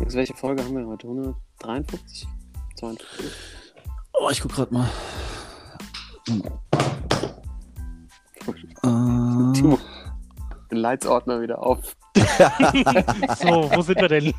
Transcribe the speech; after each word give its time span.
Jetzt, 0.00 0.14
welche 0.14 0.34
Folge 0.34 0.62
haben 0.62 0.76
wir 0.76 0.86
heute? 0.86 1.06
153? 1.06 2.28
52? 2.76 3.06
Oh, 4.12 4.28
ich 4.30 4.40
guck 4.40 4.52
gerade 4.52 4.74
mal. 4.74 4.88
Timo, 9.54 9.78
den 10.70 10.78
Leitsordner 10.78 11.40
wieder 11.40 11.62
auf. 11.62 11.96
So, 13.38 13.70
wo 13.74 13.82
sind 13.82 14.00
wir 14.00 14.08
denn? 14.08 14.32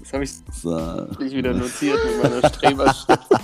Das 0.00 0.12
habe 0.12 0.24
ich 0.24 0.32
So. 0.52 1.06
nicht 1.18 1.34
wieder 1.34 1.52
notiert 1.54 1.98
mit 2.04 2.22
meiner 2.22 2.48
Streberschrift. 2.48 3.39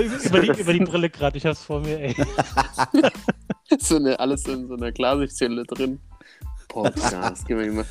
Über, 0.00 0.16
über, 0.24 0.40
die, 0.40 0.60
über 0.60 0.72
die 0.72 0.80
Brille 0.80 1.10
gerade, 1.10 1.36
ich 1.38 1.46
hab's 1.46 1.64
vor 1.64 1.80
mir, 1.80 1.98
ey. 2.00 2.16
so 3.78 3.96
eine, 3.96 4.18
alles 4.18 4.46
in 4.46 4.68
so 4.68 4.74
einer 4.74 4.92
Klarsichtshülle 4.92 5.64
drin. 5.64 6.00
Podcast, 6.68 7.46
gib 7.46 7.58
mir 7.58 7.72
mal. 7.72 7.84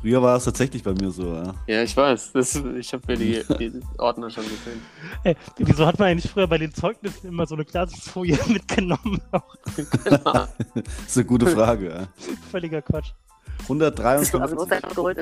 Früher 0.00 0.22
war 0.22 0.36
es 0.36 0.44
tatsächlich 0.44 0.82
bei 0.82 0.92
mir 0.94 1.10
so. 1.10 1.34
Ja. 1.34 1.54
Ja, 1.66 1.82
ich 1.82 1.94
weiß. 1.94 2.32
Das, 2.32 2.54
ich 2.54 2.92
habe 2.94 3.02
mir 3.06 3.16
die, 3.18 3.44
die 3.58 3.80
Ordner 3.98 4.30
schon 4.30 4.44
gesehen. 4.44 4.80
ey. 5.24 5.36
Wieso 5.58 5.84
hat 5.84 5.98
man 5.98 6.08
eigentlich 6.08 6.30
früher 6.30 6.46
bei 6.46 6.56
den 6.56 6.72
Zeugnissen 6.72 7.28
immer 7.28 7.46
so 7.46 7.54
eine 7.54 7.66
Glasfolie 7.66 8.38
mitgenommen? 8.48 9.20
Genau. 9.76 9.90
Das 10.74 11.06
ist 11.06 11.18
eine 11.18 11.26
gute 11.26 11.46
Frage. 11.48 11.88
Ja. 11.88 12.08
völliger 12.50 12.80
Quatsch. 12.80 13.12
153. 13.64 14.40
abgeholt 14.40 15.18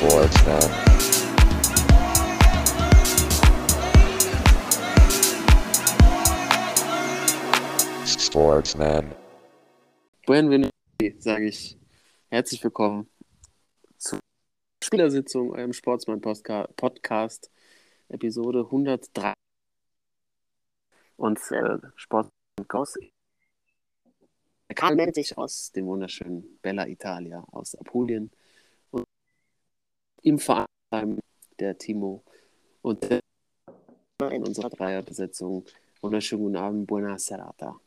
dann 0.00 0.08
Sportsman. 0.08 0.60
Sportsman. 8.06 8.20
Sportsman. 8.20 9.14
Buenvenido, 10.26 10.70
sage 11.18 11.48
ich. 11.48 11.76
Herzlich 12.30 12.62
willkommen 12.62 13.08
zur 13.98 14.20
Spielersitzung, 14.82 15.52
eurem 15.52 15.72
Sportsmann-Podcast, 15.72 17.50
Episode 18.08 18.60
103. 18.60 19.32
Und 21.16 21.38
äh, 21.50 21.78
Sportsmann 21.96 22.30
Ghost. 22.68 22.98
Karl 24.74 24.94
meldet 24.94 25.16
sich 25.16 25.36
aus 25.36 25.72
dem 25.72 25.86
wunderschönen 25.86 26.58
Bella 26.62 26.86
Italia, 26.86 27.44
aus 27.50 27.74
Apulien. 27.74 28.30
Im 30.22 30.38
Verein 30.38 31.18
der 31.58 31.78
Timo 31.78 32.22
und 32.82 33.02
der 33.08 33.20
in 34.30 34.44
unserer 34.44 34.68
Dreierbesetzung. 34.68 35.64
Wunderschönen 36.02 36.42
guten 36.42 36.56
Abend, 36.56 36.86
buona 36.86 37.18
serata. 37.18 37.80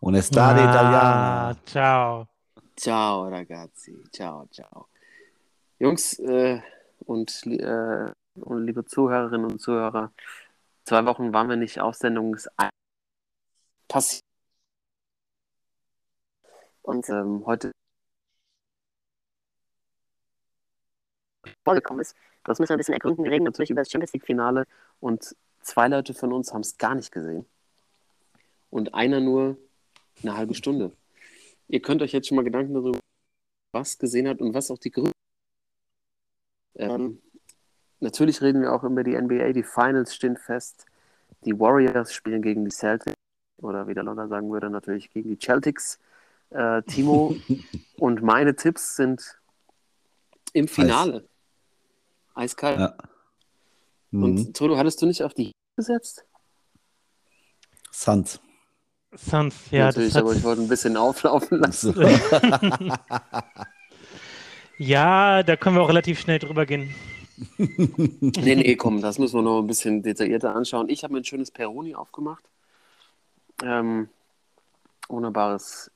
Onestade 0.00 0.60
Italiana. 0.60 1.50
Ah, 1.50 1.56
ciao. 1.66 2.28
Ciao 2.76 3.28
ragazzi, 3.28 3.96
ciao, 4.12 4.46
ciao. 4.50 4.88
Jungs 5.78 6.18
äh, 6.18 6.60
und, 7.00 7.46
äh, 7.46 8.10
und 8.34 8.66
liebe 8.66 8.84
Zuhörerinnen 8.84 9.50
und 9.50 9.60
Zuhörer, 9.60 10.12
zwei 10.84 11.04
Wochen 11.06 11.32
waren 11.32 11.48
wir 11.48 11.56
nicht 11.56 11.80
auf 11.80 11.94
Sendungs 11.96 12.48
passiert. 13.88 14.22
Und 16.82 17.08
ähm, 17.08 17.44
heute 17.46 17.72
vorgekommen 21.66 22.00
ist, 22.00 22.14
das 22.44 22.60
müssen 22.60 22.70
wir 22.70 22.76
ein 22.76 22.78
bisschen 22.78 22.94
ergründen. 22.94 23.24
Wir 23.24 23.32
reden 23.32 23.44
natürlich 23.44 23.70
über 23.70 23.80
das 23.80 23.90
Champions 23.90 24.12
League-Finale 24.12 24.66
und 25.00 25.34
zwei 25.62 25.88
Leute 25.88 26.14
von 26.14 26.32
uns 26.32 26.52
haben 26.52 26.60
es 26.60 26.78
gar 26.78 26.94
nicht 26.94 27.10
gesehen. 27.10 27.44
Und 28.70 28.94
einer 28.94 29.18
nur 29.18 29.58
eine 30.22 30.36
halbe 30.36 30.54
Stunde. 30.54 30.92
Ihr 31.66 31.82
könnt 31.82 32.02
euch 32.02 32.12
jetzt 32.12 32.28
schon 32.28 32.36
mal 32.36 32.44
Gedanken 32.44 32.74
darüber 32.74 33.00
was 33.72 33.98
gesehen 33.98 34.28
hat 34.28 34.40
und 34.40 34.54
was 34.54 34.70
auch 34.70 34.78
die 34.78 34.92
Gründe. 34.92 35.10
Ähm, 36.76 37.20
natürlich 37.98 38.40
reden 38.40 38.62
wir 38.62 38.72
auch 38.72 38.84
über 38.84 39.02
die 39.02 39.20
NBA. 39.20 39.52
Die 39.52 39.64
Finals 39.64 40.14
stehen 40.14 40.36
fest. 40.36 40.86
Die 41.44 41.58
Warriors 41.58 42.14
spielen 42.14 42.42
gegen 42.42 42.64
die 42.64 42.70
Celtics. 42.70 43.16
Oder 43.58 43.88
wie 43.88 43.94
der 43.94 44.04
London 44.04 44.28
sagen 44.28 44.52
würde, 44.52 44.70
natürlich 44.70 45.10
gegen 45.10 45.30
die 45.30 45.38
Celtics. 45.38 45.98
Äh, 46.50 46.82
Timo 46.82 47.34
und 47.98 48.22
meine 48.22 48.54
Tipps 48.54 48.94
sind 48.94 49.40
im 50.52 50.68
Finale. 50.68 51.28
Eiskalt. 52.36 52.78
Ja. 52.78 52.96
Mhm. 54.10 54.22
Und 54.22 54.56
Toto, 54.56 54.76
hattest 54.76 55.02
du 55.02 55.06
nicht 55.06 55.22
auf 55.22 55.34
die 55.34 55.52
gesetzt? 55.76 56.24
Suns. 57.90 58.40
Suns, 59.14 59.70
ja, 59.70 59.86
natürlich, 59.86 60.12
das 60.12 60.22
aber 60.22 60.32
ich 60.32 60.38
hat, 60.38 60.44
wollte 60.44 60.62
ein 60.62 60.68
bisschen 60.68 60.96
auflaufen 60.96 61.58
lassen. 61.58 61.94
Ja, 64.78 65.42
da 65.42 65.56
können 65.56 65.76
wir 65.76 65.82
auch 65.82 65.88
relativ 65.88 66.20
schnell 66.20 66.38
drüber 66.38 66.66
gehen. 66.66 66.94
Nee, 67.56 68.54
nee, 68.56 68.76
komm, 68.76 69.00
das 69.00 69.18
müssen 69.18 69.36
wir 69.36 69.42
noch 69.42 69.60
ein 69.60 69.66
bisschen 69.66 70.02
detaillierter 70.02 70.54
anschauen. 70.54 70.88
Ich 70.88 71.02
habe 71.02 71.14
mir 71.14 71.20
ein 71.20 71.24
schönes 71.24 71.50
Peroni 71.50 71.94
aufgemacht. 71.94 72.44
Ähm, 73.62 74.08
wunderbares, 75.08 75.90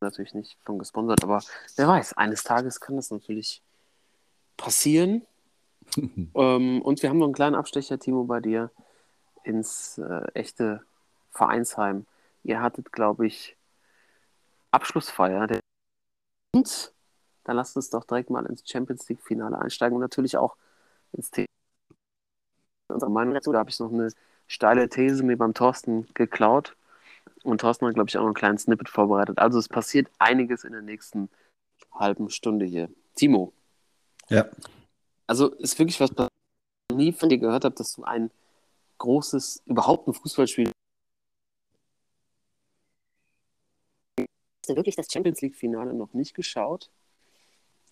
natürlich 0.00 0.34
nicht 0.34 0.58
von 0.64 0.78
gesponsert, 0.78 1.22
aber 1.22 1.42
wer 1.76 1.88
weiß, 1.88 2.14
eines 2.14 2.42
Tages 2.42 2.80
kann 2.80 2.96
das 2.96 3.10
natürlich 3.10 3.62
passieren. 4.56 5.26
ähm, 5.96 6.82
und 6.82 7.02
wir 7.02 7.10
haben 7.10 7.18
noch 7.18 7.26
einen 7.26 7.34
kleinen 7.34 7.54
Abstecher, 7.54 7.98
Timo, 7.98 8.24
bei 8.24 8.40
dir 8.40 8.70
ins 9.44 9.98
äh, 9.98 10.26
echte 10.34 10.82
Vereinsheim. 11.30 12.06
Ihr 12.42 12.60
hattet, 12.60 12.92
glaube 12.92 13.26
ich, 13.26 13.56
Abschlussfeier. 14.70 15.60
Und 16.54 16.92
dann 17.44 17.56
lasst 17.56 17.76
uns 17.76 17.90
doch 17.90 18.04
direkt 18.04 18.30
mal 18.30 18.46
ins 18.46 18.68
Champions 18.68 19.08
League-Finale 19.08 19.58
einsteigen 19.58 19.96
und 19.96 20.00
natürlich 20.00 20.36
auch 20.36 20.56
ins 21.12 21.30
Thema. 21.30 21.46
Unsere 22.88 23.10
Meinung 23.10 23.34
dazu, 23.34 23.52
da 23.52 23.58
habe 23.58 23.70
ich 23.70 23.78
noch 23.78 23.92
eine 23.92 24.10
steile 24.46 24.88
These 24.88 25.22
mir 25.22 25.36
beim 25.36 25.54
Thorsten 25.54 26.06
geklaut. 26.14 26.76
Und 27.42 27.60
Thorsten 27.60 27.86
hat, 27.86 27.94
glaube 27.94 28.08
ich, 28.08 28.16
auch 28.16 28.22
noch 28.22 28.28
einen 28.28 28.34
kleinen 28.34 28.58
Snippet 28.58 28.88
vorbereitet. 28.88 29.38
Also 29.38 29.58
es 29.58 29.68
passiert 29.68 30.08
einiges 30.18 30.64
in 30.64 30.72
der 30.72 30.82
nächsten 30.82 31.28
halben 31.92 32.30
Stunde 32.30 32.64
hier. 32.64 32.88
Timo, 33.14 33.52
Ja. 34.28 34.46
also 35.26 35.50
ist 35.54 35.78
wirklich 35.78 36.00
was, 36.00 36.10
was 36.16 36.28
ich 36.90 36.96
nie 36.96 37.12
von 37.12 37.28
dir 37.28 37.38
gehört 37.38 37.64
habe, 37.64 37.74
dass 37.74 37.94
du 37.94 38.04
ein 38.04 38.30
großes, 38.98 39.62
überhaupt 39.66 40.08
ein 40.08 40.14
Fußballspiel. 40.14 40.70
Hast 44.18 44.68
du 44.70 44.76
wirklich 44.76 44.96
das 44.96 45.10
Champions 45.12 45.40
League-Finale 45.42 45.92
noch 45.94 46.12
nicht 46.14 46.34
geschaut? 46.34 46.90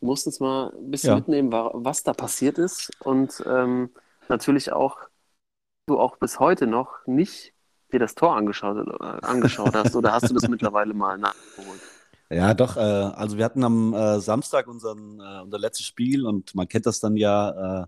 Du 0.00 0.06
musst 0.06 0.26
uns 0.26 0.40
mal 0.40 0.72
ein 0.74 0.90
bisschen 0.90 1.10
Ja. 1.10 1.16
mitnehmen, 1.16 1.52
wa- 1.52 1.70
was 1.74 2.02
da 2.02 2.12
passiert 2.12 2.58
ist. 2.58 2.90
Und 3.00 3.42
ähm, 3.46 3.90
natürlich 4.28 4.72
auch, 4.72 4.98
du 5.86 6.00
auch 6.00 6.16
bis 6.16 6.40
heute 6.40 6.66
noch 6.66 7.06
nicht 7.06 7.52
dir 7.92 7.98
das 7.98 8.14
Tor 8.14 8.36
angeschaut, 8.36 8.78
äh, 8.88 9.26
angeschaut 9.26 9.74
hast. 9.74 9.94
Oder 9.94 10.12
hast 10.12 10.30
du 10.30 10.34
das 10.34 10.48
mittlerweile 10.48 10.94
mal 10.94 11.18
nachgeholt? 11.18 11.80
Ja, 12.32 12.54
doch. 12.54 12.76
Äh, 12.76 12.80
also 12.80 13.36
wir 13.36 13.44
hatten 13.44 13.62
am 13.62 13.92
äh, 13.94 14.20
Samstag 14.20 14.66
unseren, 14.66 15.20
äh, 15.20 15.42
unser 15.42 15.58
letztes 15.58 15.86
Spiel 15.86 16.26
und 16.26 16.54
man 16.54 16.68
kennt 16.68 16.86
das 16.86 17.00
dann 17.00 17.16
ja. 17.16 17.82
Äh, 17.82 17.86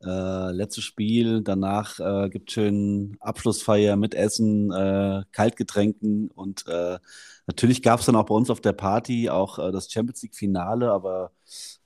äh, 0.00 0.52
letztes 0.52 0.84
Spiel, 0.84 1.42
danach 1.42 1.98
äh, 1.98 2.28
gibt 2.28 2.52
schön 2.52 3.16
Abschlussfeier 3.18 3.96
mit 3.96 4.14
Essen, 4.14 4.70
äh, 4.70 5.24
Kaltgetränken 5.32 6.30
und 6.30 6.66
natürlich 7.48 7.82
gab 7.82 7.98
es 7.98 8.06
dann 8.06 8.14
auch 8.14 8.26
bei 8.26 8.34
uns 8.34 8.50
auf 8.50 8.60
der 8.60 8.74
Party 8.74 9.28
auch 9.28 9.58
das 9.72 9.90
Champions 9.90 10.22
League 10.22 10.36
Finale, 10.36 10.92
aber 10.92 11.32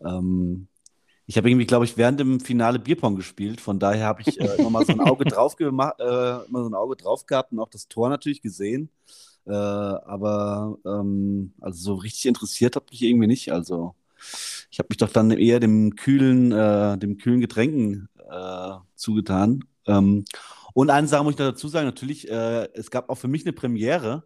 ähm, 0.05 0.69
ich 1.27 1.39
habe 1.39 1.49
irgendwie, 1.49 1.67
glaube 1.67 1.87
ich, 1.87 1.97
während 1.97 2.21
dem 2.21 2.41
Finale 2.41 2.79
Bierpong 2.79 3.17
gespielt, 3.17 3.61
von 3.63 3.79
daher 3.79 4.07
habe 4.07 4.23
ich 4.27 4.39
immer 4.39 4.69
mal 4.69 4.85
so 4.85 4.93
ein 4.93 5.01
Auge 5.01 5.25
drauf 5.25 5.57
gemacht, 5.57 5.95
immer 5.99 6.65
so 6.65 6.69
ein 6.69 6.75
Auge 6.75 6.97
drauf 6.97 7.25
gehabt 7.25 7.53
und 7.53 7.61
auch 7.61 7.71
das 7.71 7.89
Tor 7.89 8.11
natürlich 8.11 8.43
gesehen. 8.43 8.91
Äh, 9.47 9.53
aber 9.53 10.79
ähm, 10.87 11.53
also 11.61 11.83
so 11.83 11.95
richtig 11.95 12.27
interessiert 12.27 12.77
hat 12.77 12.91
mich 12.91 13.03
irgendwie 13.03 13.27
nicht. 13.27 13.53
Also 13.53 13.95
ich 14.71 14.79
habe 14.79 14.89
mich 14.91 14.99
doch 14.99 15.11
dann 15.11 15.31
eher 15.33 15.61
dem 15.61 15.97
kühlen, 15.97 16.53
äh, 16.53 16.97
dem 16.99 17.19
kühlen 17.19 17.41
Getränken 17.41 18.09
äh, 18.31 18.73
zugetan. 18.95 19.65
Ähm, 19.87 20.25
und 20.75 20.91
eine 20.91 21.09
Sache 21.09 21.25
muss 21.25 21.35
ich 21.35 21.39
noch 21.39 21.47
dazu 21.51 21.69
sagen, 21.69 21.87
natürlich, 21.87 22.31
äh, 22.31 22.69
es 22.75 22.91
gab 22.91 23.11
auch 23.11 23.17
für 23.17 23.29
mich 23.29 23.45
eine 23.45 23.53
Premiere. 23.53 24.25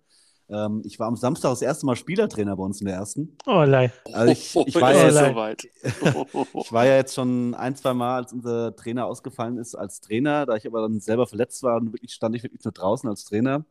Ähm, 0.48 0.82
ich 0.84 1.00
war 1.00 1.08
am 1.08 1.16
Samstag 1.16 1.50
das 1.50 1.62
erste 1.62 1.86
Mal 1.86 1.96
Spielertrainer 1.96 2.54
bei 2.56 2.62
uns 2.62 2.80
in 2.80 2.86
der 2.86 2.94
ersten. 2.96 3.36
Oh, 3.46 3.64
lei. 3.64 3.92
Also 4.12 4.32
ich, 4.32 4.54
ich, 4.66 4.74
war 4.76 4.94
ja 4.94 5.08
es 5.08 5.14
jetzt- 5.14 5.28
soweit. 5.30 5.64
ich 6.54 6.72
war 6.72 6.86
ja 6.86 6.96
jetzt 6.96 7.14
schon 7.14 7.54
ein, 7.54 7.74
zwei 7.74 7.94
Mal, 7.94 8.16
als 8.18 8.32
unser 8.32 8.76
Trainer 8.76 9.06
ausgefallen 9.06 9.58
ist, 9.58 9.74
als 9.74 10.00
Trainer. 10.00 10.46
Da 10.46 10.54
ich 10.56 10.66
aber 10.66 10.82
dann 10.82 11.00
selber 11.00 11.26
verletzt 11.26 11.62
war, 11.64 11.76
und 11.78 11.92
wirklich, 11.92 12.12
stand 12.12 12.36
ich 12.36 12.42
wirklich 12.44 12.62
nur 12.64 12.72
draußen 12.72 13.08
als 13.08 13.24
Trainer. 13.24 13.64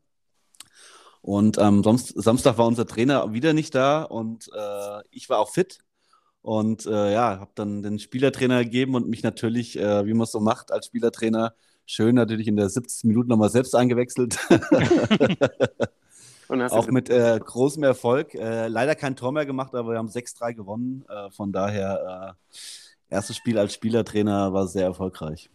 Und 1.25 1.57
ähm, 1.57 1.81
sonst, 1.81 2.10
Samstag 2.22 2.60
war 2.60 2.68
unser 2.68 2.86
Trainer 2.86 3.33
wieder 3.33 3.54
nicht 3.54 3.74
da 3.74 4.04
und 4.04 4.48
äh, 4.54 5.01
ich 5.10 5.27
war 5.27 5.39
auch 5.39 5.50
fit. 5.50 5.80
Und 6.44 6.86
äh, 6.86 7.13
ja, 7.13 7.39
habe 7.39 7.50
dann 7.56 7.81
den 7.81 7.98
Spielertrainer 7.98 8.63
gegeben 8.63 8.94
und 8.94 9.10
mich 9.10 9.24
natürlich, 9.24 9.75
äh, 9.75 10.06
wie 10.06 10.13
man 10.13 10.25
es 10.25 10.31
so 10.31 10.39
macht 10.39 10.72
als 10.72 10.86
Spielertrainer, 10.86 11.56
schön 11.88 12.13
natürlich 12.13 12.48
in 12.48 12.57
der 12.57 12.69
70. 12.69 13.06
Minute 13.06 13.27
nochmal 13.27 13.50
selbst 13.50 13.74
eingewechselt. 13.74 14.38
Auch 16.48 16.89
mit 16.89 17.10
äh, 17.10 17.39
großem 17.44 17.81
Erfolg. 17.81 18.36
Äh, 18.36 18.68
leider 18.68 18.94
kein 18.94 19.16
Tor 19.16 19.31
mehr 19.31 19.48
gemacht, 19.48 19.74
aber 19.74 19.94
wir 19.94 19.98
haben 19.98 20.10
6-3 20.10 20.54
gewonnen. 20.54 21.06
Äh, 21.10 21.31
von 21.31 21.51
daher, 21.51 22.38
erstes 23.10 23.36
Spiel 23.36 23.57
als 23.57 23.74
Spielertrainer 23.74 24.54
war 24.54 24.68
sehr 24.68 24.86
erfolgreich. 24.86 25.50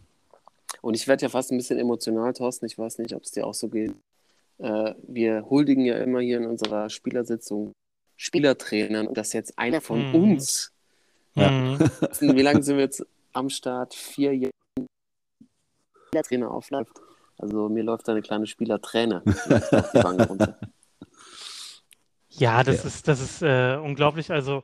Und 0.81 0.95
ich 0.95 1.07
werde 1.07 1.21
ja 1.21 1.29
fast 1.29 1.49
ein 1.53 1.57
bisschen 1.57 1.79
emotional, 1.79 2.33
Thorsten. 2.33 2.65
Ich 2.65 2.77
weiß 2.77 2.97
nicht, 2.97 3.15
ob 3.15 3.23
es 3.23 3.31
dir 3.31 3.47
auch 3.47 3.53
so 3.53 3.69
geht. 3.69 3.95
Äh, 4.61 4.93
wir 5.07 5.45
huldigen 5.49 5.85
ja 5.85 5.97
immer 5.97 6.19
hier 6.19 6.37
in 6.37 6.45
unserer 6.45 6.89
Spielersitzung 6.89 7.71
Spielertrainern 8.17 9.07
und 9.07 9.17
dass 9.17 9.33
jetzt 9.33 9.57
einer 9.57 9.81
von 9.81 10.09
Mhm. 10.09 10.15
uns, 10.33 10.71
Ja. 11.35 11.49
Mhm. 11.49 11.79
wie 11.79 12.41
lange 12.41 12.61
sind 12.61 12.75
wir 12.77 12.83
jetzt 12.83 13.05
am 13.33 13.49
Start? 13.49 13.93
Vier 13.95 14.35
Jahre 14.35 14.51
Spielertrainer 16.07 16.51
aufläuft. 16.51 16.99
Also 17.37 17.69
mir 17.69 17.83
läuft 17.83 18.07
da 18.07 18.11
eine 18.11 18.21
kleine 18.21 18.45
Spielertrainer 18.45 19.23
läuft 19.25 19.73
auf 19.73 19.91
die 19.91 20.03
Wange 20.03 20.27
runter. 20.27 20.59
Ja, 22.29 22.63
das 22.63 22.83
Ja. 22.83 22.87
ist, 22.87 23.07
das 23.07 23.19
ist 23.21 23.41
äh, 23.41 23.77
unglaublich. 23.77 24.31
Also, 24.31 24.63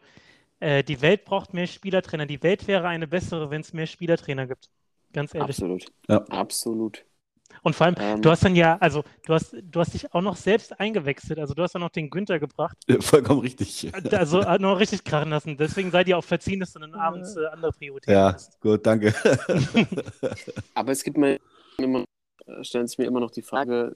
äh, 0.59 0.83
die 0.83 1.01
Welt 1.01 1.25
braucht 1.25 1.53
mehr 1.53 1.67
Spielertrainer. 1.67 2.25
Die 2.25 2.41
Welt 2.43 2.67
wäre 2.67 2.87
eine 2.87 3.07
bessere, 3.07 3.49
wenn 3.49 3.61
es 3.61 3.73
mehr 3.73 3.87
Spielertrainer 3.87 4.45
gibt. 4.47 4.69
Ganz 5.13 5.33
ehrlich. 5.33 5.49
Absolut. 5.57 5.85
Ja. 6.07 6.17
Absolut. 6.29 7.03
Und 7.63 7.75
vor 7.75 7.87
allem, 7.87 7.95
Ähm, 7.99 8.21
du 8.21 8.29
hast 8.29 8.43
dann 8.43 8.55
ja, 8.55 8.77
also, 8.79 9.03
du 9.25 9.33
hast, 9.33 9.55
du 9.61 9.79
hast 9.79 9.93
dich 9.93 10.13
auch 10.13 10.21
noch 10.21 10.35
selbst 10.35 10.79
eingewechselt. 10.79 11.39
Also, 11.39 11.53
du 11.53 11.63
hast 11.63 11.73
dann 11.75 11.81
noch 11.81 11.89
den 11.89 12.09
Günther 12.09 12.39
gebracht. 12.39 12.77
Ja, 12.87 12.99
Vollkommen 13.01 13.41
richtig. 13.41 13.91
Also, 14.11 14.45
hat 14.45 14.61
noch 14.61 14.79
richtig 14.79 15.03
krachen 15.03 15.29
lassen. 15.29 15.57
Deswegen 15.57 15.91
seid 15.91 16.07
ihr 16.07 16.17
auch 16.17 16.23
verziehen, 16.23 16.59
dass 16.59 16.73
du 16.73 16.79
dann 16.79 16.93
abends 16.93 17.35
äh, 17.35 17.45
andere 17.47 17.71
Prioritäten 17.71 18.13
Ja, 18.13 18.33
hast. 18.33 18.59
gut, 18.61 18.85
danke. 18.85 19.13
Aber 20.75 20.91
es 20.91 21.03
gibt 21.03 21.17
mir 21.17 21.39
immer, 21.77 22.03
äh, 22.45 22.63
stellen 22.63 22.87
sich 22.87 22.97
mir 22.97 23.05
immer 23.05 23.19
noch 23.19 23.31
die 23.31 23.41
Frage, 23.41 23.95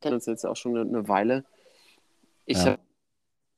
kennen 0.00 0.14
uns 0.16 0.26
jetzt 0.26 0.44
auch 0.46 0.56
schon 0.56 0.76
eine, 0.76 0.88
eine 0.88 1.08
Weile. 1.08 1.44
Ich 2.44 2.58
Ja. 2.58 2.66
habe 2.66 2.78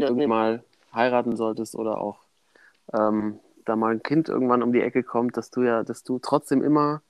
irgendwann 0.01 0.29
mal 0.29 0.65
heiraten 0.95 1.37
solltest 1.37 1.75
oder 1.75 2.01
auch 2.01 2.21
ähm, 2.93 3.41
da 3.65 3.77
mal 3.77 3.93
ein 3.93 4.03
Kind 4.03 4.29
irgendwann 4.29 4.63
um 4.63 4.73
die 4.73 4.81
Ecke 4.81 5.03
kommt, 5.03 5.37
dass 5.37 5.51
du 5.51 5.63
ja, 5.63 5.83
dass 5.85 6.03
du 6.05 6.19
trotzdem 6.19 6.63
immer 6.63 7.03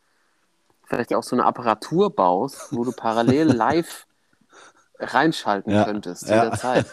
vielleicht 0.89 1.15
auch 1.15 1.23
so 1.23 1.37
eine 1.37 1.45
Apparatur 1.45 2.15
baust, 2.15 2.73
wo 2.73 2.85
du 2.85 2.93
parallel 2.93 3.47
live 3.53 4.07
reinschalten 4.99 5.73
Ja, 5.73 5.85
könntest 5.85 6.29
ja. 6.29 6.45
jederzeit. 6.45 6.87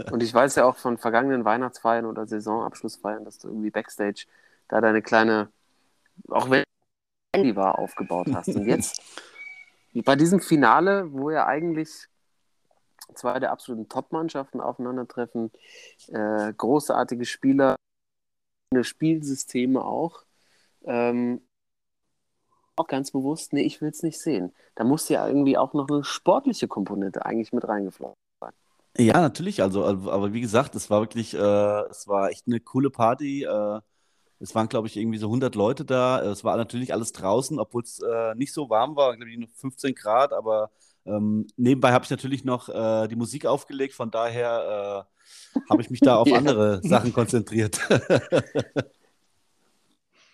Und 0.10 0.22
ich 0.22 0.32
weiß 0.32 0.54
ja 0.54 0.64
auch 0.64 0.76
von 0.76 0.96
vergangenen 0.96 1.44
Weihnachtsfeiern 1.44 2.06
oder 2.06 2.26
Saisonabschlussfeiern, 2.26 3.24
dass 3.24 3.38
du 3.38 3.48
irgendwie 3.48 3.70
Backstage 3.70 4.26
da 4.68 4.80
deine 4.80 5.02
kleine, 5.02 5.50
auch 6.28 6.48
wenn 6.48 6.64
Handy 7.34 7.56
war, 7.56 7.78
aufgebaut 7.78 8.28
hast. 8.32 8.48
Und 8.48 8.66
jetzt 8.66 9.02
bei 10.04 10.16
diesem 10.16 10.40
Finale, 10.40 11.12
wo 11.12 11.30
ja 11.30 11.46
eigentlich 11.46 12.08
zwei 13.14 13.38
der 13.38 13.52
absoluten 13.52 13.88
Top-Mannschaften 13.88 14.60
aufeinandertreffen, 14.60 15.50
äh, 16.08 16.52
großartige 16.54 17.26
Spieler, 17.26 17.76
Spielsysteme 18.80 19.84
auch, 19.84 20.24
ähm, 20.84 21.42
auch 22.76 22.86
ganz 22.88 23.10
bewusst, 23.12 23.52
nee, 23.52 23.62
ich 23.62 23.80
will 23.80 23.90
es 23.90 24.02
nicht 24.02 24.20
sehen. 24.20 24.52
Da 24.74 24.84
muss 24.84 25.08
ja 25.08 25.26
irgendwie 25.26 25.58
auch 25.58 25.74
noch 25.74 25.88
eine 25.88 26.04
sportliche 26.04 26.68
Komponente 26.68 27.24
eigentlich 27.26 27.52
mit 27.52 27.66
reingeflossen 27.68 28.16
sein. 28.40 28.52
Ja, 28.98 29.20
natürlich. 29.20 29.62
Also, 29.62 29.84
also, 29.84 30.10
aber 30.10 30.32
wie 30.34 30.40
gesagt, 30.42 30.74
es 30.74 30.90
war 30.90 31.00
wirklich, 31.00 31.34
äh, 31.34 31.38
es 31.90 32.06
war 32.08 32.30
echt 32.30 32.46
eine 32.46 32.60
coole 32.60 32.90
Party. 32.90 33.44
Äh, 33.44 33.80
es 34.40 34.54
waren, 34.54 34.68
glaube 34.68 34.88
ich, 34.88 34.96
irgendwie 34.96 35.18
so 35.18 35.28
100 35.28 35.54
Leute 35.54 35.84
da. 35.84 36.22
Es 36.22 36.44
war 36.44 36.56
natürlich 36.56 36.92
alles 36.92 37.12
draußen, 37.12 37.58
obwohl 37.60 37.82
es 37.82 38.00
äh, 38.00 38.34
nicht 38.36 38.52
so 38.52 38.70
warm 38.70 38.96
war, 38.96 39.16
glaube 39.16 39.30
ich, 39.30 39.38
nur 39.38 39.48
15 39.54 39.94
Grad. 39.94 40.32
Aber 40.32 40.70
ähm, 41.06 41.46
nebenbei 41.56 41.92
habe 41.92 42.04
ich 42.04 42.10
natürlich 42.10 42.44
noch 42.44 42.68
äh, 42.68 43.08
die 43.08 43.16
Musik 43.16 43.46
aufgelegt. 43.46 43.94
Von 43.94 44.10
daher 44.10 45.06
äh, 45.56 45.70
habe 45.70 45.82
ich 45.82 45.90
mich 45.90 46.00
da 46.02 46.16
auf 46.18 46.28
Ja. 46.28 46.38
andere 46.38 46.82
Sachen 46.84 47.12
konzentriert. 47.12 47.80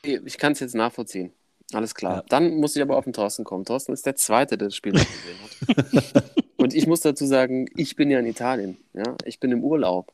Ich 0.03 0.39
kann 0.39 0.53
es 0.53 0.61
jetzt 0.61 0.75
nachvollziehen. 0.75 1.33
Alles 1.73 1.95
klar. 1.95 2.17
Ja. 2.17 2.25
Dann 2.29 2.57
muss 2.57 2.77
ich 2.77 2.83
aber 2.83 2.97
auf 2.97 3.05
den 3.05 3.13
Thorsten 3.13 3.45
kommen. 3.45 3.65
Thorsten 3.65 3.93
ist 3.93 4.07
der 4.07 4.17
Zweite, 4.17 4.57
der 4.57 4.69
das 4.69 4.77
Spiel 4.77 4.93
nicht 4.93 5.09
gesehen 5.09 5.95
hat. 6.15 6.25
Und 6.57 6.75
ich 6.75 6.87
muss 6.87 7.01
dazu 7.01 7.27
sagen, 7.27 7.67
ich 7.77 7.95
bin 7.95 8.11
ja 8.11 8.19
in 8.19 8.27
Italien. 8.27 8.79
Ja? 8.95 9.15
Ich 9.25 9.39
bin 9.39 9.53
im 9.53 9.63
Urlaub. 9.63 10.11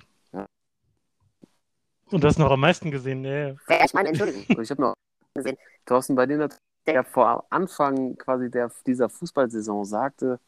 Und 2.10 2.22
du 2.22 2.28
hast 2.28 2.38
noch 2.38 2.50
am 2.50 2.60
meisten 2.60 2.90
gesehen. 2.90 3.24
Ja, 3.24 3.48
ja. 3.48 3.54
Ja, 3.68 3.84
ich 3.84 3.94
meine, 3.94 4.10
Entschuldigung. 4.10 4.44
Und 4.56 4.62
ich 4.62 4.70
habe 4.70 4.80
noch 4.80 4.94
gesehen, 5.34 5.56
Thorsten, 5.86 6.14
bei 6.14 6.26
dir, 6.26 6.48
der 6.86 7.04
vor 7.04 7.44
Anfang 7.50 8.16
quasi 8.16 8.50
der, 8.50 8.70
dieser 8.86 9.08
Fußballsaison 9.08 9.84
sagte, 9.84 10.38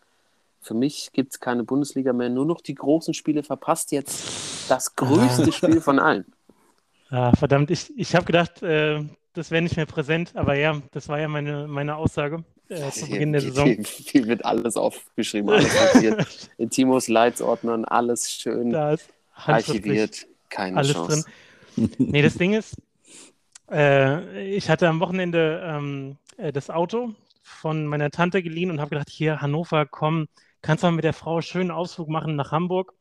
für 0.61 0.75
mich 0.75 1.11
gibt 1.13 1.33
es 1.33 1.41
keine 1.41 1.65
Bundesliga 1.65 2.13
mehr, 2.13 2.29
nur 2.29 2.47
noch 2.47 2.61
die 2.61 2.75
großen 2.75 3.15
Spiele, 3.15 3.43
verpasst 3.43 3.93
jetzt 3.93 4.71
das 4.71 4.95
größte 4.97 5.53
Spiel 5.53 5.81
von 5.81 5.99
allen. 5.99 6.25
Ah, 7.11 7.35
verdammt, 7.37 7.71
ich, 7.71 7.93
ich 7.97 8.15
habe 8.15 8.27
gedacht, 8.27 8.63
äh, 8.63 9.05
das 9.37 9.51
wäre 9.51 9.63
nicht 9.63 9.77
mehr 9.77 9.87
präsent, 9.87 10.33
aber 10.35 10.57
ja, 10.57 10.81
das 10.93 11.09
war 11.09 11.21
ja 11.21 11.29
meine, 11.29 11.69
meine 11.69 11.97
Aussage 11.97 12.45
äh, 12.69 12.91
zu 12.91 13.09
Beginn 13.09 13.33
der 13.33 13.43
Saison. 13.43 13.67
Hier, 13.67 13.83
hier 13.85 14.27
wird 14.27 14.45
alles 14.45 14.77
aufgeschrieben, 14.77 15.51
alles 15.51 15.95
notiert. 15.95 16.51
In 16.59 16.71
Timos 16.71 17.09
Leitsordnern, 17.09 17.85
alles 17.85 18.31
schön 18.33 18.71
Da 18.71 18.93
ist 18.93 19.09
handschriftlich 19.35 20.01
archiviert. 20.01 20.27
Keine 20.49 20.79
alles 20.79 20.93
Chance. 20.93 21.27
drin. 21.77 21.91
Nee, 21.99 22.23
das 22.23 22.35
Ding 22.35 22.55
ist, 22.55 22.77
äh, 23.71 24.49
ich 24.49 24.71
hatte 24.71 24.89
am 24.89 25.01
Wochenende 25.01 25.63
ähm, 25.65 26.17
äh, 26.39 26.53
das 26.53 26.71
Auto 26.71 27.15
von 27.43 27.87
meiner 27.87 28.11
Tante 28.11 28.43
geliehen 28.43 28.71
und 28.71 28.81
habe 28.81 28.91
gedacht, 28.91 29.11
hier, 29.11 29.41
Hannover, 29.41 29.87
komm, 29.87 30.27
kannst 30.63 30.83
du 30.83 30.89
mal 30.89 30.93
mit 30.93 31.05
der 31.05 31.13
Frau 31.13 31.43
schönen 31.43 31.71
Ausflug 31.71 32.09
machen 32.09 32.37
nach 32.37 32.53
Hamburg. 32.53 32.95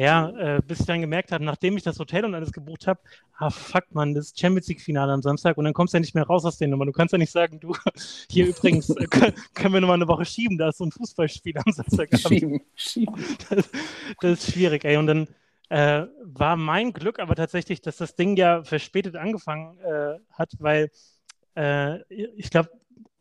Ja, 0.00 0.30
äh, 0.30 0.62
bis 0.66 0.80
ich 0.80 0.86
dann 0.86 1.02
gemerkt 1.02 1.30
habe, 1.30 1.44
nachdem 1.44 1.76
ich 1.76 1.82
das 1.82 1.98
Hotel 1.98 2.24
und 2.24 2.34
alles 2.34 2.52
gebucht 2.52 2.86
habe, 2.86 3.00
ah 3.36 3.50
fuck 3.50 3.84
man, 3.90 4.14
das 4.14 4.32
Champions 4.34 4.66
League-Finale 4.68 5.12
am 5.12 5.20
Samstag 5.20 5.58
und 5.58 5.64
dann 5.66 5.74
kommst 5.74 5.92
du 5.92 5.98
ja 5.98 6.00
nicht 6.00 6.14
mehr 6.14 6.24
raus 6.24 6.46
aus 6.46 6.56
den 6.56 6.70
Nummern. 6.70 6.86
Du 6.86 6.92
kannst 6.92 7.12
ja 7.12 7.18
nicht 7.18 7.30
sagen, 7.30 7.60
du, 7.60 7.74
hier 8.30 8.46
übrigens, 8.46 8.88
äh, 8.88 9.04
können, 9.10 9.34
können 9.52 9.74
wir 9.74 9.80
nochmal 9.82 9.96
eine 9.96 10.08
Woche 10.08 10.24
schieben, 10.24 10.56
da 10.56 10.70
ist 10.70 10.78
so 10.78 10.86
ein 10.86 10.90
Fußballspiel 10.90 11.58
am 11.58 11.70
Samstagabend. 11.70 12.20
Schieben, 12.20 12.60
schieben. 12.74 13.14
Das, 13.50 13.68
das 14.22 14.32
ist 14.32 14.52
schwierig, 14.52 14.86
ey. 14.86 14.96
Und 14.96 15.06
dann 15.06 15.28
äh, 15.68 16.06
war 16.24 16.56
mein 16.56 16.94
Glück 16.94 17.18
aber 17.18 17.34
tatsächlich, 17.34 17.82
dass 17.82 17.98
das 17.98 18.16
Ding 18.16 18.36
ja 18.38 18.64
verspätet 18.64 19.16
angefangen 19.16 19.78
äh, 19.80 20.18
hat, 20.32 20.52
weil 20.60 20.90
äh, 21.56 22.00
ich 22.08 22.48
glaube, 22.48 22.70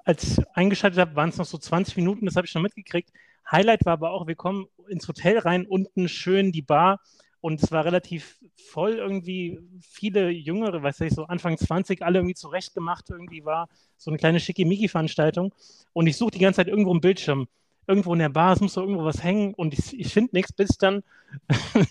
als 0.05 0.37
ich 0.37 0.47
eingeschaltet 0.53 0.99
habe, 0.99 1.15
waren 1.17 1.29
es 1.29 1.37
noch 1.37 1.45
so 1.45 1.57
20 1.57 1.97
Minuten, 1.97 2.25
das 2.25 2.37
habe 2.37 2.45
ich 2.45 2.51
schon 2.51 2.61
mitgekriegt. 2.61 3.11
Highlight 3.51 3.85
war 3.85 3.93
aber 3.93 4.11
auch, 4.11 4.27
wir 4.27 4.35
kommen 4.35 4.67
ins 4.87 5.07
Hotel 5.07 5.39
rein, 5.39 5.65
unten 5.65 6.07
schön 6.07 6.51
die 6.51 6.61
Bar. 6.61 6.99
Und 7.41 7.63
es 7.63 7.71
war 7.71 7.85
relativ 7.85 8.37
voll 8.57 8.95
irgendwie, 8.95 9.59
viele 9.79 10.29
Jüngere, 10.29 10.83
weiß 10.83 11.01
ich, 11.01 11.13
so 11.13 11.23
Anfang 11.23 11.57
20, 11.57 12.01
alle 12.01 12.19
irgendwie 12.19 12.35
zurechtgemacht, 12.35 13.09
irgendwie 13.09 13.45
war. 13.45 13.69
So 13.97 14.11
eine 14.11 14.17
kleine 14.17 14.39
Schickimicki-Veranstaltung. 14.39 15.53
Und 15.93 16.07
ich 16.07 16.17
suche 16.17 16.31
die 16.31 16.39
ganze 16.39 16.57
Zeit 16.57 16.67
irgendwo 16.67 16.91
im 16.91 16.99
Bildschirm. 17.01 17.47
Irgendwo 17.87 18.13
in 18.13 18.19
der 18.19 18.29
Bar, 18.29 18.53
es 18.53 18.59
muss 18.59 18.73
doch 18.73 18.81
irgendwo 18.81 19.05
was 19.05 19.23
hängen. 19.23 19.53
Und 19.53 19.73
ich, 19.73 19.97
ich 19.97 20.13
finde 20.13 20.35
nichts, 20.35 20.51
bis 20.51 20.77
dann 20.77 21.01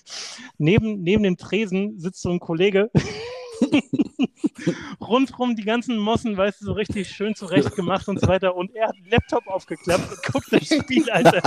neben, 0.59 1.03
neben 1.03 1.23
dem 1.23 1.39
Tresen 1.39 1.99
sitzt 1.99 2.21
so 2.21 2.31
ein 2.31 2.41
Kollege. 2.41 2.91
Rundrum 5.01 5.57
die 5.57 5.65
ganzen 5.65 5.99
Mossen, 5.99 6.37
weißt 6.37 6.61
du, 6.61 6.67
so 6.67 6.73
richtig 6.73 7.09
schön 7.11 7.35
zurecht 7.35 7.75
gemacht 7.75 8.09
und 8.09 8.21
so 8.21 8.29
weiter. 8.29 8.55
Und 8.57 8.75
er 8.75 8.89
hat 8.89 8.97
den 8.97 9.11
Laptop 9.11 9.47
aufgeklappt 9.47 10.11
und 10.11 10.23
guckt 10.33 10.53
das 10.53 10.67
Spiel, 10.67 11.11
Alter. 11.11 11.41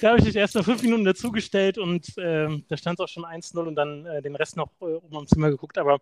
da 0.00 0.08
habe 0.08 0.18
ich 0.18 0.24
dich 0.24 0.36
erst 0.36 0.54
noch 0.54 0.64
fünf 0.64 0.82
Minuten 0.82 1.04
dazugestellt 1.04 1.78
und 1.78 2.06
ähm, 2.18 2.64
da 2.68 2.76
stand 2.76 2.98
es 2.98 3.04
auch 3.04 3.08
schon 3.08 3.24
1-0 3.24 3.58
und 3.58 3.74
dann 3.74 4.06
äh, 4.06 4.22
den 4.22 4.36
Rest 4.36 4.56
noch 4.56 4.70
äh, 4.80 4.84
um 4.84 5.16
am 5.16 5.26
Zimmer 5.26 5.50
geguckt. 5.50 5.78
Aber 5.78 5.98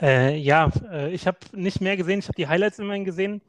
äh, 0.00 0.36
ja, 0.36 0.70
äh, 0.90 1.12
ich 1.12 1.26
habe 1.26 1.38
nicht 1.52 1.80
mehr 1.80 1.96
gesehen, 1.96 2.18
ich 2.18 2.28
habe 2.28 2.36
die 2.36 2.48
Highlights 2.48 2.78
immerhin 2.78 3.04
gesehen. 3.04 3.42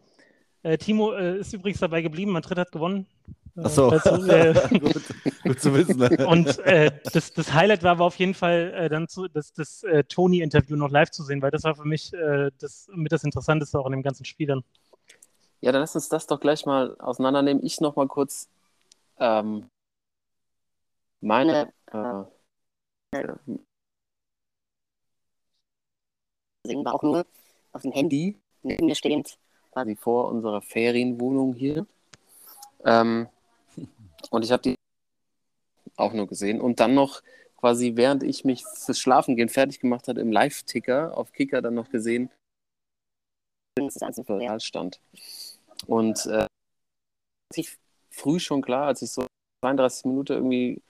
Äh, 0.64 0.78
Timo 0.78 1.14
äh, 1.14 1.40
ist 1.40 1.54
übrigens 1.54 1.80
dabei 1.80 2.02
geblieben, 2.02 2.32
Madrid 2.32 2.58
hat 2.58 2.72
gewonnen. 2.72 3.08
Äh, 3.56 3.62
Ach 3.64 3.70
so. 3.70 3.90
du, 3.90 3.98
äh, 4.30 4.80
gut, 4.80 5.04
gut 5.44 5.60
zu 5.60 5.74
wissen. 5.74 6.02
und 6.26 6.60
äh, 6.60 6.92
das, 7.14 7.34
das 7.34 7.54
Highlight 7.54 7.84
war 7.84 7.92
aber 7.92 8.06
auf 8.06 8.16
jeden 8.18 8.34
Fall 8.34 8.74
äh, 8.76 8.90
dann 8.90 9.08
zu, 9.08 9.28
das, 9.28 9.54
das 9.54 9.84
äh, 9.84 10.04
Tony-Interview 10.04 10.76
noch 10.76 10.92
live 10.92 11.10
zu 11.12 11.24
sehen, 11.24 11.42
weil 11.42 11.52
das 11.52 11.64
war 11.64 11.76
für 11.76 11.88
mich 11.88 12.14
äh, 12.14 12.52
das 12.60 12.88
mit 12.94 13.12
das 13.12 13.24
Interessanteste 13.24 13.80
auch 13.80 13.86
in 13.86 13.94
dem 13.94 14.04
ganzen 14.04 14.26
Spiel 14.26 14.48
dann. 14.48 14.64
Ja, 15.62 15.72
dann 15.72 15.82
lass 15.82 15.96
uns 15.96 16.10
das 16.10 16.28
doch 16.28 16.40
gleich 16.40 16.66
mal 16.66 16.96
auseinandernehmen. 17.00 17.64
Ich 17.66 17.82
noch 17.82 17.96
mal 17.96 18.08
kurz 18.08 18.48
ähm, 19.20 19.70
meine 21.22 21.74
äh, 21.92 22.24
Singen 26.64 26.86
war 26.86 26.94
auch 26.94 27.02
nur 27.02 27.26
auf 27.72 27.82
dem 27.82 27.92
Handy 27.92 28.38
neben 28.62 28.86
mir 28.86 28.96
stehend. 28.96 29.40
Quasi 29.78 29.96
vor 29.96 30.30
unserer 30.30 30.62
Ferienwohnung 30.62 31.54
hier. 31.54 31.86
Ähm, 32.84 33.28
Und 34.32 34.44
ich 34.44 34.52
habe 34.52 34.64
die 34.64 34.76
auch 35.96 36.14
nur 36.14 36.28
gesehen. 36.28 36.60
Und 36.60 36.80
dann 36.80 36.96
noch 36.96 37.22
quasi, 37.58 37.96
während 37.96 38.24
ich 38.24 38.44
mich 38.44 38.64
fürs 38.66 39.00
Schlafengehen 39.00 39.50
fertig 39.50 39.80
gemacht 39.80 40.08
hatte, 40.08 40.22
im 40.22 40.32
Live-Ticker 40.32 41.16
auf 41.16 41.32
Kicker 41.32 41.62
dann 41.62 41.76
noch 41.76 41.90
gesehen, 41.90 42.30
dass 43.76 43.94
das 43.94 44.02
Ganze 44.02 44.24
für 44.24 44.38
Real 44.38 44.60
stand. 44.60 45.00
Und 45.86 46.26
äh, 46.26 46.48
früh 48.10 48.40
schon 48.40 48.62
klar, 48.62 48.88
als 48.88 49.02
ich 49.04 49.12
so 49.12 49.26
32 49.64 50.06
Minuten 50.06 50.34
irgendwie 50.34 50.82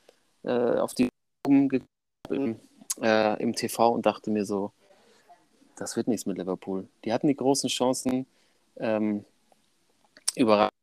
äh, 0.44 0.78
auf 0.80 0.94
die 0.94 1.10
umgeguckt 1.46 1.90
im, 2.30 2.60
äh, 3.02 3.42
im 3.42 3.54
TV 3.54 3.90
und 3.90 4.06
dachte 4.06 4.32
mir 4.32 4.46
so, 4.46 4.72
das 5.76 5.96
wird 5.96 6.08
nichts 6.08 6.26
mit 6.26 6.38
Liverpool. 6.38 6.88
Die 7.04 7.14
hatten 7.14 7.28
die 7.28 7.36
großen 7.36 7.70
Chancen, 7.70 8.26
ähm, 8.80 9.26
überraschend 10.36 10.74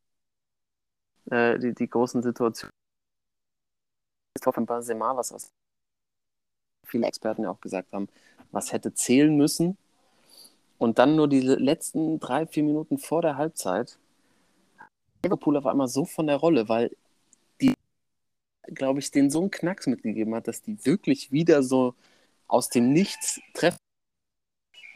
äh, 1.31 1.59
die, 1.59 1.75
die 1.75 1.89
großen 1.89 2.23
Situationen. 2.23 2.71
Tor 4.41 4.53
von 4.53 4.67
Benzema, 4.67 5.17
was, 5.17 5.33
was 5.33 5.49
viele 6.87 7.07
Experten 7.07 7.45
ja 7.45 7.51
auch 7.51 7.61
gesagt 7.61 7.93
haben, 7.93 8.09
was 8.51 8.73
hätte 8.73 8.93
zählen 8.93 9.35
müssen. 9.37 9.79
Und 10.79 10.99
dann 10.99 11.17
nur 11.17 11.29
die 11.29 11.41
letzten 11.41 12.21
drei, 12.21 12.47
vier 12.47 12.65
Minuten 12.65 12.99
vor 12.99 13.23
der 13.23 13.37
Halbzeit 13.37 13.99
Liverpool 15.25 15.57
auf 15.57 15.67
einmal 15.67 15.89
so 15.89 16.05
von 16.05 16.27
der 16.27 16.37
Rolle, 16.37 16.69
weil 16.69 16.95
die, 17.61 17.73
glaube 18.67 18.99
ich, 18.99 19.11
den 19.11 19.31
so 19.31 19.41
einen 19.41 19.51
Knacks 19.51 19.87
mitgegeben 19.87 20.35
hat, 20.35 20.49
dass 20.49 20.63
die 20.63 20.85
wirklich 20.85 21.33
wieder 21.33 21.63
so 21.63 21.95
aus 22.47 22.69
dem 22.69 22.93
Nichts 22.93 23.41
treffen. 23.55 23.79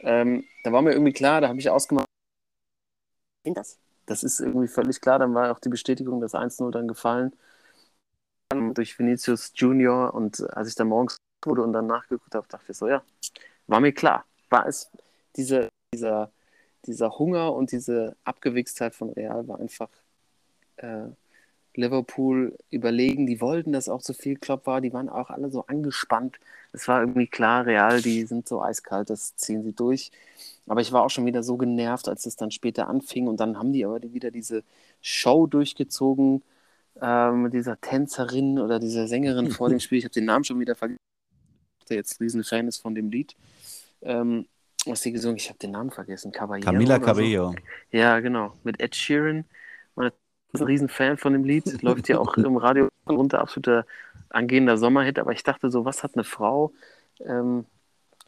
Ähm, 0.01 0.45
da 0.63 0.71
war 0.71 0.81
mir 0.81 0.91
irgendwie 0.91 1.13
klar, 1.13 1.41
da 1.41 1.47
habe 1.47 1.59
ich 1.59 1.69
ausgemacht, 1.69 2.05
das. 3.53 3.77
Das 4.05 4.23
ist 4.23 4.39
irgendwie 4.39 4.67
völlig 4.67 5.01
klar. 5.01 5.19
Dann 5.19 5.33
war 5.33 5.51
auch 5.51 5.59
die 5.59 5.69
Bestätigung, 5.69 6.21
dass 6.21 6.33
1-0 6.33 6.71
dann 6.71 6.87
gefallen. 6.87 7.33
Durch 8.73 8.97
Vinicius 8.97 9.51
Junior 9.55 10.13
und 10.13 10.41
als 10.55 10.69
ich 10.69 10.75
dann 10.75 10.87
morgens 10.87 11.17
wurde 11.45 11.61
und 11.61 11.73
dann 11.73 11.85
nachgeguckt 11.85 12.33
habe, 12.33 12.47
dachte 12.47 12.71
ich 12.71 12.77
so, 12.77 12.87
ja, 12.87 13.03
war 13.67 13.79
mir 13.79 13.93
klar. 13.93 14.25
War 14.49 14.67
es, 14.67 14.89
diese, 15.35 15.69
dieser, 15.93 16.31
dieser 16.85 17.19
Hunger 17.19 17.53
und 17.53 17.71
diese 17.71 18.15
Abgewichstheit 18.23 18.95
von 18.95 19.11
Real 19.11 19.47
war 19.47 19.59
einfach 19.59 19.89
äh, 20.77 21.09
Liverpool 21.79 22.57
überlegen. 22.69 23.25
Die 23.25 23.41
wollten, 23.41 23.71
dass 23.71 23.89
auch 23.89 24.01
so 24.01 24.13
viel 24.13 24.35
Klopp 24.37 24.67
war. 24.67 24.81
Die 24.81 24.93
waren 24.93 25.09
auch 25.09 25.29
alle 25.29 25.49
so 25.49 25.65
angespannt. 25.65 26.39
Es 26.71 26.87
war 26.87 27.01
irgendwie 27.01 27.27
klar, 27.27 27.65
Real, 27.65 28.01
die 28.01 28.25
sind 28.25 28.47
so 28.47 28.61
eiskalt, 28.61 29.09
das 29.09 29.35
ziehen 29.35 29.63
sie 29.63 29.73
durch. 29.73 30.11
Aber 30.67 30.81
ich 30.81 30.91
war 30.91 31.03
auch 31.03 31.09
schon 31.09 31.25
wieder 31.25 31.41
so 31.41 31.57
genervt, 31.57 32.07
als 32.07 32.25
es 32.25 32.35
dann 32.35 32.51
später 32.51 32.87
anfing. 32.87 33.27
Und 33.27 33.39
dann 33.39 33.57
haben 33.57 33.73
die 33.73 33.85
aber 33.85 34.01
wieder 34.13 34.29
diese 34.29 34.63
Show 35.01 35.47
durchgezogen 35.47 36.43
äh, 37.01 37.31
mit 37.31 37.53
dieser 37.53 37.79
Tänzerin 37.81 38.59
oder 38.59 38.79
dieser 38.79 39.07
Sängerin 39.07 39.49
vor 39.49 39.69
dem 39.69 39.79
Spiel. 39.79 39.97
Ich 39.97 40.05
habe 40.05 40.13
den 40.13 40.25
Namen 40.25 40.43
schon 40.43 40.59
wieder 40.59 40.75
vergessen, 40.75 40.99
der 41.89 41.97
jetzt 41.97 42.19
riesen 42.19 42.43
Fan 42.43 42.67
ist 42.67 42.77
von 42.77 42.93
dem 42.93 43.09
Lied. 43.09 43.35
Ähm, 44.01 44.45
was 44.85 45.01
sie 45.01 45.11
gesungen? 45.11 45.37
Ich 45.37 45.49
habe 45.49 45.59
den 45.59 45.71
Namen 45.71 45.91
vergessen. 45.91 46.31
Caballero 46.31 46.71
Camila 46.71 46.99
Cabello. 46.99 47.51
So. 47.51 47.97
Ja, 47.97 48.19
genau. 48.19 48.53
Mit 48.63 48.79
Ed 48.79 48.95
Sheeran. 48.95 49.45
Und 49.95 50.13
ein 50.53 50.63
riesen 50.63 50.89
Fan 50.89 51.17
von 51.17 51.33
dem 51.33 51.43
Lied. 51.43 51.81
Läuft 51.81 52.09
ja 52.09 52.19
auch 52.19 52.35
im 52.37 52.57
Radio 52.57 52.87
runter. 53.07 53.39
Absoluter 53.39 53.85
angehender 54.29 54.77
Sommerhit. 54.77 55.19
Aber 55.19 55.31
ich 55.31 55.43
dachte 55.43 55.69
so, 55.69 55.85
was 55.85 56.03
hat 56.03 56.11
eine 56.15 56.23
Frau 56.23 56.71
ähm, 57.25 57.65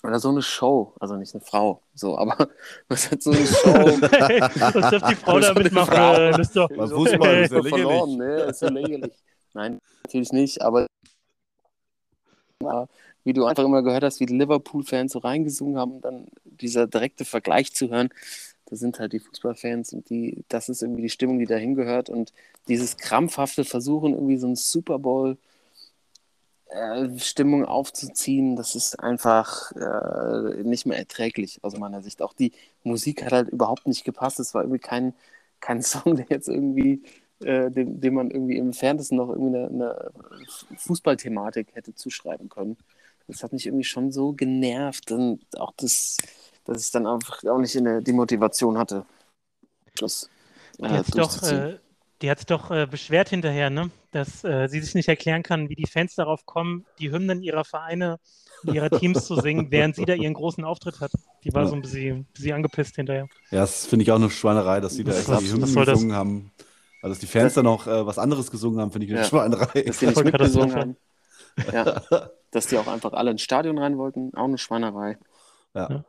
oder 0.04 0.20
so 0.20 0.30
eine 0.30 0.42
Show, 0.42 0.94
also 1.00 1.16
nicht 1.16 1.34
eine 1.34 1.42
Frau, 1.42 1.82
so, 1.94 2.18
aber 2.18 2.50
was 2.88 3.12
hat 3.12 3.22
so 3.22 3.32
eine 3.32 3.46
Show? 3.46 3.74
was 4.02 4.92
darf 4.92 5.10
die 5.10 5.16
Frau 5.16 5.40
da 5.40 5.54
mitmachen? 5.54 5.94
Das 6.32 6.40
ist 6.40 6.56
doch 6.56 6.70
Beim 6.70 6.90
Fußball 6.90 7.44
ist 7.44 7.54
ja 7.54 7.62
verloren, 7.62 8.18
lächerlich. 8.18 8.18
ne? 8.18 8.50
Ist 8.50 8.62
ja 8.62 8.70
lächerlich. 8.70 9.14
Nein, 9.54 9.80
natürlich 10.04 10.32
nicht, 10.32 10.62
aber 10.62 10.88
wie 13.24 13.34
du 13.34 13.46
einfach 13.46 13.64
immer 13.64 13.84
gehört 13.84 14.04
hast, 14.04 14.20
wie 14.20 14.26
die 14.26 14.38
Liverpool-Fans 14.38 15.12
so 15.12 15.20
reingesungen 15.20 15.78
haben 15.78 15.94
und 15.94 16.06
dann 16.06 16.28
dieser 16.46 16.88
direkte 16.88 17.26
Vergleich 17.26 17.74
zu 17.74 17.90
hören, 17.90 18.10
da 18.72 18.78
sind 18.78 19.00
halt 19.00 19.12
die 19.14 19.20
Fußballfans 19.20 19.92
und 19.94 20.10
die, 20.10 20.46
das 20.48 20.70
ist 20.70 20.82
irgendwie 20.82 21.04
die 21.04 21.10
Stimmung, 21.10 21.40
die 21.40 21.46
dahin 21.46 21.76
gehört 21.76 22.10
und 22.10 22.34
dieses 22.70 22.98
krampfhafte 22.98 23.66
Versuchen, 23.66 24.14
irgendwie 24.14 24.38
so 24.38 24.48
ein 24.48 24.56
Super 24.56 24.98
Bowl 24.98 25.38
äh, 26.70 27.20
Stimmung 27.20 27.66
aufzuziehen, 27.66 28.56
das 28.56 28.76
ist 28.76 28.98
einfach 28.98 29.74
äh, 29.74 30.64
nicht 30.64 30.86
mehr 30.86 30.98
erträglich 30.98 31.60
aus 31.64 31.78
meiner 31.78 32.02
Sicht. 32.02 32.22
Auch 32.22 32.32
die 32.34 32.54
Musik 32.84 33.26
hat 33.26 33.34
halt 33.34 33.50
überhaupt 33.50 33.88
nicht 33.88 34.06
gepasst. 34.06 34.40
Es 34.40 34.54
war 34.54 34.64
irgendwie 34.64 34.80
kein, 34.80 35.14
kein 35.60 35.82
Song, 35.84 36.16
der 36.16 36.28
jetzt 36.30 36.48
irgendwie, 36.48 37.04
äh, 37.42 37.70
dem, 37.70 38.00
dem 38.00 38.14
man 38.14 38.32
irgendwie 38.32 38.56
im 38.56 38.68
Entferntesten 38.68 39.18
noch 39.18 39.30
irgendwie 39.30 39.58
eine, 39.58 39.68
eine 39.68 40.12
Fußballthematik 40.78 41.76
hätte 41.76 41.94
zuschreiben 41.94 42.48
können. 42.48 42.78
Das 43.28 43.44
hat 43.44 43.52
mich 43.52 43.66
irgendwie 43.66 43.84
schon 43.84 44.14
so 44.14 44.32
genervt 44.32 45.12
und 45.12 45.42
auch 45.60 45.74
das, 45.76 46.18
dass 46.66 46.84
ich 46.86 46.92
dann 46.92 47.08
einfach 47.08 47.44
auch 47.46 47.58
nicht 47.60 47.76
in 47.76 47.86
der, 47.86 48.02
die 48.02 48.14
Motivation 48.14 48.78
hatte, 48.78 49.06
das 50.00 50.30
die 50.80 50.86
hat 50.88 51.06
sich 51.06 51.16
doch, 51.16 51.44
äh, 51.44 51.78
die 52.22 52.30
hat 52.32 52.50
doch 52.50 52.72
äh, 52.72 52.88
beschwert 52.88 53.30
hinterher, 53.30 53.70
ne? 53.70 53.92
dass 54.12 54.44
äh, 54.44 54.68
sie 54.68 54.80
sich 54.82 54.96
nicht 54.96 55.08
erklären 55.10 55.44
kann, 55.44 55.70
wie 55.70 55.76
die 55.76 55.88
Fans 55.88 56.16
darauf 56.16 56.46
kommen, 56.46 56.86
die 57.00 57.12
Hymnen 57.12 57.44
ihrer 57.44 57.64
Vereine, 57.66 58.20
ihrer 58.64 58.90
Teams 58.90 59.26
zu 59.26 59.36
singen, 59.36 59.68
während 59.72 59.96
sie 59.96 60.06
da 60.06 60.14
ihren 60.14 60.34
großen 60.34 60.64
Auftritt 60.64 61.00
hat. 61.00 61.12
Die 61.44 61.54
war 61.54 61.64
Ja. 61.64 61.68
so 61.70 61.76
ein 61.76 61.82
bisschen, 61.82 62.26
bisschen 62.34 62.54
angepisst 62.54 62.96
hinterher. 62.96 63.28
Ja, 63.52 63.62
das 63.62 63.86
finde 63.86 64.04
ich 64.04 64.12
auch 64.12 64.16
eine 64.18 64.30
Schweinerei, 64.30 64.80
dass 64.82 64.96
die 64.96 65.04
da 65.04 65.14
extra 65.14 65.38
die 65.38 65.52
Hymnen 65.52 65.68
soll 65.68 65.86
das? 65.86 65.96
gesungen 65.96 66.16
haben. 66.16 66.52
Also, 67.02 67.14
dass 67.14 67.20
die 67.20 67.28
Fans 67.28 67.54
dann 67.56 67.66
noch 67.66 67.88
äh, 67.88 68.06
was 68.06 68.20
anderes 68.20 68.52
gesungen 68.52 68.80
haben, 68.80 68.92
finde 68.92 69.06
ich 69.08 69.12
eine 69.14 69.22
Ja. 69.22 69.28
Schweinerei. 69.28 69.82
dass 69.84 70.00
die 70.00 70.06
nicht 70.08 70.24
mitgesungen 70.24 70.76
haben. 70.76 70.98
Ja, 71.74 72.02
dass 72.52 72.68
die 72.68 72.78
auch 72.78 72.88
einfach 72.88 73.14
alle 73.14 73.32
ins 73.32 73.42
Stadion 73.42 73.78
rein 73.78 73.98
wollten, 73.98 74.34
auch 74.36 74.46
eine 74.46 74.58
Schweinerei. 74.58 75.18
Ja. 75.74 76.04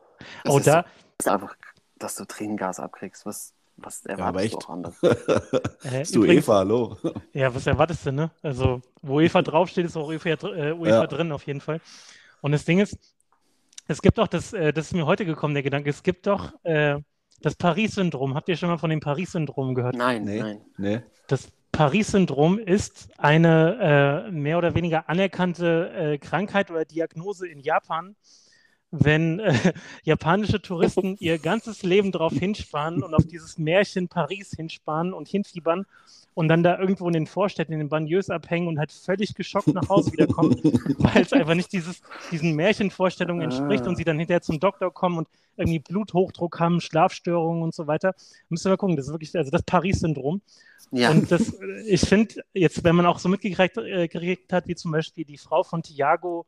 Das 0.45 0.52
Oh, 0.55 0.59
ist, 0.59 0.67
da, 0.67 0.85
ist 1.19 1.29
einfach, 1.29 1.57
dass 1.99 2.14
du 2.17 2.25
Tränengas 2.25 2.81
abkriegst. 2.81 3.25
Was, 3.26 3.55
was 3.76 4.05
erwartest 4.07 4.55
aber 4.55 4.61
du 4.61 4.67
auch 4.67 4.71
anders? 4.71 5.02
äh, 5.85 5.99
Bist 6.00 6.14
du 6.14 6.25
übrigens- 6.25 6.45
Eva, 6.45 6.59
hallo? 6.59 6.97
Ja, 7.33 7.55
was 7.55 7.67
erwartest 7.67 8.07
du, 8.07 8.12
ne? 8.12 8.31
Also, 8.43 8.81
wo 9.02 9.17
UEFA 9.17 9.43
draufsteht, 9.43 9.87
ist 9.87 9.97
auch 9.97 10.09
UEFA, 10.09 10.37
dr- 10.37 10.57
äh, 10.57 10.73
UEFA 10.73 10.88
Ja. 11.02 11.07
drin, 11.07 11.33
auf 11.33 11.47
jeden 11.47 11.61
Fall. 11.61 11.81
Und 12.41 12.52
das 12.52 12.64
Ding 12.64 12.81
ist, 12.81 12.97
es 13.88 14.00
gibt 14.02 14.19
doch 14.19 14.29
das, 14.29 14.52
äh, 14.52 14.73
das 14.73 14.87
ist 14.87 14.93
mir 14.95 15.07
heute 15.07 15.25
gekommen, 15.25 15.55
der 15.55 15.62
Gedanke, 15.62 15.91
es 15.91 16.02
gibt 16.02 16.26
doch 16.26 16.52
äh, 16.64 16.99
das 17.41 17.57
Paris-Syndrom. 17.57 18.35
Habt 18.35 18.49
ihr 18.49 18.57
schon 18.57 18.69
mal 18.69 18.79
von 18.79 18.91
dem 18.91 19.00
Paris-Syndrom 19.00 19.75
gehört? 19.75 19.97
Nein, 19.97 20.25
Nee. 20.25 20.41
nein. 20.41 20.61
Nee. 20.76 21.02
Das 21.26 21.49
Paris-Syndrom 21.73 22.59
ist 22.59 23.09
eine 23.19 24.26
äh, 24.29 24.31
mehr 24.31 24.59
oder 24.59 24.75
weniger 24.75 25.09
anerkannte 25.09 25.91
äh, 25.91 26.19
Krankheit 26.19 26.71
oder 26.71 26.85
Diagnose 26.85 27.49
in 27.49 27.59
Japan, 27.61 28.14
wenn 28.92 29.40
äh, 29.40 29.72
japanische 30.04 30.62
Touristen 30.62 31.16
ihr 31.18 31.38
ganzes 31.38 31.82
Leben 31.82 32.12
darauf 32.12 32.32
hinsparen 32.34 33.02
und 33.02 33.14
auf 33.14 33.26
dieses 33.26 33.58
Märchen 33.58 34.08
Paris 34.08 34.52
hinsparen 34.56 35.12
und 35.14 35.28
hinfiebern 35.28 35.87
und 36.34 36.49
dann 36.49 36.62
da 36.62 36.78
irgendwo 36.78 37.08
in 37.08 37.14
den 37.14 37.26
Vorstädten, 37.26 37.72
in 37.72 37.78
den 37.80 37.88
Banlieues 37.88 38.30
abhängen 38.30 38.68
und 38.68 38.78
halt 38.78 38.92
völlig 38.92 39.34
geschockt 39.34 39.75
nach 39.75 39.88
Hause 39.88 40.12
wiederkommen, 40.12 40.56
weil 40.99 41.22
es 41.22 41.32
einfach 41.32 41.54
nicht 41.54 41.72
dieses, 41.72 42.02
diesen 42.30 42.54
Märchenvorstellungen 42.54 43.42
entspricht 43.42 43.87
Ah. 43.87 43.88
und 43.88 43.96
sie 43.96 44.04
dann 44.04 44.18
hinterher 44.18 44.42
zum 44.42 44.61
Doktor 44.61 44.92
kommen 44.94 45.18
und 45.18 45.28
irgendwie 45.56 45.80
Bluthochdruck 45.80 46.61
haben, 46.61 46.80
Schlafstörungen 46.80 47.62
und 47.62 47.75
so 47.75 47.87
weiter. 47.87 48.14
Müssen 48.49 48.66
wir 48.66 48.70
mal 48.70 48.76
gucken, 48.78 48.96
das 48.96 49.06
ist 49.06 49.12
wirklich, 49.12 49.37
also 49.37 49.50
das 49.50 49.62
Paris-Syndrom. 49.64 50.40
Ja, 50.90 51.11
Und 51.11 51.30
das, 51.30 51.54
ich 51.87 52.02
finde, 52.02 52.37
jetzt, 52.54 52.84
wenn 52.84 52.96
man 52.96 53.06
auch 53.06 53.18
so 53.18 53.28
mitgekriegt 53.28 53.76
äh, 53.78 54.37
hat, 54.50 54.66
wie 54.68 54.75
zum 54.75 54.92
Beispiel 54.92 55.25
die 55.25 55.38
Frau 55.38 55.62
von 55.62 55.82
Thiago, 55.82 56.46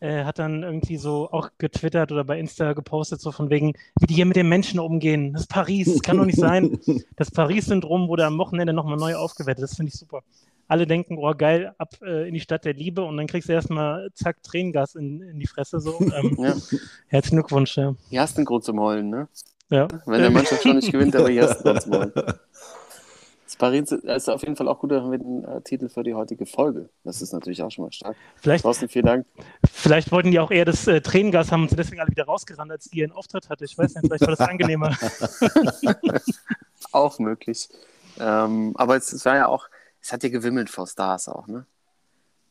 äh, 0.00 0.24
hat 0.24 0.38
dann 0.38 0.62
irgendwie 0.62 0.96
so 0.96 1.28
auch 1.30 1.50
getwittert 1.58 2.12
oder 2.12 2.24
bei 2.24 2.38
Insta 2.38 2.72
gepostet, 2.72 3.20
so 3.20 3.32
von 3.32 3.50
wegen, 3.50 3.74
wie 3.98 4.06
die 4.06 4.14
hier 4.14 4.26
mit 4.26 4.36
den 4.36 4.48
Menschen 4.48 4.78
umgehen. 4.80 5.32
Das 5.32 5.42
ist 5.42 5.48
Paris, 5.48 5.92
das 5.92 6.02
kann 6.02 6.16
doch 6.16 6.24
nicht 6.24 6.38
sein. 6.38 6.78
Das 7.16 7.30
Paris-Syndrom 7.30 8.08
wurde 8.08 8.24
am 8.24 8.38
Wochenende 8.38 8.72
nochmal 8.72 8.96
neu 8.96 9.14
aufgewertet. 9.14 9.62
Das 9.62 9.76
finde 9.76 9.92
ich 9.92 9.98
super. 9.98 10.22
Alle 10.68 10.86
denken, 10.86 11.18
oh 11.18 11.32
geil, 11.36 11.74
ab 11.78 11.94
äh, 12.02 12.26
in 12.28 12.34
die 12.34 12.40
Stadt 12.40 12.64
der 12.64 12.74
Liebe 12.74 13.02
und 13.04 13.16
dann 13.16 13.26
kriegst 13.26 13.48
du 13.48 13.52
erstmal 13.52 14.10
zack 14.14 14.42
Tränengas 14.42 14.94
in, 14.94 15.20
in 15.20 15.38
die 15.38 15.46
Fresse. 15.46 15.80
So. 15.80 15.98
Ähm, 16.00 16.36
ja. 16.38 16.54
herzlichen 17.08 17.36
Glückwunsch. 17.36 17.76
Ja. 17.76 17.94
Hier 18.08 18.20
hast 18.22 18.36
du 18.36 18.38
einen 18.38 18.46
Grund 18.46 18.64
zum 18.64 18.80
Heulen, 18.80 19.10
ne? 19.10 19.28
Ja. 19.68 19.86
Wenn 20.06 20.20
der 20.20 20.30
Mannschaft 20.30 20.62
schon 20.62 20.76
nicht 20.76 20.90
gewinnt, 20.90 21.14
aber 21.14 21.28
hier 21.28 21.48
hast 21.48 21.60
du 21.60 21.68
einen 21.68 21.78
Grund 21.78 21.82
zum 21.82 21.92
Heulen. 21.94 22.12
Paris 23.56 23.92
ist 23.92 24.28
auf 24.28 24.42
jeden 24.42 24.56
Fall 24.56 24.68
auch 24.68 24.78
gut, 24.78 24.92
da 24.92 25.02
haben 25.02 25.10
wir 25.10 25.18
den 25.18 25.44
äh, 25.44 25.60
Titel 25.62 25.88
für 25.88 26.02
die 26.02 26.14
heutige 26.14 26.46
Folge. 26.46 26.88
Das 27.04 27.22
ist 27.22 27.32
natürlich 27.32 27.62
auch 27.62 27.70
schon 27.70 27.84
mal 27.84 27.92
stark. 27.92 28.16
Vielleicht, 28.36 28.62
Thorsten, 28.62 28.88
vielen 28.88 29.06
Dank. 29.06 29.26
vielleicht 29.72 30.12
wollten 30.12 30.30
die 30.30 30.38
auch 30.38 30.50
eher 30.50 30.64
das 30.64 30.86
äh, 30.86 31.00
Tränengas 31.00 31.50
haben 31.50 31.62
und 31.62 31.68
sind 31.68 31.78
deswegen 31.78 32.00
alle 32.00 32.10
wieder 32.10 32.24
rausgerannt, 32.24 32.70
als 32.70 32.84
die 32.84 32.98
ihren 32.98 33.12
Auftritt 33.12 33.48
hatte. 33.48 33.64
Ich 33.64 33.76
weiß 33.76 33.94
nicht, 33.94 34.06
vielleicht 34.06 34.22
war 34.22 34.36
das 34.36 34.40
angenehmer. 34.40 34.96
Auch 36.92 37.18
möglich. 37.18 37.68
Ähm, 38.18 38.72
aber 38.76 38.96
es, 38.96 39.12
es 39.12 39.24
war 39.24 39.36
ja 39.36 39.46
auch, 39.46 39.68
es 40.00 40.12
hat 40.12 40.22
ja 40.22 40.28
gewimmelt 40.28 40.70
vor 40.70 40.86
Stars 40.86 41.28
auch, 41.28 41.46
ne? 41.46 41.66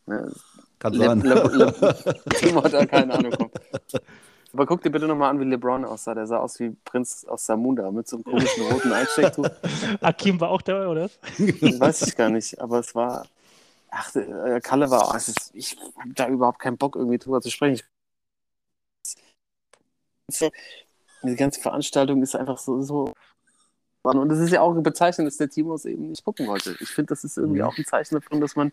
ne? 0.06 0.32
Kann 0.80 0.94
Le, 0.94 1.06
sein. 1.06 1.22
Le, 1.22 1.34
Le, 1.52 2.70
da 2.70 2.86
keine 2.86 3.14
Ahnung. 3.14 3.34
Komm. 3.38 3.52
Aber 4.52 4.66
guck 4.66 4.82
dir 4.82 4.90
bitte 4.90 5.08
nochmal 5.08 5.30
an, 5.30 5.40
wie 5.40 5.44
LeBron 5.46 5.86
aussah. 5.86 6.16
Der 6.16 6.26
sah 6.26 6.38
aus 6.40 6.60
wie 6.60 6.72
Prinz 6.84 7.24
aus 7.26 7.46
Samunda 7.46 7.92
mit 7.92 8.08
so 8.08 8.18
einem 8.18 8.24
komischen 8.24 8.66
roten 8.68 8.92
Einstecktuch. 8.92 9.48
Akim 10.02 10.40
war 10.40 10.50
auch 10.50 10.62
dabei, 10.62 10.88
oder? 10.88 11.10
Weiß 11.38 12.02
ich 12.08 12.16
gar 12.16 12.30
nicht, 12.30 12.60
aber 12.60 12.80
es 12.80 12.96
war. 12.96 13.28
Ach, 13.92 14.16
äh, 14.16 14.60
Kalle 14.62 14.90
war. 14.90 15.16
Ist, 15.16 15.52
ich 15.54 15.78
habe 15.98 16.14
da 16.16 16.28
überhaupt 16.28 16.60
keinen 16.60 16.78
Bock, 16.78 16.96
irgendwie 16.96 17.18
drüber 17.18 17.42
zu 17.42 17.50
sprechen. 17.52 17.84
Ich, 20.32 20.52
diese 21.24 21.36
ganze 21.36 21.62
Veranstaltung 21.62 22.22
ist 22.22 22.36
einfach 22.36 22.58
so. 22.58 22.82
so 22.82 23.14
und 24.04 24.32
es 24.32 24.40
ist 24.40 24.52
ja 24.52 24.62
auch 24.62 24.74
bezeichnend, 24.82 25.28
dass 25.28 25.38
der 25.38 25.50
Timo 25.50 25.76
es 25.76 25.86
eben 25.86 26.10
nicht 26.10 26.24
gucken 26.24 26.48
wollte. 26.48 26.76
Ich 26.80 26.90
finde, 26.90 27.10
das 27.10 27.24
ist 27.24 27.38
irgendwie 27.38 27.60
Mhm. 27.60 27.66
auch 27.66 27.78
ein 27.78 27.86
Zeichen 27.86 28.16
davon, 28.16 28.42
dass 28.42 28.56
man. 28.56 28.72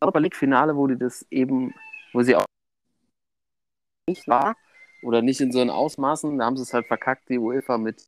Europa 0.00 0.18
League-Finale, 0.18 0.74
wo 0.76 0.86
die 0.86 0.98
das 0.98 1.24
eben, 1.30 1.74
wo 2.12 2.22
sie 2.22 2.34
auch 2.36 2.44
nicht 4.08 4.28
war 4.28 4.56
oder 5.02 5.22
nicht 5.22 5.40
in 5.40 5.52
so 5.52 5.60
einen 5.60 5.70
Ausmaßen, 5.70 6.38
da 6.38 6.44
haben 6.46 6.56
sie 6.56 6.62
es 6.62 6.72
halt 6.72 6.86
verkackt, 6.86 7.28
die 7.28 7.38
UEFA 7.38 7.78
mit 7.78 8.06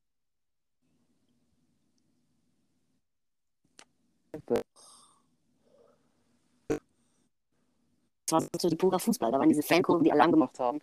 Das 8.29 8.43
war 8.43 8.49
so 8.59 8.69
purer 8.77 8.99
Fußball. 8.99 9.31
Da 9.31 9.39
waren 9.39 9.49
diese 9.49 9.63
Fankurven, 9.63 10.05
die 10.05 10.11
alle 10.11 10.19
lang 10.19 10.33
gemacht 10.33 10.59
haben. 10.59 10.81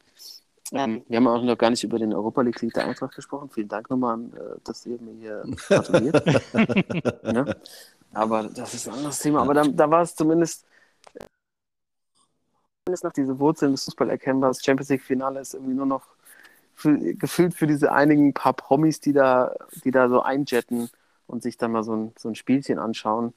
Ähm, 0.71 1.03
wir 1.07 1.17
haben 1.17 1.27
auch 1.27 1.43
noch 1.43 1.57
gar 1.57 1.69
nicht 1.69 1.83
über 1.83 1.99
den 1.99 2.13
Europa 2.13 2.41
League 2.41 2.57
Sieg 2.57 2.73
der 2.73 2.85
Eintracht 2.85 3.13
gesprochen. 3.15 3.49
Vielen 3.49 3.67
Dank 3.67 3.89
nochmal, 3.89 4.19
äh, 4.33 4.59
dass 4.63 4.85
ihr 4.85 4.99
mir 4.99 5.13
hier 5.13 5.43
gratuliert. 5.67 6.25
ne? 7.23 7.55
Aber 8.13 8.43
das 8.43 8.73
ist 8.73 8.87
ein 8.87 8.95
anderes 8.95 9.19
Thema. 9.19 9.41
Aber 9.41 9.53
da, 9.53 9.63
da 9.63 9.91
war 9.91 10.01
es 10.01 10.15
zumindest, 10.15 10.65
zumindest 12.85 13.03
noch 13.05 13.13
diese 13.13 13.39
Wurzeln 13.39 13.71
des 13.71 13.85
Fußball 13.85 14.09
erkennbar. 14.09 14.49
Das 14.49 14.63
Champions 14.63 14.89
League 14.89 15.03
Finale 15.03 15.39
ist 15.39 15.53
irgendwie 15.53 15.73
nur 15.73 15.85
noch 15.85 16.07
für, 16.75 16.97
gefühlt 16.97 17.53
für 17.53 17.67
diese 17.67 17.93
einigen 17.93 18.33
paar 18.33 18.53
Promis, 18.53 18.99
die 18.99 19.13
da, 19.13 19.55
die 19.85 19.91
da 19.91 20.09
so 20.09 20.21
einjetten 20.21 20.89
und 21.27 21.43
sich 21.43 21.57
dann 21.57 21.71
mal 21.71 21.83
so 21.83 21.95
ein, 21.95 22.13
so 22.17 22.27
ein 22.27 22.35
Spielchen 22.35 22.79
anschauen, 22.79 23.33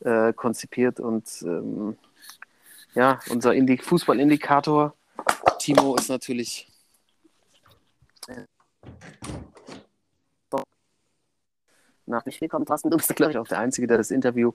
äh, 0.00 0.32
konzipiert. 0.32 1.00
Und 1.00 1.42
ähm, 1.42 1.98
ja, 2.94 3.20
unser 3.30 3.54
Indi 3.54 3.76
Fußballindikator 3.76 4.94
Timo 5.58 5.94
ist 5.96 6.08
natürlich 6.08 6.66
nach 12.06 12.24
Nicht 12.24 12.40
willkommen, 12.40 12.64
Thorsten. 12.64 12.88
Du 12.88 12.96
bist, 12.96 13.14
glaube 13.16 13.32
ich, 13.32 13.38
auch 13.38 13.48
der 13.48 13.58
Einzige, 13.58 13.86
der 13.86 13.98
das 13.98 14.10
Interview 14.10 14.52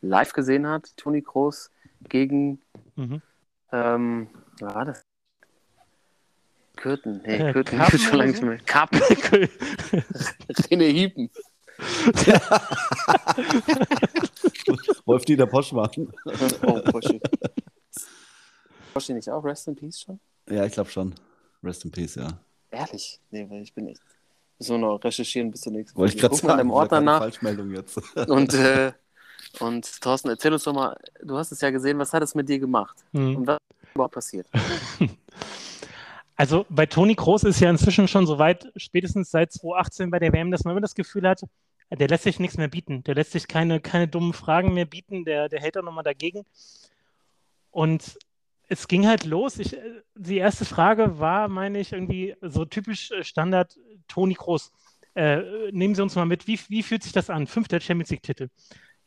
live 0.00 0.32
gesehen 0.32 0.66
hat. 0.66 0.96
Toni 0.96 1.22
Kroos 1.22 1.70
gegen, 2.08 2.60
Mhm. 2.96 3.22
Ähm, 3.72 4.28
was 4.60 4.74
war 4.74 4.84
das? 4.86 5.04
Kürten. 6.76 7.20
Nee, 7.24 7.36
Äh, 7.36 7.52
Kürten 7.52 7.76
Karpen 7.78 7.90
gibt 7.98 8.02
schon 8.08 8.18
lange 8.18 8.30
nicht 8.32 8.42
mehr. 8.42 8.58
Karpen. 8.66 9.00
René 9.00 10.90
Hiepen. 10.92 11.30
Wolf-Dieter 15.06 15.46
Poschmann. 15.46 15.90
oh, 16.66 16.80
Porsche. 16.90 17.20
Porsche 18.92 19.12
nicht 19.14 19.28
auch? 19.30 19.44
Rest 19.44 19.68
in 19.68 19.76
Peace 19.76 20.00
schon? 20.00 20.18
Ja, 20.48 20.64
ich 20.64 20.72
glaube 20.72 20.90
schon. 20.90 21.14
Rest 21.62 21.84
in 21.84 21.90
Peace, 21.90 22.14
ja. 22.16 22.28
Ehrlich? 22.70 23.20
Nee, 23.30 23.46
weil 23.48 23.62
ich 23.62 23.72
bin 23.74 23.88
echt. 23.88 24.00
Müssen 24.58 24.72
wir 24.72 24.78
noch 24.88 24.98
recherchieren 25.04 25.50
bis 25.50 25.60
zur 25.62 25.72
nächsten 25.72 25.96
Wollte 25.98 26.14
ich 26.16 26.20
gerade 26.20 26.34
mal 26.34 26.40
in 26.40 26.46
sagen. 26.48 26.58
dem 26.58 26.70
Ordner 26.70 26.96
keine 26.98 27.04
nach. 27.06 27.18
Falschmeldung 27.20 27.70
jetzt. 27.72 28.00
Und, 28.28 28.54
äh, 28.54 28.92
und 29.60 30.00
Thorsten, 30.00 30.28
erzähl 30.28 30.52
uns 30.52 30.64
doch 30.64 30.72
mal, 30.72 30.96
du 31.22 31.36
hast 31.36 31.52
es 31.52 31.60
ja 31.60 31.70
gesehen, 31.70 31.98
was 31.98 32.12
hat 32.12 32.22
es 32.22 32.34
mit 32.34 32.48
dir 32.48 32.58
gemacht? 32.58 33.04
Mhm. 33.12 33.36
Und 33.36 33.46
was 33.46 33.58
ist 33.82 33.94
überhaupt 33.94 34.14
passiert? 34.14 34.46
Also 36.40 36.66
bei 36.68 36.86
Toni 36.86 37.16
Kroos 37.16 37.42
ist 37.42 37.58
ja 37.58 37.68
inzwischen 37.68 38.06
schon 38.06 38.24
so 38.24 38.38
weit, 38.38 38.70
spätestens 38.76 39.32
seit 39.32 39.50
2018 39.50 40.08
bei 40.08 40.20
der 40.20 40.32
WM, 40.32 40.52
dass 40.52 40.62
man 40.62 40.70
immer 40.70 40.80
das 40.80 40.94
Gefühl 40.94 41.28
hat, 41.28 41.42
der 41.90 42.06
lässt 42.06 42.22
sich 42.22 42.38
nichts 42.38 42.56
mehr 42.56 42.68
bieten. 42.68 43.02
Der 43.02 43.16
lässt 43.16 43.32
sich 43.32 43.48
keine, 43.48 43.80
keine 43.80 44.06
dummen 44.06 44.32
Fragen 44.32 44.72
mehr 44.72 44.84
bieten. 44.84 45.24
Der, 45.24 45.48
der 45.48 45.60
hält 45.60 45.76
auch 45.76 45.82
nochmal 45.82 46.04
dagegen. 46.04 46.44
Und 47.72 48.18
es 48.68 48.86
ging 48.86 49.08
halt 49.08 49.24
los. 49.24 49.58
Ich, 49.58 49.76
die 50.14 50.36
erste 50.36 50.64
Frage 50.64 51.18
war, 51.18 51.48
meine 51.48 51.80
ich, 51.80 51.92
irgendwie 51.92 52.36
so 52.40 52.64
typisch 52.64 53.10
äh, 53.10 53.24
Standard 53.24 53.76
Toni 54.06 54.34
Kroos. 54.34 54.70
Äh, 55.14 55.72
nehmen 55.72 55.96
Sie 55.96 56.02
uns 56.02 56.14
mal 56.14 56.26
mit, 56.26 56.46
wie, 56.46 56.60
wie 56.68 56.84
fühlt 56.84 57.02
sich 57.02 57.12
das 57.12 57.30
an? 57.30 57.48
Fünfter 57.48 57.80
Champions 57.80 58.10
League-Titel. 58.10 58.48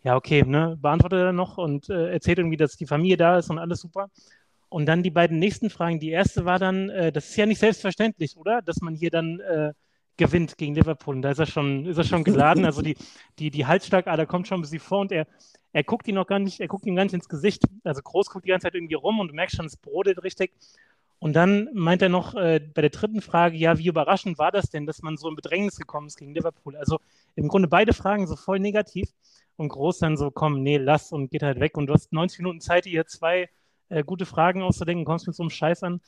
Ja, 0.04 0.16
okay, 0.16 0.44
ne? 0.44 0.78
Beantwortet 0.82 1.20
er 1.20 1.34
noch 1.34 1.58
und 1.58 1.90
äh, 1.90 2.12
erzählt 2.12 2.40
irgendwie, 2.40 2.58
dass 2.58 2.76
die 2.76 2.88
Familie 2.88 3.18
da 3.18 3.38
ist 3.38 3.50
und 3.50 3.60
alles 3.60 3.82
super. 3.82 4.10
Und 4.70 4.86
dann 4.88 5.04
die 5.04 5.12
beiden 5.12 5.38
nächsten 5.38 5.70
Fragen. 5.70 6.00
Die 6.00 6.10
erste 6.10 6.46
war 6.46 6.58
dann, 6.58 6.90
äh, 6.90 7.12
das 7.12 7.30
ist 7.30 7.36
ja 7.36 7.46
nicht 7.46 7.60
selbstverständlich, 7.60 8.38
oder? 8.38 8.62
Dass 8.62 8.82
man 8.82 8.96
hier 8.96 9.12
dann 9.12 9.40
äh, 9.42 9.74
gewinnt 10.18 10.58
gegen 10.58 10.76
Liverpool. 10.76 11.16
Und 11.16 11.22
da 11.22 11.32
ist 11.32 11.40
er 11.40 11.46
schon, 11.46 11.86
ist 11.86 11.98
er 11.98 12.04
schon 12.04 12.24
geladen. 12.24 12.66
Also 12.66 12.82
die, 12.82 12.96
die, 13.38 13.52
die 13.52 13.66
Halsschlagader 13.66 14.26
kommt 14.26 14.48
schon 14.48 14.60
ein 14.60 14.62
bisschen 14.62 14.80
vor 14.80 15.02
und 15.02 15.12
er, 15.12 15.28
er 15.74 15.84
guckt 15.84 16.08
ihn 16.08 16.16
noch 16.16 16.28
gar 16.28 16.40
nicht, 16.40 16.60
er 16.60 16.68
guckt 16.68 16.86
ihm 16.86 16.96
gar 16.96 17.04
nicht 17.04 17.14
ins 17.14 17.30
Gesicht. 17.30 17.64
Also 17.84 18.02
Groß 18.02 18.30
guckt 18.30 18.46
die 18.46 18.50
ganze 18.50 18.68
Zeit 18.68 18.76
irgendwie 18.76 18.96
rum 18.96 19.20
und 19.20 19.28
du 19.30 19.36
merkst 19.36 19.56
schon, 19.56 19.66
es 19.66 19.78
brodelt 19.78 20.24
richtig. 20.24 20.52
Und 21.20 21.34
dann 21.34 21.70
meint 21.74 22.02
er 22.02 22.10
noch 22.10 22.34
äh, 22.34 22.60
bei 22.74 22.82
der 22.82 22.90
dritten 22.90 23.22
Frage, 23.22 23.56
ja, 23.56 23.78
wie 23.78 23.88
überraschend 23.88 24.40
war 24.40 24.52
das 24.52 24.72
denn, 24.72 24.88
dass 24.88 25.04
man 25.04 25.18
so 25.18 25.30
in 25.30 25.36
Bedrängnis 25.36 25.78
gekommen 25.78 26.08
ist 26.08 26.18
gegen 26.18 26.34
Liverpool? 26.34 26.76
Also 26.76 27.00
im 27.36 27.48
Grunde 27.48 27.68
beide 27.68 27.94
Fragen 27.94 28.26
so 28.26 28.36
voll 28.36 28.60
negativ. 28.60 29.10
Und 29.62 29.70
Groß 29.70 30.00
dann 30.00 30.18
so, 30.18 30.32
komm, 30.32 30.64
nee, 30.64 30.78
lass 30.78 31.12
und 31.12 31.30
geht 31.30 31.44
halt 31.44 31.60
weg. 31.60 31.78
Und 31.78 31.86
du 31.88 31.94
hast 31.94 32.12
90 32.12 32.40
Minuten 32.40 32.62
Zeit, 32.62 32.86
dir 32.86 33.06
zwei 33.06 33.48
äh, 33.90 34.04
gute 34.04 34.26
Fragen 34.26 34.64
auszudenken, 34.64 35.06
kommst 35.06 35.28
mit 35.28 35.36
so 35.36 35.44
einem 35.44 35.52
Scheiß 35.52 35.84
an. 35.84 36.02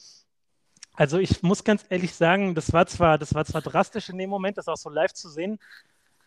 Also 0.96 1.20
ich 1.20 1.44
muss 1.44 1.63
ganz 1.63 1.86
ehrlich 1.89 2.13
sagen, 2.16 2.56
das 2.56 2.74
war 2.74 2.86
zwar, 2.88 3.18
das 3.20 3.34
war 3.36 3.46
zwar 3.46 3.62
drastisch 3.62 4.10
in 4.10 4.18
dem 4.18 4.30
Moment, 4.32 4.58
das 4.58 4.68
auch 4.68 4.78
so 4.78 4.89
live 4.89 5.13
zu 5.13 5.30
sehen, 5.30 5.60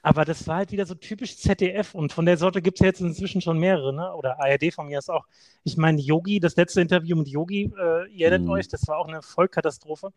aber 0.02 0.24
das 0.24 0.46
war 0.46 0.56
halt 0.58 0.70
wieder 0.72 0.86
so 0.86 0.94
typisch 0.94 1.36
ZDF 1.36 1.94
und 1.94 2.12
von 2.12 2.26
der 2.26 2.36
Sorte 2.36 2.62
gibt 2.62 2.76
es 2.78 2.80
ja 2.80 2.86
jetzt 2.86 3.00
inzwischen 3.00 3.40
schon 3.40 3.58
mehrere, 3.58 3.92
ne? 3.92 4.12
Oder 4.14 4.38
ARD 4.40 4.72
von 4.72 4.86
mir 4.86 4.98
ist 5.00 5.10
auch. 5.10 5.24
Ich 5.64 5.76
meine, 5.76 6.00
Yogi, 6.00 6.38
das 6.40 6.54
letzte 6.56 6.80
Interview 6.80 7.16
mit 7.16 7.28
Yogi, 7.28 7.72
äh, 7.76 8.06
ihr 8.12 8.26
erinnert 8.28 8.42
Mhm. 8.46 8.50
euch, 8.50 8.68
das 8.68 8.86
war 8.86 8.98
auch 8.98 9.08
eine 9.08 9.22
Vollkatastrophe. 9.22 10.12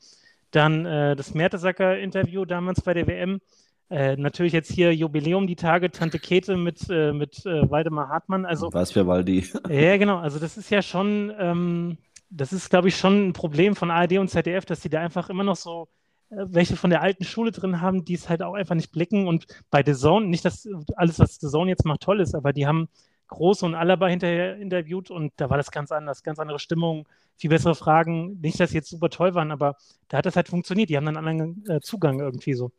Dann 0.51 0.85
äh, 0.85 1.15
das 1.15 1.33
Mertesacker-Interview 1.33 2.45
damals 2.45 2.81
bei 2.81 2.93
der 2.93 3.07
WM. 3.07 3.41
Äh, 3.89 4.17
natürlich 4.17 4.53
jetzt 4.53 4.71
hier 4.71 4.93
Jubiläum, 4.93 5.47
die 5.47 5.55
Tage, 5.55 5.89
Tante 5.89 6.19
Kete 6.19 6.57
mit, 6.57 6.87
äh, 6.89 7.11
mit 7.11 7.45
äh, 7.45 7.69
Waldemar 7.69 8.09
Hartmann. 8.09 8.45
Also 8.45 8.71
Weiß 8.71 8.95
wer 8.95 9.07
Waldi. 9.07 9.47
ja, 9.69 9.97
genau. 9.97 10.17
Also 10.17 10.37
das 10.37 10.57
ist 10.57 10.69
ja 10.69 10.81
schon, 10.81 11.33
ähm, 11.39 11.97
das 12.29 12.53
ist, 12.53 12.69
glaube 12.69 12.89
ich, 12.89 12.97
schon 12.97 13.29
ein 13.29 13.33
Problem 13.33 13.75
von 13.75 13.89
ARD 13.89 14.19
und 14.19 14.29
ZDF, 14.29 14.65
dass 14.65 14.81
die 14.81 14.89
da 14.89 14.99
einfach 15.01 15.29
immer 15.29 15.43
noch 15.43 15.55
so 15.55 15.87
äh, 16.29 16.45
welche 16.47 16.75
von 16.75 16.91
der 16.91 17.01
alten 17.01 17.23
Schule 17.23 17.51
drin 17.51 17.81
haben, 17.81 18.05
die 18.05 18.13
es 18.13 18.29
halt 18.29 18.43
auch 18.43 18.53
einfach 18.53 18.75
nicht 18.75 18.91
blicken. 18.91 19.27
Und 19.27 19.47
bei 19.71 19.83
The 19.83 19.95
Zone, 19.95 20.27
nicht, 20.27 20.45
dass 20.45 20.67
alles, 20.95 21.17
was 21.17 21.39
The 21.39 21.47
Zone 21.47 21.71
jetzt 21.71 21.85
macht, 21.85 22.01
toll 22.01 22.21
ist, 22.21 22.35
aber 22.35 22.53
die 22.53 22.67
haben 22.67 22.89
Groß 23.29 23.63
und 23.63 23.75
Alaba 23.75 24.07
hinterher 24.07 24.57
interviewt 24.57 25.11
und 25.11 25.33
da 25.37 25.49
war 25.51 25.57
das 25.57 25.69
ganz 25.69 25.91
anders, 25.91 26.23
ganz 26.23 26.39
andere 26.39 26.57
Stimmung, 26.57 27.07
viel 27.37 27.51
bessere 27.51 27.75
Fragen. 27.75 28.39
Nicht, 28.41 28.59
dass 28.59 28.71
sie 28.71 28.77
jetzt 28.77 28.89
super 28.89 29.09
toll 29.09 29.35
waren, 29.35 29.51
aber 29.51 29.77
da 30.07 30.17
hat 30.17 30.25
das 30.25 30.35
halt 30.35 30.47
funktioniert. 30.47 30.89
Die 30.89 30.97
haben 30.97 31.05
dann 31.05 31.15
einen 31.15 31.41
anderen 31.41 31.63
äh, 31.69 31.79
Zugang 31.79 32.19
irgendwie 32.19 32.55
so. 32.55 32.71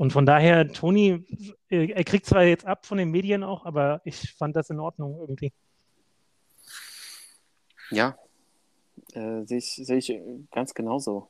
Und 0.00 0.14
von 0.14 0.24
daher, 0.24 0.72
Toni, 0.72 1.26
äh, 1.68 1.90
er 1.92 2.04
kriegt 2.04 2.24
zwar 2.24 2.44
jetzt 2.44 2.64
ab 2.64 2.86
von 2.86 2.96
den 2.96 3.10
Medien 3.10 3.44
auch, 3.44 3.66
aber 3.66 4.00
ich 4.06 4.32
fand 4.32 4.56
das 4.56 4.70
in 4.70 4.80
Ordnung 4.80 5.18
irgendwie. 5.20 5.52
Ja, 7.90 8.16
äh, 9.12 9.44
sehe 9.44 9.58
ich, 9.58 9.74
sehe 9.74 9.98
ich 9.98 10.18
ganz 10.52 10.72
genauso. 10.72 11.28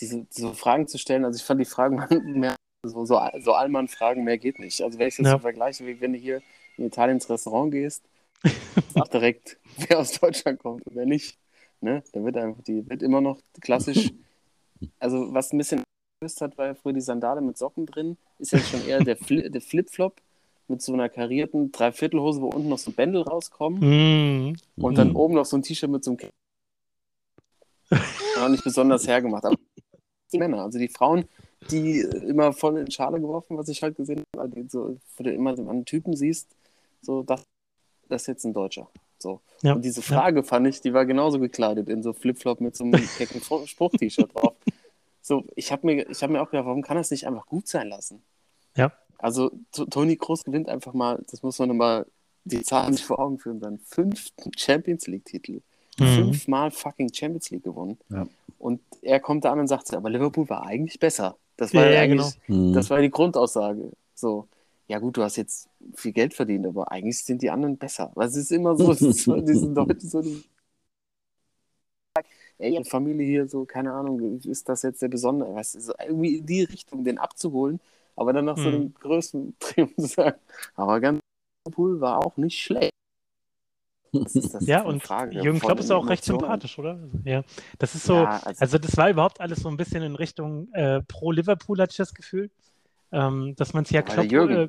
Diese, 0.00 0.24
diese 0.34 0.54
Fragen 0.54 0.88
zu 0.88 0.96
stellen, 0.96 1.26
also 1.26 1.36
ich 1.36 1.44
fand 1.44 1.60
die 1.60 1.66
Fragen 1.66 1.96
mehr, 2.40 2.56
so, 2.82 3.04
so, 3.04 3.20
so 3.40 3.52
Allmann-Fragen, 3.52 4.24
mehr 4.24 4.38
geht 4.38 4.58
nicht. 4.58 4.80
Also 4.80 4.98
wenn 4.98 5.08
ich 5.08 5.16
das 5.16 5.26
Ja. 5.26 5.32
so 5.32 5.38
vergleiche, 5.40 5.86
wie 5.86 6.00
wenn 6.00 6.14
du 6.14 6.18
hier 6.18 6.40
in 6.78 6.86
Italien 6.86 7.16
ins 7.16 7.28
Restaurant 7.28 7.72
gehst, 7.72 8.02
sag 8.94 9.10
direkt, 9.10 9.58
wer 9.76 9.98
aus 9.98 10.18
Deutschland 10.18 10.60
kommt 10.60 10.86
und 10.86 10.96
wer 10.96 11.04
nicht. 11.04 11.36
Ne? 11.82 12.02
Da 12.14 12.24
wird 12.24 12.38
einfach 12.38 12.62
die, 12.62 12.88
wird 12.88 13.02
immer 13.02 13.20
noch 13.20 13.38
klassisch, 13.60 14.12
also 14.98 15.34
was 15.34 15.52
ein 15.52 15.58
bisschen 15.58 15.84
gelöst 16.24 16.40
hat, 16.40 16.56
war 16.56 16.66
ja 16.66 16.74
früher 16.74 16.94
die 16.94 17.00
Sandale 17.02 17.40
mit 17.42 17.58
Socken 17.58 17.84
drin, 17.86 18.16
ist 18.38 18.52
jetzt 18.52 18.68
schon 18.70 18.86
eher 18.86 19.00
der, 19.00 19.16
Fli 19.16 19.48
der 19.50 19.60
Flipflop 19.60 20.14
mit 20.68 20.80
so 20.80 20.94
einer 20.94 21.10
karierten 21.10 21.70
Dreiviertelhose, 21.70 22.40
wo 22.40 22.48
unten 22.48 22.70
noch 22.70 22.78
so 22.78 22.90
Bändel 22.90 23.22
rauskommen. 23.22 24.52
Mm. 24.52 24.56
Und 24.82 24.96
dann 24.96 25.10
Mhm. 25.10 25.16
oben 25.16 25.34
noch 25.34 25.44
so 25.44 25.58
ein 25.58 25.62
T-Shirt 25.62 25.90
mit 25.90 26.02
so 26.02 26.12
einem 26.12 26.16
K 26.18 26.28
Auch 28.40 28.48
nicht 28.48 28.64
besonders 28.64 29.06
hergemacht. 29.06 29.44
Aber 29.44 29.56
die 30.32 30.38
Männer, 30.38 30.62
also 30.62 30.78
die 30.78 30.88
Frauen, 30.88 31.26
die 31.70 32.00
immer 32.00 32.54
voll 32.54 32.78
in 32.78 32.90
Schale 32.90 33.20
geworfen, 33.20 33.58
was 33.58 33.68
ich 33.68 33.82
halt 33.82 33.96
gesehen 33.96 34.22
habe, 34.36 34.48
die 34.48 34.66
so, 34.68 34.96
wo 35.16 35.22
du 35.24 35.30
immer 35.30 35.54
so 35.54 35.68
einen 35.68 35.84
Typen 35.84 36.16
siehst, 36.16 36.48
so, 37.02 37.22
das, 37.22 37.44
das 38.08 38.22
ist 38.22 38.28
jetzt 38.28 38.44
ein 38.46 38.54
Deutscher. 38.54 38.88
So. 39.18 39.40
Ja. 39.62 39.74
Und 39.74 39.84
diese 39.84 40.00
Frage 40.02 40.42
fand 40.42 40.66
ich, 40.66 40.80
die 40.80 40.94
war 40.94 41.04
genauso 41.04 41.38
gekleidet 41.38 41.90
in 41.90 42.02
so 42.02 42.14
Flipflop 42.14 42.60
mit 42.62 42.74
so 42.74 42.84
einem 42.84 43.06
kecken 43.18 43.40
Spruch- 43.42 43.66
Spruch-T-Shirt 43.66 44.34
drauf. 44.34 44.54
So, 45.26 45.44
ich 45.56 45.72
habe 45.72 45.86
mir, 45.86 46.10
ich 46.10 46.22
hab 46.22 46.28
mir 46.28 46.42
auch 46.42 46.50
gedacht, 46.50 46.66
warum 46.66 46.82
kann 46.82 46.98
das 46.98 47.10
nicht 47.10 47.26
einfach 47.26 47.46
gut 47.46 47.66
sein 47.66 47.88
lassen? 47.88 48.22
Ja. 48.76 48.92
Also 49.16 49.50
Toni 49.72 50.16
Kroos 50.16 50.44
gewinnt 50.44 50.68
einfach 50.68 50.92
mal, 50.92 51.24
das 51.30 51.42
muss 51.42 51.58
man 51.58 51.68
nochmal 51.68 52.04
die 52.44 52.60
Zahlen 52.60 52.92
sich 52.92 53.06
vor 53.06 53.18
Augen 53.20 53.38
führen, 53.38 53.58
seinen 53.58 53.78
fünften 53.78 54.50
Champions 54.56 55.06
League-Titel 55.06 55.60
Mhm. 55.96 56.06
fünfmal 56.16 56.70
fucking 56.72 57.14
Champions 57.14 57.50
League 57.50 57.62
gewonnen. 57.62 57.96
Ja. 58.10 58.26
Und 58.58 58.80
er 59.00 59.20
kommt 59.20 59.44
da 59.44 59.52
an 59.52 59.60
und 59.60 59.68
sagt, 59.68 59.86
so, 59.86 59.96
aber 59.96 60.10
Liverpool 60.10 60.48
war 60.50 60.66
eigentlich 60.66 60.98
besser. 60.98 61.36
Das 61.56 61.72
war 61.72 61.84
Ja, 61.84 61.90
ja, 61.92 62.00
eigentlich, 62.00 62.34
Mhm. 62.48 62.72
das 62.72 62.90
war 62.90 63.00
die 63.00 63.10
Grundaussage. 63.10 63.92
So, 64.16 64.48
ja 64.88 64.98
gut, 64.98 65.16
du 65.16 65.22
hast 65.22 65.36
jetzt 65.36 65.68
viel 65.94 66.10
Geld 66.12 66.34
verdient, 66.34 66.66
aber 66.66 66.90
eigentlich 66.90 67.22
sind 67.24 67.40
die 67.42 67.50
anderen 67.50 67.78
besser. 67.78 68.10
Weil 68.16 68.26
es 68.28 68.34
ist 68.36 68.50
immer 68.50 68.76
so, 68.76 68.90
es 68.90 69.00
ist 69.02 69.22
so 69.22 69.40
diese 69.40 69.66
Leute 69.72 70.06
so, 70.06 70.20
die 70.20 70.42
ey, 72.58 72.74
ihre 72.74 72.84
Familie 72.84 73.26
hier 73.26 73.48
so, 73.48 73.64
keine 73.64 73.92
Ahnung, 73.92 74.40
ist 74.42 74.68
das 74.68 74.82
jetzt 74.82 75.02
der 75.02 75.08
Besondere? 75.08 75.54
Weißt 75.54 75.74
du, 75.76 75.80
so 75.80 75.92
irgendwie 76.00 76.36
in 76.38 76.46
die 76.46 76.62
Richtung, 76.64 77.04
den 77.04 77.18
abzuholen, 77.18 77.80
aber 78.16 78.32
dann 78.32 78.44
nach 78.46 78.56
so 78.56 78.68
Mhm. 78.68 78.74
einem 78.74 78.94
größten 78.94 79.56
Triumph 79.60 79.94
zu 79.96 80.06
sagen, 80.06 80.38
aber 80.74 81.00
ganz 81.00 81.20
Liverpool 81.66 82.00
war 82.00 82.18
auch 82.24 82.36
nicht 82.36 82.58
schlecht. 82.60 82.90
Das 84.12 84.36
ist- 84.36 84.54
das 84.54 84.66
Ja, 84.68 84.82
und 84.82 85.02
Frage 85.02 85.32
Jürgen 85.40 85.58
Klopp 85.58 85.80
ist 85.80 85.90
auch 85.90 86.08
recht 86.08 86.24
sympathisch, 86.24 86.78
oder? 86.78 86.98
Ja, 87.24 87.42
das 87.78 87.94
ist 87.94 88.04
so, 88.04 88.14
Ja, 88.14 88.40
also, 88.44 88.60
also 88.60 88.78
das 88.78 88.96
war 88.96 89.10
überhaupt 89.10 89.40
alles 89.40 89.60
so 89.60 89.68
ein 89.68 89.76
bisschen 89.76 90.02
in 90.02 90.14
Richtung 90.14 90.72
äh, 90.72 91.02
pro 91.02 91.32
Liverpool, 91.32 91.80
hatte 91.80 91.90
ich 91.92 91.96
das 91.96 92.14
Gefühl. 92.14 92.50
Ähm, 93.12 93.54
dass 93.56 93.72
man 93.74 93.84
es 93.84 93.90
ja 93.90 94.02
Klopp, 94.02 94.30
Jürgen- 94.30 94.54
äh, 94.56 94.68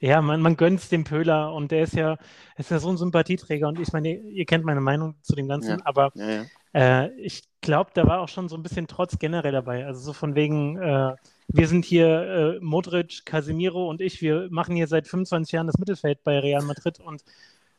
ja, 0.00 0.20
man, 0.22 0.40
man 0.40 0.56
gönnt 0.56 0.80
es 0.80 0.88
dem 0.88 1.04
Pöhler 1.04 1.52
und 1.52 1.70
der 1.70 1.82
ist 1.82 1.94
ja, 1.94 2.16
ist 2.56 2.70
ja 2.70 2.78
so 2.78 2.88
ein 2.90 2.96
Sympathieträger 2.96 3.68
und 3.68 3.78
ich 3.80 3.92
meine, 3.92 4.14
ihr, 4.14 4.44
kennt 4.46 4.64
meine 4.64 4.80
Meinung 4.80 5.16
zu 5.22 5.34
dem 5.34 5.48
Ganzen, 5.48 5.78
Ja. 5.78 5.84
aber 5.84 6.12
ja, 6.14 6.44
ja. 6.74 7.04
äh, 7.04 7.10
ich 7.20 7.42
glaube, 7.60 7.90
da 7.94 8.06
war 8.06 8.20
auch 8.20 8.28
schon 8.28 8.48
so 8.48 8.56
ein 8.56 8.62
bisschen 8.62 8.86
Trotz 8.86 9.18
generell 9.18 9.52
dabei. 9.52 9.86
Also 9.86 10.00
so 10.00 10.12
von 10.12 10.34
wegen, 10.34 10.76
äh, 10.78 11.14
wir 11.48 11.68
sind 11.68 11.84
hier 11.84 12.56
äh, 12.56 12.60
Modric, 12.60 13.24
Casemiro 13.24 13.88
und 13.88 14.00
ich, 14.00 14.20
wir 14.22 14.48
machen 14.50 14.76
hier 14.76 14.86
seit 14.86 15.06
25 15.06 15.52
Jahren 15.52 15.66
das 15.66 15.78
Mittelfeld 15.78 16.22
bei 16.24 16.38
Real 16.38 16.62
Madrid 16.62 17.00
und 17.00 17.22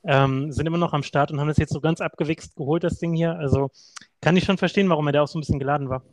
ähm, 0.04 0.52
sind 0.52 0.66
immer 0.68 0.78
noch 0.78 0.94
am 0.94 1.04
Start 1.04 1.32
und 1.32 1.40
haben 1.40 1.48
das 1.48 1.58
jetzt 1.58 1.74
so 1.74 1.82
ganz 1.82 2.02
abgewichst 2.02 2.56
geholt, 2.56 2.84
das 2.84 3.00
Ding 3.00 3.14
hier. 3.14 3.36
Also 3.38 3.72
kann 4.22 4.38
ich 4.38 4.46
schon 4.46 4.58
verstehen, 4.58 4.90
warum 4.90 5.08
er 5.08 5.14
da 5.14 5.22
auch 5.24 5.28
so 5.28 5.38
ein 5.38 5.42
bisschen 5.42 5.60
geladen 5.60 5.90
war. 5.90 6.04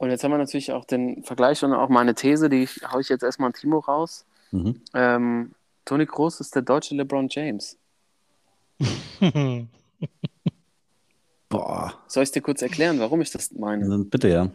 Und 0.00 0.08
jetzt 0.08 0.24
haben 0.24 0.30
wir 0.30 0.38
natürlich 0.38 0.72
auch 0.72 0.86
den 0.86 1.22
Vergleich 1.24 1.62
und 1.62 1.74
auch 1.74 1.90
meine 1.90 2.14
These, 2.14 2.48
die 2.48 2.66
haue 2.90 3.02
ich 3.02 3.10
jetzt 3.10 3.22
erstmal 3.22 3.48
an 3.48 3.52
Timo 3.52 3.80
raus. 3.80 4.24
Mhm. 4.50 4.80
Ähm, 4.94 5.50
Toni 5.84 6.06
Kroos 6.06 6.40
ist 6.40 6.54
der 6.54 6.62
deutsche 6.62 6.94
LeBron 6.94 7.28
James. 7.30 7.76
Boah, 11.50 11.92
Soll 12.06 12.22
ich 12.22 12.32
dir 12.32 12.40
kurz 12.40 12.62
erklären, 12.62 12.98
warum 12.98 13.20
ich 13.20 13.30
das 13.30 13.52
meine? 13.52 13.86
dann 13.86 14.08
bitte 14.08 14.28
ja. 14.28 14.48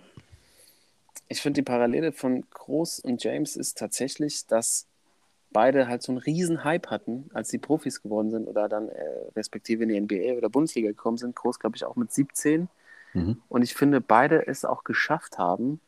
Ich 1.27 1.41
finde, 1.43 1.60
die 1.60 1.65
Parallele 1.65 2.12
von 2.12 2.49
Kroos 2.49 2.97
und 2.99 3.23
James 3.23 3.55
ist 3.55 3.77
tatsächlich, 3.77 4.47
dass 4.47 4.88
beide 5.51 5.88
halt 5.88 6.01
so 6.01 6.12
einen 6.12 6.17
riesen 6.17 6.63
Hype 6.63 6.88
hatten, 6.88 7.29
als 7.36 7.49
sie 7.49 7.60
Profis 7.60 8.01
geworden 8.01 8.31
sind 8.31 8.47
oder 8.47 8.67
dann 8.67 8.89
äh, 8.89 9.03
respektive 9.36 9.84
in 9.84 9.89
die 9.89 10.01
NBA 10.01 10.38
oder 10.39 10.49
Bundesliga 10.49 10.88
gekommen 10.88 11.17
sind. 11.17 11.36
Kroos, 11.36 11.60
glaube 11.60 11.75
ich, 11.75 11.86
auch 11.86 11.95
mit 11.95 12.12
17. 12.12 12.67
Mhm. 13.15 13.41
Und 13.47 13.62
ich 13.63 13.73
finde, 13.73 14.01
beide 14.01 14.45
es 14.47 14.65
auch 14.65 14.84
geschafft 14.84 15.38
haben. 15.38 15.80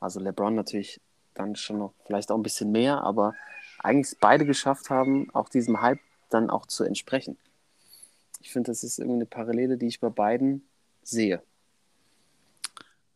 Also 0.00 0.20
LeBron 0.20 0.54
natürlich 0.54 1.00
dann 1.34 1.56
schon 1.56 1.78
noch 1.78 1.92
vielleicht 2.04 2.30
auch 2.30 2.36
ein 2.36 2.42
bisschen 2.42 2.72
mehr, 2.72 3.02
aber 3.02 3.34
eigentlich 3.78 4.16
beide 4.20 4.44
geschafft 4.44 4.90
haben, 4.90 5.30
auch 5.32 5.48
diesem 5.48 5.80
Hype 5.80 6.00
dann 6.30 6.50
auch 6.50 6.66
zu 6.66 6.84
entsprechen. 6.84 7.36
Ich 8.40 8.50
finde, 8.50 8.70
das 8.70 8.82
ist 8.82 8.98
irgendwie 8.98 9.16
eine 9.16 9.26
Parallele, 9.26 9.76
die 9.76 9.86
ich 9.86 10.00
bei 10.00 10.08
beiden 10.08 10.62
sehe. 11.02 11.42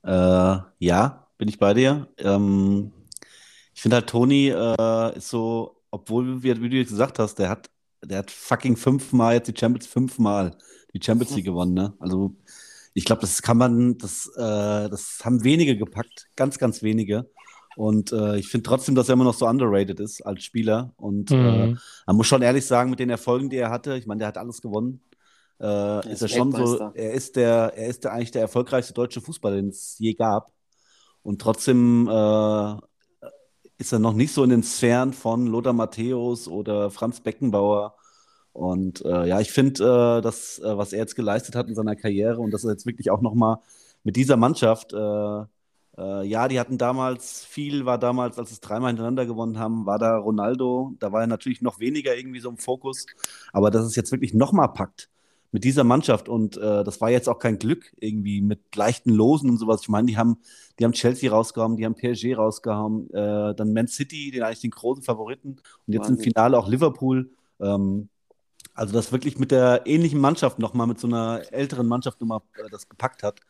Äh, 0.04 0.58
ja, 0.78 1.26
bin 1.36 1.48
ich 1.48 1.58
bei 1.58 1.74
dir. 1.74 2.08
Ähm, 2.18 2.92
ich 3.74 3.82
finde 3.82 3.96
halt, 3.96 4.08
Toni 4.08 4.48
äh, 4.48 5.16
ist 5.16 5.28
so, 5.28 5.82
obwohl, 5.90 6.42
wie, 6.42 6.60
wie 6.62 6.68
du 6.68 6.84
gesagt 6.84 7.18
hast, 7.18 7.36
der 7.36 7.48
hat, 7.48 7.70
der 8.04 8.18
hat 8.18 8.30
fucking 8.30 8.76
fünfmal 8.76 9.34
jetzt 9.34 9.48
die 9.48 9.58
Champions, 9.58 9.86
fünfmal 9.86 10.56
die 10.94 11.02
Champions 11.02 11.34
League 11.34 11.44
gewonnen, 11.46 11.74
ne? 11.74 11.92
Also 11.98 12.34
ich 12.96 13.04
glaube, 13.06 13.22
das 13.22 13.42
kann 13.42 13.58
man, 13.58 13.98
das, 13.98 14.26
äh, 14.36 14.40
das 14.90 15.20
haben 15.24 15.44
wenige 15.44 15.76
gepackt, 15.78 16.28
ganz, 16.36 16.58
ganz 16.58 16.82
wenige. 16.82 17.30
Und 17.76 18.12
äh, 18.12 18.38
ich 18.38 18.48
finde 18.48 18.64
trotzdem, 18.68 18.94
dass 18.96 19.08
er 19.10 19.14
immer 19.14 19.24
noch 19.24 19.34
so 19.34 19.46
underrated 19.48 20.00
ist 20.00 20.22
als 20.22 20.44
Spieler. 20.44 20.94
Und 20.96 21.36
äh, 21.40 21.68
Mhm. 21.68 21.78
man 22.06 22.16
muss 22.16 22.26
schon 22.28 22.42
ehrlich 22.42 22.66
sagen, 22.66 22.90
mit 22.90 23.00
den 23.00 23.10
Erfolgen, 23.10 23.50
die 23.50 23.58
er 23.58 23.70
hatte, 23.70 23.96
ich 23.98 24.06
meine, 24.06 24.20
der 24.20 24.28
hat 24.28 24.38
alles 24.38 24.62
gewonnen. 24.62 25.02
Äh, 25.60 26.10
ist 26.12 26.22
ist 26.22 26.22
er 26.22 26.28
schon 26.28 26.52
so, 26.52 26.80
er 26.94 27.12
ist 27.14 27.36
der, 27.36 27.74
er 27.76 27.88
ist 27.88 28.04
der, 28.04 28.12
eigentlich 28.14 28.32
der 28.32 28.42
erfolgreichste 28.42 28.94
deutsche 28.94 29.20
Fußballer, 29.22 29.56
den 29.56 29.68
es 29.70 29.98
je 29.98 30.14
gab. 30.14 30.52
Und 31.22 31.40
trotzdem 31.42 32.08
äh, 32.08 32.76
ist 33.78 33.92
er 33.92 33.98
noch 33.98 34.14
nicht 34.14 34.32
so 34.32 34.42
in 34.44 34.50
den 34.50 34.62
Sphären 34.62 35.12
von 35.12 35.46
Lothar 35.46 35.72
Matthäus 35.72 36.48
oder 36.48 36.90
Franz 36.90 37.20
Beckenbauer. 37.20 37.96
Und 38.56 39.04
äh, 39.04 39.28
ja, 39.28 39.38
ich 39.40 39.52
finde, 39.52 39.84
äh, 40.18 40.22
das, 40.22 40.58
äh, 40.60 40.78
was 40.78 40.94
er 40.94 41.00
jetzt 41.00 41.14
geleistet 41.14 41.54
hat 41.54 41.68
in 41.68 41.74
seiner 41.74 41.94
Karriere 41.94 42.40
und 42.40 42.52
dass 42.52 42.64
er 42.64 42.70
jetzt 42.70 42.86
wirklich 42.86 43.10
auch 43.10 43.20
nochmal 43.20 43.58
mit 44.02 44.16
dieser 44.16 44.38
Mannschaft, 44.38 44.94
äh, 44.94 45.42
äh, 45.98 46.26
ja, 46.26 46.48
die 46.48 46.58
hatten 46.58 46.78
damals 46.78 47.44
viel, 47.44 47.84
war 47.84 47.98
damals, 47.98 48.38
als 48.38 48.52
es 48.52 48.60
dreimal 48.60 48.88
hintereinander 48.88 49.26
gewonnen 49.26 49.58
haben, 49.58 49.84
war 49.84 49.98
da 49.98 50.16
Ronaldo, 50.16 50.94
da 51.00 51.12
war 51.12 51.20
er 51.20 51.26
natürlich 51.26 51.60
noch 51.60 51.80
weniger 51.80 52.16
irgendwie 52.16 52.40
so 52.40 52.48
im 52.48 52.56
Fokus, 52.56 53.04
aber 53.52 53.70
dass 53.70 53.84
es 53.84 53.94
jetzt 53.94 54.10
wirklich 54.10 54.32
nochmal 54.32 54.72
packt 54.72 55.10
mit 55.52 55.62
dieser 55.62 55.84
Mannschaft 55.84 56.30
und 56.30 56.56
äh, 56.56 56.82
das 56.82 56.98
war 57.02 57.10
jetzt 57.10 57.28
auch 57.28 57.38
kein 57.38 57.58
Glück 57.58 57.94
irgendwie 58.00 58.40
mit 58.40 58.74
leichten 58.74 59.10
Losen 59.10 59.50
und 59.50 59.58
sowas. 59.58 59.82
Ich 59.82 59.90
meine, 59.90 60.06
die 60.06 60.16
haben, 60.16 60.38
die 60.78 60.84
haben 60.84 60.92
Chelsea 60.92 61.30
rausgehauen, 61.30 61.76
die 61.76 61.84
haben 61.84 61.94
PSG 61.94 62.38
rausgehauen, 62.38 63.10
dann 63.10 63.74
Man 63.74 63.86
City, 63.86 64.30
den 64.30 64.44
eigentlich 64.44 64.60
den 64.60 64.70
großen 64.70 65.02
Favoriten 65.02 65.56
und 65.86 65.92
jetzt 65.92 66.08
im 66.08 66.16
Wahnsinn. 66.16 66.24
Finale 66.24 66.58
auch 66.58 66.68
Liverpool. 66.68 67.30
Ähm, 67.60 68.08
also 68.76 68.92
das 68.92 69.10
wirklich 69.10 69.38
mit 69.38 69.50
der 69.50 69.82
ähnlichen 69.86 70.20
Mannschaft 70.20 70.58
nochmal, 70.58 70.86
mit 70.86 71.00
so 71.00 71.08
einer 71.08 71.42
älteren 71.50 71.86
Mannschaft 71.86 72.20
nochmal 72.20 72.40
äh, 72.56 72.68
das 72.70 72.88
gepackt 72.88 73.22
hat. 73.22 73.40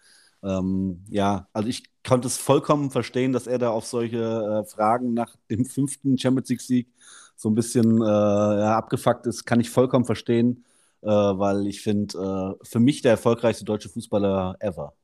Ähm, 0.42 1.04
ja, 1.08 1.48
also 1.52 1.68
ich 1.68 1.84
konnte 2.04 2.28
es 2.28 2.36
vollkommen 2.36 2.90
verstehen, 2.90 3.32
dass 3.32 3.46
er 3.46 3.58
da 3.58 3.70
auf 3.70 3.86
solche 3.86 4.18
äh, 4.18 4.64
Fragen 4.70 5.14
nach 5.14 5.34
dem 5.50 5.64
fünften 5.64 6.16
Champions 6.16 6.48
League-Sieg 6.48 6.88
so 7.34 7.50
ein 7.50 7.54
bisschen 7.54 8.00
äh, 8.00 8.04
ja, 8.04 8.76
abgefuckt 8.76 9.26
ist, 9.26 9.44
kann 9.44 9.60
ich 9.60 9.70
vollkommen 9.70 10.04
verstehen, 10.04 10.64
äh, 11.02 11.08
weil 11.08 11.66
ich 11.66 11.82
finde, 11.82 12.56
äh, 12.60 12.64
für 12.64 12.80
mich 12.80 13.02
der 13.02 13.12
erfolgreichste 13.12 13.64
deutsche 13.64 13.88
Fußballer 13.88 14.56
ever. 14.60 14.94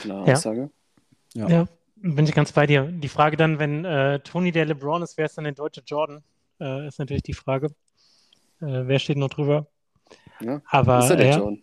Klare 0.00 0.26
Ja. 0.28 0.32
Aussage. 0.34 0.70
Ja. 1.34 1.48
Ja, 1.48 1.68
bin 1.96 2.24
ich 2.24 2.34
ganz 2.34 2.52
bei 2.52 2.66
dir. 2.66 2.84
Die 2.84 3.08
Frage 3.08 3.36
dann, 3.36 3.58
wenn 3.58 3.84
äh, 3.84 4.20
Tony 4.20 4.52
der 4.52 4.66
LeBron 4.66 5.02
ist, 5.02 5.16
wer 5.16 5.26
ist 5.26 5.36
dann 5.36 5.44
der 5.44 5.54
deutsche 5.54 5.82
Jordan? 5.86 6.22
Äh, 6.62 6.86
ist 6.86 7.00
natürlich 7.00 7.24
die 7.24 7.34
Frage. 7.34 7.66
Äh, 8.60 8.86
wer 8.86 8.98
steht 9.00 9.16
noch 9.16 9.30
drüber? 9.30 9.66
Ja. 10.40 10.62
Aber 10.66 11.00
ist 11.00 11.10
er 11.10 11.16
der 11.16 11.26
ja, 11.26 11.38
John? 11.38 11.62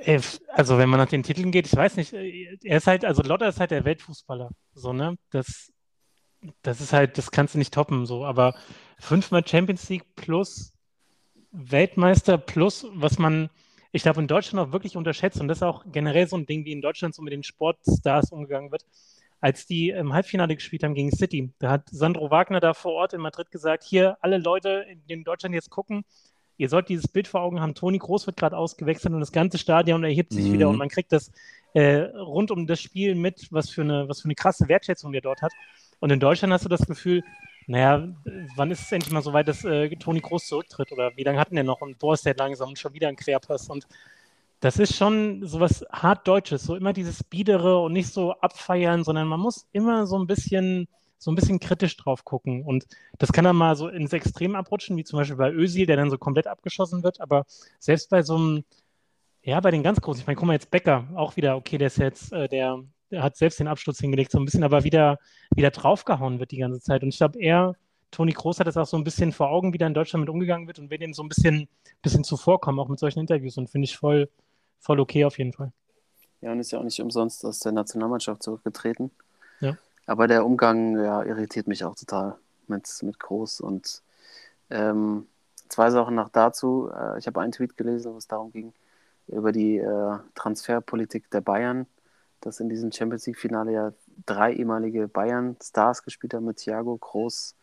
äh, 0.00 0.20
also 0.48 0.78
wenn 0.78 0.88
man 0.88 0.98
nach 0.98 1.08
den 1.08 1.22
Titeln 1.22 1.52
geht, 1.52 1.66
ich 1.66 1.76
weiß 1.76 1.96
nicht, 1.96 2.12
äh, 2.12 2.58
er 2.64 2.78
ist 2.78 2.88
halt, 2.88 3.04
also 3.04 3.22
Lotta 3.22 3.46
ist 3.46 3.60
halt 3.60 3.70
der 3.70 3.84
Weltfußballer. 3.84 4.50
So, 4.74 4.92
ne? 4.92 5.16
Das, 5.30 5.72
das 6.62 6.80
ist 6.80 6.92
halt, 6.92 7.18
das 7.18 7.30
kannst 7.30 7.54
du 7.54 7.58
nicht 7.58 7.72
toppen, 7.72 8.04
so, 8.04 8.24
aber 8.24 8.54
fünfmal 8.98 9.46
Champions 9.46 9.88
League 9.88 10.14
plus 10.16 10.72
Weltmeister 11.52 12.36
plus, 12.36 12.86
was 12.94 13.18
man, 13.18 13.48
ich 13.92 14.02
glaube, 14.02 14.20
in 14.20 14.26
Deutschland 14.26 14.66
auch 14.66 14.72
wirklich 14.72 14.96
unterschätzt, 14.96 15.40
und 15.40 15.46
das 15.46 15.58
ist 15.58 15.62
auch 15.62 15.84
generell 15.86 16.26
so 16.26 16.36
ein 16.36 16.46
Ding, 16.46 16.64
wie 16.64 16.72
in 16.72 16.82
Deutschland 16.82 17.14
so 17.14 17.22
mit 17.22 17.32
den 17.32 17.44
Sportstars 17.44 18.32
umgegangen 18.32 18.72
wird. 18.72 18.84
Als 19.44 19.66
die 19.66 19.90
im 19.90 20.14
Halbfinale 20.14 20.54
gespielt 20.54 20.84
haben 20.84 20.94
gegen 20.94 21.10
City, 21.14 21.52
da 21.58 21.68
hat 21.70 21.82
Sandro 21.90 22.30
Wagner 22.30 22.60
da 22.60 22.72
vor 22.72 22.92
Ort 22.94 23.12
in 23.12 23.20
Madrid 23.20 23.50
gesagt: 23.50 23.84
Hier, 23.84 24.16
alle 24.22 24.38
Leute, 24.38 24.86
die 25.06 25.12
in 25.12 25.22
Deutschland 25.22 25.54
jetzt 25.54 25.68
gucken, 25.68 26.02
ihr 26.56 26.70
sollt 26.70 26.88
dieses 26.88 27.08
Bild 27.08 27.28
vor 27.28 27.42
Augen 27.42 27.60
haben. 27.60 27.74
Toni 27.74 27.98
Groß 27.98 28.26
wird 28.26 28.38
gerade 28.38 28.56
ausgewechselt 28.56 29.12
und 29.12 29.20
das 29.20 29.32
ganze 29.32 29.58
Stadion 29.58 30.02
erhebt 30.02 30.32
sich 30.32 30.48
Mhm. 30.48 30.52
wieder 30.52 30.70
und 30.70 30.78
man 30.78 30.88
kriegt 30.88 31.12
das 31.12 31.30
äh, 31.74 31.96
rund 32.16 32.50
um 32.52 32.66
das 32.66 32.80
Spiel 32.80 33.14
mit, 33.14 33.48
was 33.50 33.68
für 33.68 33.82
eine, 33.82 34.08
was 34.08 34.22
für 34.22 34.26
eine 34.26 34.34
krasse 34.34 34.66
Wertschätzung 34.68 35.12
der 35.12 35.20
dort 35.20 35.42
hat. 35.42 35.52
Und 36.00 36.10
in 36.10 36.20
Deutschland 36.20 36.52
hast 36.54 36.64
du 36.64 36.70
das 36.70 36.86
Gefühl, 36.86 37.22
naja, 37.66 38.08
wann 38.56 38.70
ist 38.70 38.80
es 38.82 38.92
endlich 38.92 39.12
mal 39.12 39.22
so 39.22 39.34
weit, 39.34 39.48
dass 39.48 39.64
äh, 39.64 39.90
Toni 39.96 40.20
Groß 40.20 40.46
zurücktritt? 40.46 40.90
Oder 40.92 41.12
wie 41.16 41.24
lange 41.24 41.38
hatten 41.38 41.54
der 41.54 41.64
noch? 41.64 41.82
Und 41.82 41.98
boah, 41.98 42.14
ist 42.14 42.24
der 42.24 42.34
langsam 42.36 42.70
und 42.70 42.78
schon 42.78 42.94
wieder 42.94 43.08
ein 43.08 43.16
Querpass. 43.16 43.68
Und 43.68 43.86
das 44.64 44.78
ist 44.78 44.96
schon 44.96 45.46
sowas 45.46 45.84
hart 45.92 46.26
Deutsches, 46.26 46.62
so 46.62 46.74
immer 46.74 46.94
dieses 46.94 47.22
Biedere 47.22 47.80
und 47.80 47.92
nicht 47.92 48.08
so 48.08 48.32
abfeiern, 48.32 49.04
sondern 49.04 49.28
man 49.28 49.38
muss 49.38 49.68
immer 49.72 50.06
so 50.06 50.18
ein 50.18 50.26
bisschen, 50.26 50.88
so 51.18 51.30
ein 51.30 51.34
bisschen 51.34 51.60
kritisch 51.60 51.98
drauf 51.98 52.24
gucken. 52.24 52.64
Und 52.64 52.86
das 53.18 53.30
kann 53.30 53.44
dann 53.44 53.56
mal 53.56 53.76
so 53.76 53.88
ins 53.88 54.14
Extrem 54.14 54.56
abrutschen, 54.56 54.96
wie 54.96 55.04
zum 55.04 55.18
Beispiel 55.18 55.36
bei 55.36 55.52
Özil, 55.52 55.84
der 55.84 55.98
dann 55.98 56.08
so 56.08 56.16
komplett 56.16 56.46
abgeschossen 56.46 57.02
wird. 57.02 57.20
Aber 57.20 57.44
selbst 57.78 58.08
bei 58.08 58.22
so 58.22 58.36
einem, 58.36 58.64
ja, 59.42 59.60
bei 59.60 59.70
den 59.70 59.82
ganz 59.82 60.00
großen, 60.00 60.22
ich 60.22 60.26
meine, 60.26 60.36
guck 60.36 60.46
mal 60.46 60.54
jetzt 60.54 60.70
Becker, 60.70 61.08
auch 61.14 61.36
wieder, 61.36 61.56
okay, 61.56 61.76
der 61.76 61.88
ist 61.88 61.98
jetzt, 61.98 62.32
äh, 62.32 62.48
der, 62.48 62.82
der 63.10 63.22
hat 63.22 63.36
selbst 63.36 63.60
den 63.60 63.68
Absturz 63.68 64.00
hingelegt, 64.00 64.30
so 64.30 64.38
ein 64.38 64.46
bisschen, 64.46 64.64
aber 64.64 64.82
wieder, 64.82 65.18
wieder 65.54 65.72
draufgehauen 65.72 66.40
wird 66.40 66.52
die 66.52 66.56
ganze 66.56 66.80
Zeit. 66.80 67.02
Und 67.02 67.10
ich 67.10 67.18
glaube, 67.18 67.38
er, 67.38 67.74
Toni 68.10 68.32
Kroos 68.32 68.60
hat 68.60 68.66
das 68.66 68.78
auch 68.78 68.86
so 68.86 68.96
ein 68.96 69.04
bisschen 69.04 69.32
vor 69.32 69.50
Augen, 69.50 69.74
wie 69.74 69.78
da 69.78 69.86
in 69.86 69.92
Deutschland 69.92 70.22
mit 70.22 70.30
umgegangen 70.30 70.68
wird 70.68 70.78
und 70.78 70.88
will 70.88 70.96
dem 70.96 71.12
so 71.12 71.22
ein 71.22 71.28
bisschen, 71.28 71.68
bisschen 72.00 72.24
zuvorkommen, 72.24 72.80
auch 72.80 72.88
mit 72.88 72.98
solchen 72.98 73.20
Interviews. 73.20 73.58
Und 73.58 73.68
finde 73.68 73.84
ich 73.84 73.98
voll, 73.98 74.30
voll 74.84 75.00
okay 75.00 75.24
auf 75.24 75.38
jeden 75.38 75.52
Fall. 75.52 75.72
Ja, 76.40 76.52
und 76.52 76.60
ist 76.60 76.70
ja 76.70 76.78
auch 76.78 76.84
nicht 76.84 77.00
umsonst 77.00 77.44
aus 77.44 77.58
der 77.60 77.72
Nationalmannschaft 77.72 78.42
zurückgetreten. 78.42 79.10
Ja. 79.60 79.76
Aber 80.06 80.28
der 80.28 80.44
Umgang 80.44 80.96
ja, 81.02 81.22
irritiert 81.22 81.66
mich 81.66 81.84
auch 81.84 81.94
total 81.96 82.36
mit, 82.68 82.86
mit 83.02 83.18
Groß. 83.18 83.60
Und 83.60 84.02
ähm, 84.70 85.26
zwei 85.68 85.90
Sachen 85.90 86.14
noch 86.14 86.28
dazu. 86.28 86.90
Äh, 86.94 87.18
ich 87.18 87.26
habe 87.26 87.40
einen 87.40 87.52
Tweet 87.52 87.76
gelesen, 87.76 88.12
wo 88.12 88.18
es 88.18 88.28
darum 88.28 88.52
ging, 88.52 88.74
über 89.28 89.52
die 89.52 89.78
äh, 89.78 90.18
Transferpolitik 90.34 91.30
der 91.30 91.40
Bayern, 91.40 91.86
dass 92.42 92.60
in 92.60 92.68
diesem 92.68 92.92
Champions 92.92 93.26
League-Finale 93.26 93.72
ja 93.72 93.92
drei 94.26 94.52
ehemalige 94.52 95.08
Bayern-Stars 95.08 96.02
gespielt 96.02 96.34
haben 96.34 96.44
mit 96.44 96.58
Thiago, 96.58 96.96
Groß 96.98 97.54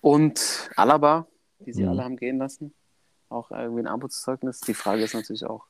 und 0.00 0.70
Alaba, 0.76 1.26
die 1.60 1.72
sie 1.72 1.84
Mhm. 1.84 1.88
alle 1.90 2.04
haben 2.04 2.16
gehen 2.16 2.38
lassen. 2.38 2.74
Auch 3.28 3.52
irgendwie 3.52 3.82
ein 3.82 3.86
Armutszeugnis. 3.86 4.60
Die 4.60 4.74
Frage 4.74 5.04
ist 5.04 5.14
natürlich 5.14 5.46
auch, 5.46 5.66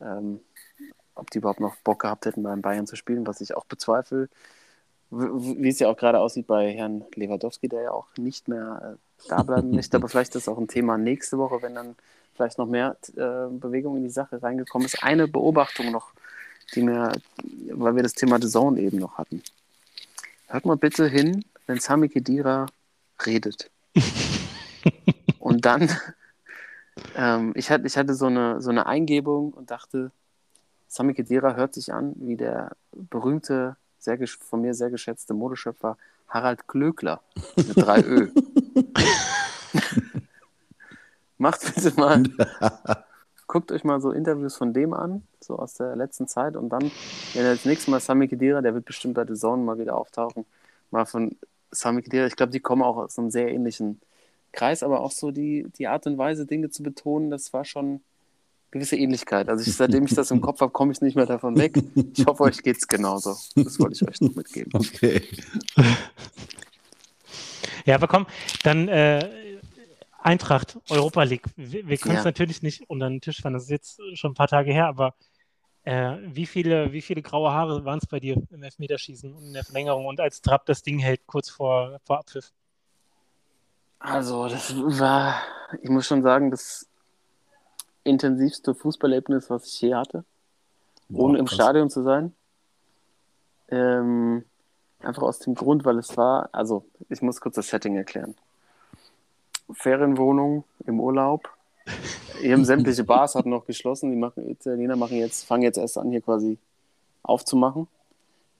ähm, 0.00 0.40
ob 1.14 1.30
die 1.30 1.38
überhaupt 1.38 1.60
noch 1.60 1.76
Bock 1.76 2.00
gehabt 2.00 2.26
hätten, 2.26 2.42
beim 2.42 2.62
Bayern 2.62 2.86
zu 2.86 2.96
spielen, 2.96 3.26
was 3.26 3.40
ich 3.40 3.54
auch 3.54 3.64
bezweifle. 3.64 4.28
Wie 5.10 5.68
es 5.68 5.80
ja 5.80 5.88
auch 5.88 5.96
gerade 5.96 6.20
aussieht 6.20 6.46
bei 6.46 6.72
Herrn 6.72 7.04
Lewandowski, 7.14 7.68
der 7.68 7.82
ja 7.82 7.90
auch 7.90 8.06
nicht 8.16 8.46
mehr 8.46 8.96
äh, 8.96 9.28
da 9.28 9.42
bleiben 9.42 9.70
möchte. 9.74 9.96
Aber 9.96 10.08
vielleicht 10.08 10.34
ist 10.34 10.46
das 10.46 10.54
auch 10.54 10.58
ein 10.58 10.68
Thema 10.68 10.98
nächste 10.98 11.36
Woche, 11.38 11.62
wenn 11.62 11.74
dann 11.74 11.96
vielleicht 12.34 12.58
noch 12.58 12.66
mehr 12.66 12.96
äh, 13.16 13.48
Bewegung 13.50 13.96
in 13.96 14.04
die 14.04 14.10
Sache 14.10 14.42
reingekommen 14.42 14.86
ist. 14.86 15.02
Eine 15.02 15.28
Beobachtung 15.28 15.90
noch, 15.90 16.12
die 16.74 16.82
mir, 16.82 17.12
weil 17.72 17.96
wir 17.96 18.02
das 18.02 18.14
Thema 18.14 18.40
The 18.40 18.48
Zone 18.48 18.80
eben 18.80 18.98
noch 18.98 19.18
hatten. 19.18 19.42
Hört 20.46 20.64
mal 20.64 20.76
bitte 20.76 21.06
hin, 21.06 21.44
wenn 21.66 21.80
Sami 21.80 22.08
Khedira 22.08 22.66
redet. 23.26 23.70
Und 25.38 25.64
dann, 25.64 25.90
ähm, 27.16 27.52
ich, 27.54 27.70
hatte, 27.70 27.86
ich 27.86 27.96
hatte 27.96 28.14
so 28.14 28.26
eine, 28.26 28.60
so 28.60 28.70
eine 28.70 28.86
Eingebung 28.86 29.52
und 29.52 29.70
dachte, 29.70 30.10
Sami 30.88 31.14
Khedira 31.14 31.54
hört 31.54 31.74
sich 31.74 31.92
an 31.92 32.14
wie 32.16 32.36
der 32.36 32.72
berühmte, 32.92 33.76
sehr, 33.98 34.18
von 34.26 34.60
mir 34.62 34.74
sehr 34.74 34.90
geschätzte 34.90 35.34
Modeschöpfer 35.34 35.96
Harald 36.28 36.66
Glöckler 36.68 37.20
mit 37.56 37.76
drei 37.76 38.02
Ö. 38.02 38.30
Macht 41.38 41.74
bitte 41.74 41.92
mal, 41.98 42.22
guckt 43.46 43.72
euch 43.72 43.82
mal 43.84 44.00
so 44.00 44.10
Interviews 44.10 44.56
von 44.56 44.72
dem 44.72 44.92
an, 44.92 45.22
so 45.40 45.58
aus 45.58 45.74
der 45.74 45.96
letzten 45.96 46.28
Zeit 46.28 46.56
und 46.56 46.68
dann, 46.68 46.82
wenn 46.82 47.44
ihr 47.44 47.52
das 47.52 47.64
nächste 47.64 47.90
Mal 47.90 48.00
Sami 48.00 48.28
Khedira, 48.28 48.60
der 48.60 48.74
wird 48.74 48.84
bestimmt 48.84 49.14
bei 49.14 49.26
The 49.26 49.34
Zone 49.34 49.62
mal 49.62 49.78
wieder 49.78 49.96
auftauchen, 49.96 50.44
mal 50.90 51.06
von 51.06 51.36
Sami 51.70 52.02
Khedira, 52.02 52.26
ich 52.26 52.36
glaube, 52.36 52.52
die 52.52 52.60
kommen 52.60 52.82
auch 52.82 52.96
aus 52.96 53.18
einem 53.18 53.30
sehr 53.30 53.48
ähnlichen 53.48 54.00
Kreis, 54.52 54.82
aber 54.82 55.00
auch 55.00 55.12
so 55.12 55.30
die, 55.30 55.66
die 55.78 55.86
Art 55.86 56.06
und 56.06 56.18
Weise, 56.18 56.46
Dinge 56.46 56.70
zu 56.70 56.82
betonen, 56.82 57.30
das 57.30 57.52
war 57.52 57.64
schon 57.64 58.00
gewisse 58.70 58.96
Ähnlichkeit. 58.96 59.48
Also 59.48 59.68
ich, 59.68 59.76
seitdem 59.76 60.04
ich 60.04 60.14
das 60.14 60.30
im 60.30 60.40
Kopf 60.40 60.60
habe, 60.60 60.70
komme 60.72 60.92
ich 60.92 61.00
nicht 61.00 61.16
mehr 61.16 61.26
davon 61.26 61.56
weg. 61.56 61.82
Ich 62.16 62.24
hoffe, 62.26 62.44
euch 62.44 62.62
geht's 62.62 62.86
genauso. 62.86 63.36
Das 63.56 63.78
wollte 63.80 63.94
ich 63.94 64.08
euch 64.08 64.20
noch 64.20 64.34
mitgeben. 64.34 64.72
Okay. 64.74 65.22
Ja, 67.84 67.94
aber 67.96 68.08
komm, 68.08 68.26
dann 68.62 68.88
äh, 68.88 69.28
Eintracht, 70.18 70.78
Europa 70.88 71.22
League. 71.22 71.46
Wir, 71.56 71.88
wir 71.88 71.96
können 71.96 72.16
es 72.16 72.24
Ja. 72.24 72.28
natürlich 72.28 72.62
nicht 72.62 72.88
unter 72.88 73.08
den 73.08 73.20
Tisch 73.20 73.40
fahren, 73.40 73.54
das 73.54 73.64
ist 73.64 73.70
jetzt 73.70 74.00
schon 74.14 74.32
ein 74.32 74.34
paar 74.34 74.48
Tage 74.48 74.72
her, 74.72 74.86
aber 74.86 75.14
äh, 75.84 76.16
wie, 76.26 76.46
viele, 76.46 76.92
wie 76.92 77.00
viele 77.00 77.22
graue 77.22 77.50
Haare 77.52 77.84
waren 77.84 77.98
es 77.98 78.06
bei 78.06 78.20
dir 78.20 78.40
im 78.50 78.62
Elfmeterschießen 78.62 79.32
und 79.32 79.46
in 79.46 79.52
der 79.54 79.64
Verlängerung 79.64 80.06
und 80.06 80.20
als 80.20 80.42
Trapp 80.42 80.66
das 80.66 80.82
Ding 80.82 80.98
hält, 80.98 81.26
kurz 81.26 81.48
vor, 81.48 81.98
vor 82.04 82.18
Abpfiff? 82.18 82.52
Also, 84.00 84.48
das 84.48 84.74
war, 84.76 85.42
ich 85.82 85.90
muss 85.90 86.06
schon 86.06 86.22
sagen, 86.22 86.50
das 86.50 86.88
intensivste 88.02 88.74
Fußballerlebnis, 88.74 89.50
was 89.50 89.66
ich 89.66 89.80
je 89.82 89.94
hatte, 89.94 90.24
ohne 91.12 91.34
Boah, 91.34 91.38
im 91.38 91.46
krass. 91.46 91.54
Stadion 91.54 91.90
zu 91.90 92.02
sein. 92.02 92.34
Ähm, 93.68 94.44
einfach 95.00 95.22
aus 95.22 95.38
dem 95.38 95.54
Grund, 95.54 95.84
weil 95.84 95.98
es 95.98 96.16
war, 96.16 96.48
also 96.52 96.84
ich 97.08 97.20
muss 97.20 97.40
kurz 97.40 97.56
das 97.56 97.68
Setting 97.68 97.96
erklären. 97.96 98.34
Ferienwohnung 99.72 100.64
im 100.86 100.98
Urlaub. 100.98 101.48
Hier 102.40 102.54
haben 102.54 102.64
sämtliche 102.64 103.04
Bars 103.04 103.34
hatten 103.34 103.50
noch 103.50 103.66
geschlossen. 103.66 104.10
Die 104.10 104.16
machen, 104.16 104.48
Italiener 104.48 104.96
machen 104.96 105.18
jetzt, 105.18 105.44
fangen 105.44 105.62
jetzt 105.62 105.76
erst 105.76 105.98
an, 105.98 106.10
hier 106.10 106.22
quasi 106.22 106.58
aufzumachen. 107.22 107.86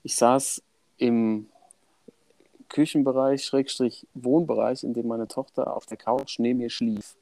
Ich 0.03 0.15
saß 0.15 0.61
im 0.97 1.47
Küchenbereich, 2.71 3.43
Schrägstrich 3.43 4.07
Wohnbereich, 4.13 4.83
in 4.83 4.93
dem 4.93 5.07
meine 5.07 5.27
Tochter 5.27 5.75
auf 5.75 5.85
der 5.85 5.97
Couch 5.97 6.39
neben 6.39 6.59
mir 6.59 6.69
schlief. 6.69 7.17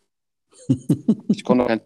Ich 1.27 1.43
konnte 1.43 1.65
kein 1.65 1.81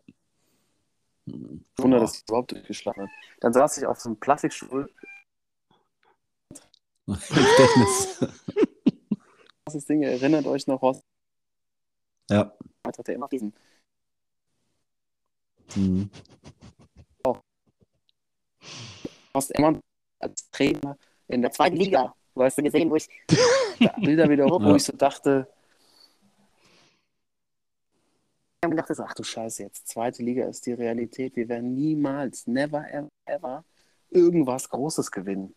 Wunder, 1.77 1.99
dass 1.99 2.13
sie 2.13 2.23
überhaupt 2.27 2.51
durchgeschlafen 2.51 3.03
hat. 3.03 3.09
Dann 3.39 3.53
saß 3.53 3.77
ich 3.77 3.85
auf 3.85 3.99
so 3.99 4.09
einem 4.09 4.19
Plastikstuhl. 4.19 4.89
Das 9.65 9.85
Ding, 9.85 10.03
erinnert 10.03 10.45
euch 10.45 10.67
noch, 10.67 10.81
Horst 10.81 11.03
ja. 12.29 12.53
hatte 12.85 13.11
immer 13.13 13.25
auf 13.25 13.31
diesen 13.31 13.53
Mhm. 15.75 16.09
Horst 19.33 19.55
Emmer 19.55 19.79
als 20.19 20.49
Trainer 20.51 20.97
in 21.27 21.41
der 21.41 21.51
zweiten 21.51 21.77
Liga. 21.77 22.13
Weißt 22.35 22.57
du, 22.57 22.63
gesehen, 22.63 22.89
wo 22.89 22.95
ich 22.95 23.07
Bilder 23.97 24.29
wieder 24.29 24.45
hoch, 24.45 24.61
wo 24.61 24.69
Ja. 24.69 24.75
ich 24.75 24.83
so 24.83 24.93
dachte, 24.93 25.47
dann 28.61 28.71
gedacht 28.71 28.89
dachte 28.89 28.95
so, 28.95 29.03
ach 29.03 29.13
du 29.13 29.23
Scheiße, 29.23 29.63
jetzt 29.63 29.87
zweite 29.89 30.23
Liga 30.23 30.45
ist 30.45 30.65
die 30.65 30.73
Realität. 30.73 31.35
Wir 31.35 31.49
werden 31.49 31.75
niemals, 31.75 32.47
never, 32.47 32.89
ever, 32.91 33.09
ever 33.25 33.65
irgendwas 34.09 34.69
Großes 34.69 35.11
gewinnen. 35.11 35.53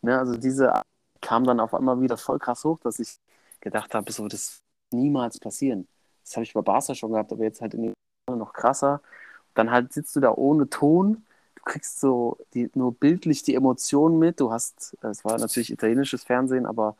Ne, 0.00 0.18
also 0.18 0.36
diese 0.36 0.82
kam 1.20 1.44
dann 1.44 1.60
auf 1.60 1.72
einmal 1.72 2.00
wieder 2.00 2.16
voll 2.16 2.40
krass 2.40 2.64
hoch, 2.64 2.80
dass 2.80 2.98
ich 2.98 3.16
gedacht 3.60 3.94
habe, 3.94 4.10
so 4.10 4.26
das 4.26 4.58
wird 4.90 5.00
niemals 5.02 5.38
passieren. 5.38 5.86
Das 6.24 6.34
habe 6.34 6.42
ich 6.44 6.52
bei 6.52 6.60
Barca 6.62 6.94
schon 6.94 7.12
gehabt, 7.12 7.32
aber 7.32 7.44
jetzt 7.44 7.60
halt 7.60 7.74
in 7.74 7.82
den 7.82 7.94
noch 8.28 8.52
krasser. 8.52 9.00
Dann 9.54 9.70
halt 9.70 9.92
sitzt 9.92 10.16
du 10.16 10.20
da 10.20 10.32
ohne 10.32 10.68
Ton, 10.68 11.24
kriegst 11.64 12.00
so 12.00 12.38
die, 12.54 12.70
nur 12.74 12.94
bildlich 12.94 13.42
die 13.42 13.54
Emotionen 13.54 14.18
mit. 14.18 14.40
Du 14.40 14.52
hast, 14.52 14.96
es 15.02 15.24
war 15.24 15.38
natürlich 15.38 15.72
italienisches 15.72 16.24
Fernsehen, 16.24 16.66
aber 16.66 16.96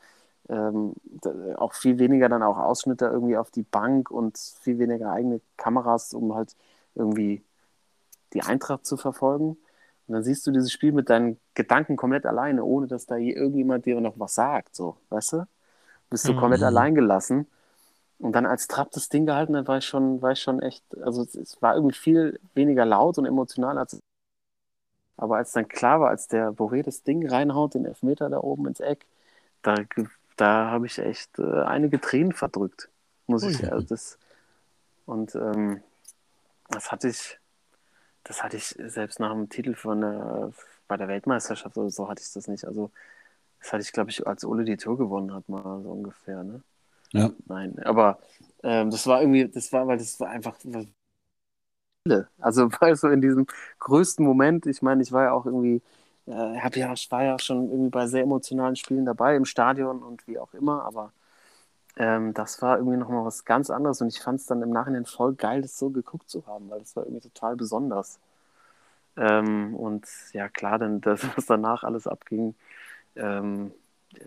ähm, 0.48 0.94
auch 1.57 1.75
viel 1.75 1.98
weniger 1.98 2.29
dann 2.29 2.42
auch 2.42 2.59
Ausschnitte 2.59 3.07
irgendwie 3.07 3.37
auf 3.37 3.51
die 3.51 3.62
Bank 3.62 4.11
und 4.11 4.38
viel 4.38 4.79
weniger 4.79 5.12
eigene 5.12 5.40
Kameras, 5.57 6.14
um 6.14 6.35
halt 6.35 6.57
irgendwie 6.94 7.42
die 8.33 8.42
Eintracht 8.42 8.87
zu 8.87 8.96
verfolgen. 8.96 9.57
Und 10.09 10.14
dann 10.14 10.25
siehst 10.25 10.46
du 10.46 10.51
dieses 10.51 10.72
Spiel 10.72 10.92
mit 10.92 11.11
deinen 11.11 11.38
Gedanken 11.55 11.96
komplett 11.96 12.27
alleine, 12.27 12.64
ohne 12.64 12.87
dass 12.87 13.07
da 13.07 13.16
irgendjemand 13.16 13.87
dir 13.87 14.01
noch 14.01 14.14
was 14.18 14.35
sagt, 14.35 14.75
so, 14.75 14.96
weißt 15.11 15.35
du? 15.35 15.46
Bist 16.11 16.29
du 16.29 16.35
Mhm. 16.35 16.38
komplett 16.38 16.62
allein 16.62 16.94
gelassen. 16.94 17.46
Und 18.18 18.33
dann 18.35 18.46
als 18.46 18.68
Trapp 18.68 18.90
das 18.92 19.09
Ding 19.09 19.27
gehalten 19.27 19.57
hat, 19.57 19.68
war 19.68 19.79
ich 19.79 19.87
schon, 19.87 20.22
war 20.22 20.33
ich 20.33 20.40
schon 20.40 20.61
echt, 20.62 20.85
also 21.03 21.22
es, 21.22 21.35
es 21.35 21.62
war 21.62 21.75
irgendwie 21.75 21.96
viel 21.96 22.40
weniger 22.55 22.85
laut 22.85 23.18
und 23.18 23.27
emotional 23.27 23.79
als 23.79 23.98
aber 25.23 25.37
als 25.37 25.53
dann 25.53 25.69
klar 25.69 26.01
war, 26.01 26.11
als 26.11 26.27
der 26.27 26.53
Boré 26.53 26.83
das 26.83 27.05
Ding 27.05 27.29
reinhaut, 27.29 27.75
den 27.75 27.87
Elfmeter 27.87 28.29
da 28.29 28.39
oben 28.39 28.67
ins 28.67 28.81
Eck, 28.81 29.07
da, 29.63 29.77
da 30.37 30.71
habe 30.71 30.87
ich 30.87 30.99
echt 30.99 31.39
äh, 31.39 31.63
einige 31.63 32.01
Tränen 32.01 32.33
verdrückt, 32.33 32.89
muss 33.29 33.45
ich 33.45 33.63
Ui. 33.63 33.69
also 33.69 33.87
das 33.87 34.19
Und 35.07 35.35
ähm, 35.37 35.81
das 36.71 36.91
hatte 36.91 37.09
ich, 37.09 37.39
das 38.25 38.43
hatte 38.43 38.57
ich 38.57 38.75
selbst 38.79 39.21
nach 39.21 39.33
dem 39.33 39.49
Titel 39.49 39.75
von 39.75 40.01
der, 40.01 40.53
bei 40.89 40.97
der 40.97 41.09
Weltmeisterschaft 41.09 41.77
oder 41.77 41.91
so 41.91 42.09
hatte 42.09 42.23
ich 42.23 42.33
das 42.33 42.49
nicht. 42.49 42.65
Also 42.65 42.91
das 43.61 43.73
hatte 43.73 43.83
ich, 43.83 43.93
glaube 43.93 44.11
ich, 44.11 44.27
als 44.27 44.45
Ole 44.45 44.65
die 44.65 44.77
Tour 44.77 44.99
gewonnen 44.99 45.33
hat, 45.33 45.49
mal 45.49 45.83
so 45.83 45.91
ungefähr, 45.91 46.43
ne? 46.43 46.63
Ja. 47.13 47.31
Nein, 47.47 47.79
aber 47.85 48.19
ähm, 48.65 48.91
das 48.91 49.07
war 49.07 49.21
irgendwie, 49.21 49.47
das 49.47 49.73
war, 49.73 49.87
weil 49.87 49.99
das 49.99 50.19
war 50.19 50.31
einfach, 50.31 50.57
also 52.41 52.69
weil 52.81 52.97
so 52.97 53.09
in 53.09 53.21
diesem 53.21 53.47
größten 53.79 54.25
Moment, 54.25 54.67
ich 54.67 54.83
meine, 54.83 55.03
ich 55.03 55.12
war 55.12 55.25
ja 55.25 55.33
auch 55.33 55.47
irgendwie, 55.47 55.83
äh, 56.27 56.33
hab 56.61 56.77
ja, 56.77 56.93
ich 56.93 57.11
war 57.11 57.25
ja 57.25 57.38
schon 57.38 57.71
irgendwie 57.71 57.91
bei 57.91 58.07
sehr 58.07 58.23
emotionalen 58.23 58.77
Spielen 58.77 59.05
dabei 59.07 59.37
im 59.37 59.45
Stadion 59.45 60.03
und 60.03 60.27
wie 60.27 60.38
auch 60.38 60.53
immer, 60.55 60.85
aber 60.85 61.12
ähm, 61.97 62.35
das 62.35 62.62
war 62.62 62.79
irgendwie 62.79 62.99
nochmal 62.99 63.25
was 63.27 63.45
ganz 63.45 63.71
anderes 63.71 64.01
und 64.03 64.09
ich 64.09 64.21
fand 64.21 64.41
es 64.41 64.47
dann 64.47 64.62
im 64.62 64.71
Nachhinein 64.71 65.07
voll 65.07 65.35
geil, 65.35 65.62
das 65.62 65.79
so 65.79 65.91
geguckt 65.91 66.31
zu 66.31 66.47
haben, 66.47 66.71
weil 66.71 66.81
das 66.81 66.97
war 66.97 67.05
irgendwie 67.05 67.23
total 67.29 67.57
besonders. 67.57 68.21
Ähm, 69.17 69.75
und 69.77 70.07
ja, 70.33 70.49
klar, 70.49 70.79
dann 70.79 71.01
das, 71.03 71.27
was 71.37 71.47
danach 71.47 71.85
alles 71.85 72.07
abging, 72.07 72.55
ähm, 73.17 73.73
äh, 74.17 74.25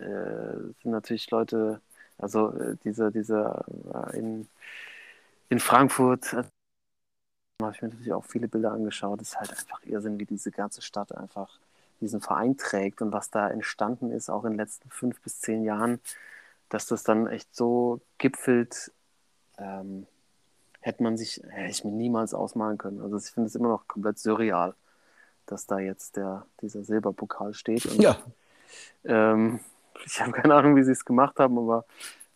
sind 0.82 0.86
natürlich 0.92 1.30
Leute, 1.30 1.80
also 2.18 2.52
äh, 2.58 2.76
diese, 2.84 3.10
diese 3.12 3.64
äh, 4.12 4.18
in, 4.18 4.48
in 5.48 5.58
Frankfurt, 5.60 6.36
habe 7.62 7.74
ich 7.74 7.82
mir 7.82 7.88
natürlich 7.88 8.12
auch 8.12 8.24
viele 8.24 8.48
Bilder 8.48 8.72
angeschaut. 8.72 9.20
Es 9.22 9.28
ist 9.30 9.40
halt 9.40 9.50
einfach 9.50 9.82
Irrsinn, 9.84 10.18
wie 10.20 10.26
diese 10.26 10.50
ganze 10.50 10.82
Stadt 10.82 11.16
einfach 11.16 11.58
diesen 12.00 12.20
Verein 12.20 12.58
trägt 12.58 13.00
und 13.00 13.12
was 13.12 13.30
da 13.30 13.48
entstanden 13.48 14.10
ist, 14.10 14.28
auch 14.28 14.44
in 14.44 14.52
den 14.52 14.58
letzten 14.58 14.90
fünf 14.90 15.20
bis 15.22 15.40
zehn 15.40 15.64
Jahren, 15.64 16.00
dass 16.68 16.86
das 16.86 17.02
dann 17.04 17.26
echt 17.28 17.54
so 17.56 18.00
gipfelt, 18.18 18.92
ähm, 19.58 20.06
hätte 20.80 21.02
man 21.02 21.16
sich, 21.16 21.42
hätte 21.48 21.70
ich 21.70 21.84
mir 21.84 21.92
niemals 21.92 22.34
ausmalen 22.34 22.78
können. 22.78 23.00
Also 23.00 23.16
ich 23.16 23.26
finde 23.26 23.48
es 23.48 23.54
immer 23.54 23.68
noch 23.68 23.88
komplett 23.88 24.18
surreal, 24.18 24.74
dass 25.46 25.66
da 25.66 25.78
jetzt 25.78 26.16
der, 26.16 26.46
dieser 26.62 26.84
Silberpokal 26.84 27.54
steht. 27.54 27.86
Und, 27.86 28.00
Ja, 28.02 28.18
ähm, 29.04 29.60
ich 30.06 30.20
habe 30.20 30.32
keine 30.32 30.54
Ahnung, 30.54 30.76
wie 30.76 30.84
sie 30.84 30.92
es 30.92 31.04
gemacht 31.04 31.38
haben, 31.38 31.58
aber 31.58 31.86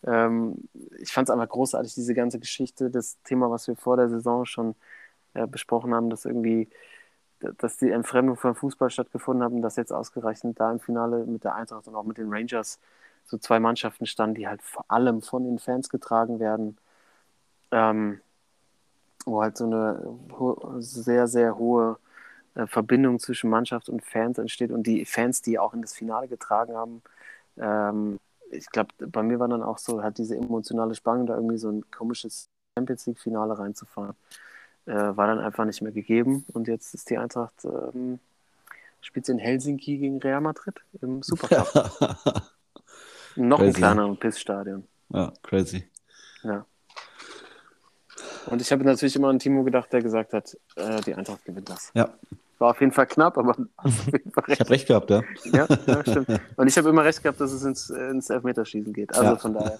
Ähm, 0.05 0.69
ich 0.99 1.13
fand 1.13 1.29
es 1.29 1.33
einfach 1.33 1.49
großartig, 1.49 1.93
diese 1.93 2.15
ganze 2.15 2.39
Geschichte, 2.39 2.89
das 2.89 3.21
Thema, 3.23 3.51
was 3.51 3.67
wir 3.67 3.75
vor 3.75 3.97
der 3.97 4.09
Saison 4.09 4.45
schon 4.45 4.75
äh, 5.33 5.47
besprochen 5.47 5.93
haben, 5.93 6.09
dass 6.09 6.25
irgendwie, 6.25 6.69
dass 7.39 7.77
die 7.77 7.91
Entfremdung 7.91 8.37
von 8.37 8.55
Fußball 8.55 8.89
stattgefunden 8.89 9.43
haben, 9.43 9.61
dass 9.61 9.75
jetzt 9.75 9.91
ausgerechnet 9.93 10.59
da 10.59 10.71
im 10.71 10.79
Finale 10.79 11.25
mit 11.25 11.43
der 11.43 11.55
Eintracht 11.55 11.87
und 11.87 11.95
auch 11.95 12.03
mit 12.03 12.17
den 12.17 12.31
Rangers 12.31 12.79
so 13.25 13.37
zwei 13.37 13.59
Mannschaften 13.59 14.05
standen, 14.05 14.35
die 14.35 14.47
halt 14.47 14.61
vor 14.61 14.85
allem 14.89 15.21
von 15.21 15.43
den 15.43 15.59
Fans 15.59 15.89
getragen 15.89 16.39
werden. 16.39 16.77
Ähm, 17.71 18.21
wo 19.25 19.41
halt 19.41 19.57
so 19.57 19.65
eine 19.65 20.81
sehr, 20.81 21.27
sehr 21.27 21.57
hohe 21.57 21.97
äh, 22.55 22.67
Verbindung 22.67 23.19
zwischen 23.19 23.49
Mannschaft 23.49 23.89
und 23.89 24.03
Fans 24.03 24.37
entsteht 24.37 24.71
und 24.71 24.83
die 24.87 25.05
Fans, 25.05 25.41
die 25.41 25.59
auch 25.59 25.73
in 25.73 25.81
das 25.81 25.93
Finale 25.93 26.27
getragen 26.27 26.75
haben. 26.75 27.01
Ähm, 27.57 28.19
ich 28.51 28.67
glaube, 28.69 28.89
bei 28.99 29.23
mir 29.23 29.39
war 29.39 29.47
dann 29.47 29.63
auch 29.63 29.77
so, 29.77 30.03
hat 30.03 30.17
diese 30.17 30.35
emotionale 30.35 30.95
Spannung, 30.95 31.25
da 31.25 31.35
irgendwie 31.35 31.57
so 31.57 31.69
ein 31.69 31.89
komisches 31.91 32.49
Champions 32.77 33.05
League-Finale 33.05 33.57
reinzufahren, 33.57 34.15
äh, 34.85 34.93
war 34.93 35.27
dann 35.27 35.39
einfach 35.39 35.65
nicht 35.65 35.81
mehr 35.81 35.91
gegeben. 35.91 36.45
Und 36.53 36.67
jetzt 36.67 36.93
ist 36.93 37.09
die 37.09 37.17
Eintracht, 37.17 37.65
ähm, 37.65 38.19
spielt 39.01 39.25
sie 39.25 39.33
in 39.33 39.39
Helsinki 39.39 39.97
gegen 39.97 40.19
Real 40.19 40.41
Madrid 40.41 40.75
im 41.01 41.23
Supercup. 41.23 41.73
Noch 43.35 43.59
ein 43.59 43.65
Crazy. 43.67 43.77
kleineren 43.77 44.17
Pissstadion. 44.17 44.87
ja, 45.09 45.31
crazy. 45.41 45.87
Ja. 46.43 46.65
Und 48.47 48.61
ich 48.61 48.71
habe 48.71 48.83
natürlich 48.83 49.15
immer 49.15 49.29
an 49.29 49.39
Timo 49.39 49.63
gedacht, 49.63 49.93
der 49.93 50.01
gesagt 50.01 50.33
hat, 50.33 50.57
äh, 50.75 50.99
die 51.01 51.15
Eintracht 51.15 51.45
gewinnt 51.45 51.69
das. 51.69 51.91
Ja, 51.93 52.13
War 52.61 52.69
auf 52.69 52.79
jeden 52.79 52.91
Fall 52.91 53.07
knapp, 53.07 53.39
aber 53.39 53.49
hast 53.49 53.67
auf 54.07 54.13
jeden 54.13 54.31
Fall 54.31 54.43
ich 54.47 54.59
habe 54.59 54.69
recht 54.69 54.87
gehabt, 54.87 55.09
ja. 55.09 55.23
Ja, 55.51 55.65
ja, 55.87 56.05
stimmt. 56.05 56.27
Und 56.55 56.67
ich 56.67 56.77
habe 56.77 56.89
immer 56.89 57.03
recht 57.03 57.23
gehabt, 57.23 57.41
dass 57.41 57.51
es 57.51 57.63
ins, 57.63 57.89
ins 57.89 58.29
Elfmeterschießen 58.29 58.93
geht. 58.93 59.11
Also 59.15 59.23
Ja. 59.31 59.35
von 59.37 59.53
daher 59.55 59.77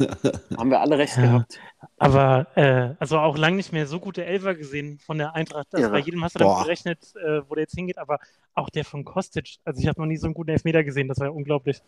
haben 0.58 0.72
wir 0.72 0.82
alle 0.82 0.98
recht 0.98 1.16
Ja. 1.16 1.22
gehabt. 1.22 1.60
Aber 2.00 2.48
äh, 2.56 2.96
also 3.00 3.20
auch 3.20 3.38
lange 3.38 3.58
nicht 3.58 3.72
mehr 3.72 3.86
so 3.86 4.00
gute 4.00 4.26
Elfer 4.26 4.56
gesehen 4.56 4.98
von 4.98 5.20
der 5.20 5.36
Eintracht. 5.36 5.68
Also 5.76 5.92
bei 5.92 6.00
jedem 6.00 6.24
hast 6.24 6.34
du 6.34 6.40
damit 6.40 6.64
gerechnet, 6.64 7.14
äh, 7.24 7.42
wo 7.48 7.54
der 7.54 7.66
jetzt 7.66 7.76
hingeht. 7.76 8.00
Aber 8.00 8.18
auch 8.56 8.72
der 8.72 8.84
von 8.84 9.06
Kostic. 9.06 9.58
Also 9.64 9.80
ich 9.80 9.88
habe 9.88 10.02
noch 10.02 10.08
nie 10.08 10.18
so 10.18 10.26
einen 10.26 10.34
guten 10.34 10.50
Elfmeter 10.50 10.84
gesehen. 10.84 11.08
Das 11.08 11.20
war 11.20 11.28
ja 11.28 11.32
unglaublich. 11.34 11.84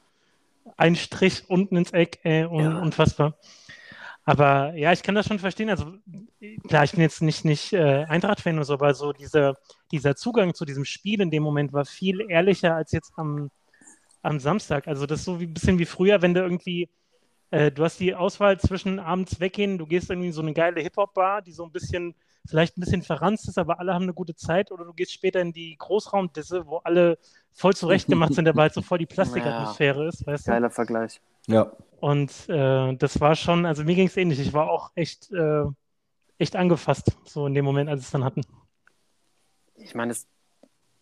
Ein 0.77 0.95
Strich 0.95 1.43
unten 1.49 1.75
ins 1.75 1.89
Eck, 1.91 2.19
äh, 2.23 2.45
un 2.45 2.60
Ja. 2.63 2.77
unfassbar. 2.79 3.34
Aber 4.25 4.73
ja, 4.75 4.93
ich 4.93 5.03
kann 5.03 5.15
das 5.15 5.27
schon 5.27 5.39
verstehen. 5.39 5.69
Also 5.69 5.93
klar, 6.67 6.86
ich 6.86 6.91
bin 6.91 7.01
jetzt 7.01 7.21
nicht, 7.21 7.43
nicht 7.43 7.73
äh, 7.73 8.05
Eintracht-Fan 8.05 8.55
oder 8.55 8.65
so, 8.65 8.73
aber 8.73 8.93
so 8.93 9.12
dieser, 9.12 9.55
dieser 9.91 10.15
Zugang 10.15 10.53
zu 10.53 10.63
diesem 10.63 10.86
Spiel 10.86 11.19
in 11.21 11.31
dem 11.31 11.43
Moment 11.43 11.73
war 11.73 11.86
viel 11.86 12.25
ehrlicher 12.29 12.75
als 12.75 12.93
jetzt 12.93 13.12
am, 13.17 13.51
am 14.21 14.39
Samstag. 14.39 14.88
Also 14.88 15.05
das 15.05 15.19
ist 15.19 15.25
so 15.25 15.39
wie 15.39 15.45
ein 15.45 15.53
bisschen 15.53 15.77
wie 15.79 15.86
früher, 15.86 16.21
wenn 16.21 16.33
du 16.33 16.41
irgendwie 16.41 16.89
äh, 17.53 17.71
du 17.71 17.83
hast 17.83 17.99
die 17.99 18.15
Auswahl 18.15 18.59
zwischen 18.59 18.99
abends 18.99 19.39
weggehen, 19.39 19.77
du 19.77 19.86
gehst 19.86 20.09
irgendwie 20.09 20.29
in 20.29 20.33
so 20.33 20.41
eine 20.41 20.53
geile 20.53 20.81
Hip-Hop-Bar, 20.81 21.43
die 21.43 21.51
so 21.51 21.63
ein 21.63 21.71
bisschen, 21.71 22.15
vielleicht 22.47 22.75
ein 22.75 22.81
bisschen 22.81 23.03
verranzt 23.03 23.47
ist, 23.47 23.59
aber 23.59 23.79
alle 23.79 23.93
haben 23.93 24.03
eine 24.03 24.13
gute 24.13 24.36
Zeit, 24.36 24.71
oder 24.71 24.86
du 24.86 24.93
gehst 24.93 25.13
später 25.13 25.39
in 25.39 25.53
die 25.53 25.75
Großraumdisse, 25.77 26.65
wo 26.65 26.77
alle 26.77 27.19
voll 27.51 27.75
zurechtgemacht 27.75 28.33
sind, 28.33 28.47
aber 28.47 28.63
halt 28.63 28.73
so 28.73 28.81
voll 28.81 28.97
die 28.97 29.05
Plastikatmosphäre 29.05 30.07
ist, 30.07 30.25
weißt 30.25 30.47
du? 30.47 30.51
Geiler 30.51 30.71
Vergleich. 30.71 31.21
Ja, 31.45 31.71
Und 32.03 32.49
äh, 32.49 32.97
das 32.97 33.21
war 33.21 33.33
schon, 33.33 33.65
also 33.65 33.85
mir 33.85 33.95
ging 33.95 34.07
es 34.07 34.17
ähnlich. 34.17 34.37
Ich 34.37 34.51
war 34.51 34.69
auch 34.69 34.91
echt, 34.93 35.31
äh, 35.31 35.63
echt 36.37 36.57
angefasst, 36.57 37.15
so 37.23 37.47
in 37.47 37.53
dem 37.53 37.63
Moment, 37.63 37.89
als 37.89 38.01
es 38.01 38.11
dann 38.11 38.25
hatten. 38.25 38.41
Ich 39.75 39.95
meine, 39.95 40.11
das, 40.11 40.27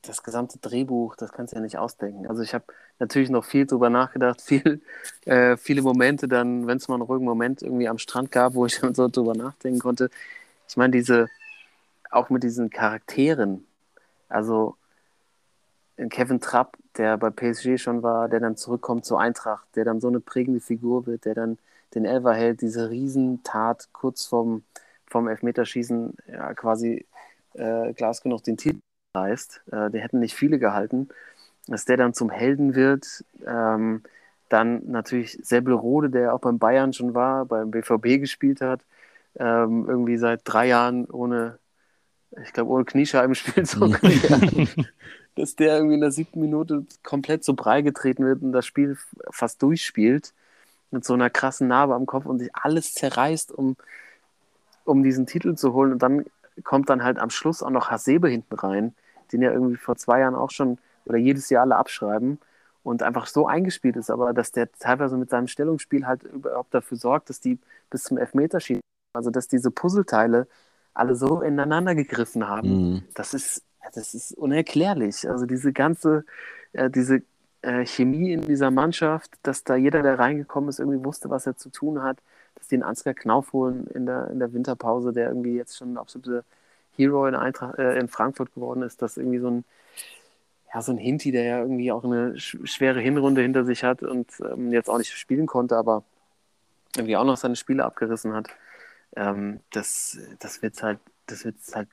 das 0.04 0.22
gesamte 0.22 0.60
Drehbuch, 0.60 1.16
das 1.16 1.32
kannst 1.32 1.54
du 1.54 1.56
ja 1.56 1.64
nicht 1.64 1.80
ausdenken. 1.80 2.28
Also 2.28 2.44
ich 2.44 2.54
habe 2.54 2.66
natürlich 3.00 3.32
noch 3.32 3.46
viel 3.46 3.66
drüber 3.66 3.90
nachgedacht, 3.90 4.42
viel, 4.46 4.84
äh, 5.26 5.58
viele 5.58 5.82
Momente 5.82 6.28
dann, 6.28 6.68
wenn 6.68 6.78
es 6.78 6.88
mal 6.88 6.94
einen 6.94 7.02
ruhigen 7.02 7.26
Moment 7.26 7.64
irgendwie 7.64 7.88
am 7.88 7.98
Strand 7.98 8.30
gab, 8.30 8.54
wo 8.54 8.68
ich 8.68 8.80
dann 8.80 8.94
so 8.94 9.08
drüber 9.08 9.34
nachdenken 9.34 9.80
konnte. 9.80 10.12
Ich 10.70 10.78
meine, 10.78 10.92
diese, 10.92 11.30
auch 12.12 12.30
mit 12.30 12.44
diesen 12.44 12.70
Charakteren, 12.70 13.66
also 14.30 14.78
Kevin 16.10 16.42
Trapp, 16.42 16.78
der 16.98 17.18
bei 17.18 17.30
PSG 17.30 17.78
schon 17.78 18.04
war, 18.04 18.30
der 18.30 18.40
dann 18.40 18.56
zurückkommt 18.58 19.06
zur 19.06 19.20
Eintracht, 19.20 19.68
der 19.76 19.86
dann 19.86 20.02
so 20.02 20.08
eine 20.08 20.20
prägende 20.20 20.60
Figur 20.60 21.06
wird, 21.06 21.26
der 21.26 21.36
dann 21.36 21.58
den 21.94 22.06
Elfer 22.06 22.34
hält, 22.34 22.62
diese 22.62 22.90
Riesentat 22.90 23.90
kurz 23.92 24.26
vorm, 24.26 24.64
vorm 25.08 25.28
Elfmeterschießen 25.28 26.16
ja, 26.28 26.54
quasi 26.54 27.06
äh, 27.54 27.94
Glasgow 27.94 28.30
noch 28.30 28.42
den 28.42 28.58
Titel 28.58 28.80
reißt. 29.16 29.62
Äh, 29.72 29.92
die 29.92 30.00
hätten 30.00 30.20
nicht 30.20 30.36
viele 30.36 30.60
gehalten. 30.60 31.10
Dass 31.68 31.86
der 31.86 31.98
dann 31.98 32.14
zum 32.14 32.30
Helden 32.30 32.76
wird. 32.76 33.24
Ähm, 33.46 34.04
dann 34.50 34.82
natürlich 34.90 35.40
Sebelrode, 35.44 36.10
der 36.10 36.34
auch 36.34 36.40
beim 36.40 36.60
Bayern 36.60 36.94
schon 36.94 37.14
war, 37.14 37.46
beim 37.46 37.72
BVB 37.72 38.20
gespielt 38.20 38.62
hat. 38.62 38.82
Ähm, 39.36 39.86
irgendwie 39.88 40.18
seit 40.18 40.42
drei 40.44 40.68
Jahren 40.68 41.06
ohne, 41.06 41.60
ich 42.44 42.52
glaube, 42.52 42.72
ohne 42.72 42.86
Kniescheibenspielzug. 42.86 44.00
dass 45.36 45.56
der 45.56 45.76
irgendwie 45.76 45.96
in 45.96 46.02
der 46.02 46.12
siebten 46.12 46.42
Minute 46.42 46.86
komplett 47.04 47.44
zu 47.44 47.56
Brei 47.56 47.82
getreten 47.82 48.26
wird 48.26 48.42
und 48.42 48.52
das 48.52 48.66
Spiel 48.66 48.98
fast 49.32 49.62
durchspielt 49.62 50.34
mit 50.92 51.06
so 51.06 51.14
einer 51.14 51.30
krassen 51.30 51.68
Narbe 51.68 51.96
am 51.96 52.06
Kopf 52.06 52.26
und 52.26 52.40
sich 52.40 52.54
alles 52.54 52.94
zerreißt, 52.94 53.52
um, 53.52 53.78
um 54.84 55.04
diesen 55.04 55.26
Titel 55.26 55.56
zu 55.56 55.74
holen. 55.74 55.94
Und 55.94 56.04
dann 56.04 56.26
kommt 56.64 56.90
dann 56.90 57.04
halt 57.04 57.18
am 57.18 57.30
Schluss 57.30 57.64
auch 57.64 57.70
noch 57.70 57.90
Hasebe 57.90 58.28
hinten 58.28 58.56
rein, 58.56 58.94
den 59.32 59.42
ja 59.42 59.52
irgendwie 59.52 59.78
vor 59.78 59.96
zwei 59.96 60.20
Jahren 60.20 60.36
auch 60.36 60.52
schon 60.52 60.78
oder 61.06 61.18
jedes 61.18 61.50
Jahr 61.50 61.64
alle 61.64 61.78
abschreiben 61.78 62.40
und 62.84 63.04
einfach 63.04 63.28
so 63.28 63.48
eingespielt 63.48 63.96
ist, 63.96 64.10
aber 64.10 64.34
dass 64.34 64.52
der 64.52 64.72
teilweise 64.74 65.18
mit 65.18 65.30
seinem 65.30 65.48
Stellungsspiel 65.48 66.06
halt 66.06 66.24
überhaupt 66.24 66.74
dafür 66.74 66.98
sorgt, 66.98 67.30
dass 67.30 67.40
die 67.40 67.58
bis 67.90 68.04
zum 68.04 68.18
Elfmeter 68.18 68.60
schießen. 68.60 68.82
Also 69.14 69.30
dass 69.30 69.48
diese 69.48 69.72
Puzzleteile 69.72 70.48
alle 70.94 71.16
so 71.16 71.42
ineinander 71.42 71.96
gegriffen 71.96 72.48
haben, 72.48 72.70
Mhm. 72.70 73.04
das 73.14 73.34
ist, 73.34 73.64
das 73.94 74.14
ist 74.14 74.34
unerklärlich. 74.34 75.30
Also 75.30 75.46
diese 75.46 75.74
ganze, 75.74 76.26
äh, 76.74 76.90
diese 76.90 77.24
äh, 77.62 77.86
Chemie 77.86 78.32
in 78.32 78.42
dieser 78.42 78.72
Mannschaft, 78.72 79.32
dass 79.44 79.64
da 79.64 79.76
jeder, 79.76 80.02
der 80.02 80.20
reingekommen 80.20 80.70
ist, 80.70 80.80
irgendwie 80.80 81.04
wusste, 81.04 81.30
was 81.30 81.46
er 81.48 81.56
zu 81.58 81.70
tun 81.70 82.02
hat, 82.02 82.18
dass 82.56 82.68
die 82.68 82.76
einen 82.76 82.84
Ansgar 82.84 83.14
Knauf 83.14 83.54
holen 83.54 83.88
in 83.94 84.06
der, 84.06 84.30
in 84.32 84.40
der 84.40 84.54
Winterpause, 84.54 85.14
der 85.14 85.30
irgendwie 85.30 85.56
jetzt 85.56 85.78
schon 85.78 85.94
ein 85.94 85.98
absoluter 85.98 86.44
Hero 86.96 87.28
in, 87.28 87.36
Eintracht, 87.36 87.78
äh, 87.80 87.98
in 88.00 88.08
Frankfurt 88.08 88.54
geworden 88.54 88.82
ist, 88.84 89.02
dass 89.02 89.18
irgendwie 89.18 89.40
so 89.40 89.50
ein, 89.50 89.66
ja, 90.74 90.82
so 90.82 90.92
ein 90.92 90.98
Hinti, 90.98 91.32
der 91.32 91.44
ja 91.44 91.60
irgendwie 91.60 91.92
auch 91.92 92.04
eine 92.04 92.38
sch 92.40 92.58
schwere 92.64 93.00
Hinrunde 93.00 93.42
hinter 93.42 93.66
sich 93.66 93.84
hat 93.84 94.04
und 94.04 94.32
ähm, 94.42 94.72
jetzt 94.72 94.90
auch 94.90 94.98
nicht 94.98 95.12
spielen 95.12 95.48
konnte, 95.48 95.78
aber 95.78 96.04
irgendwie 96.96 97.18
auch 97.18 97.26
noch 97.26 97.38
seine 97.38 97.56
Spiele 97.56 97.86
abgerissen 97.86 98.34
hat. 98.34 98.50
Ähm, 99.16 99.60
das 99.72 100.18
das 100.40 100.62
wird 100.62 100.82
halt, 100.84 101.00
das 101.28 101.46
wird 101.46 101.56
halt, 101.74 101.90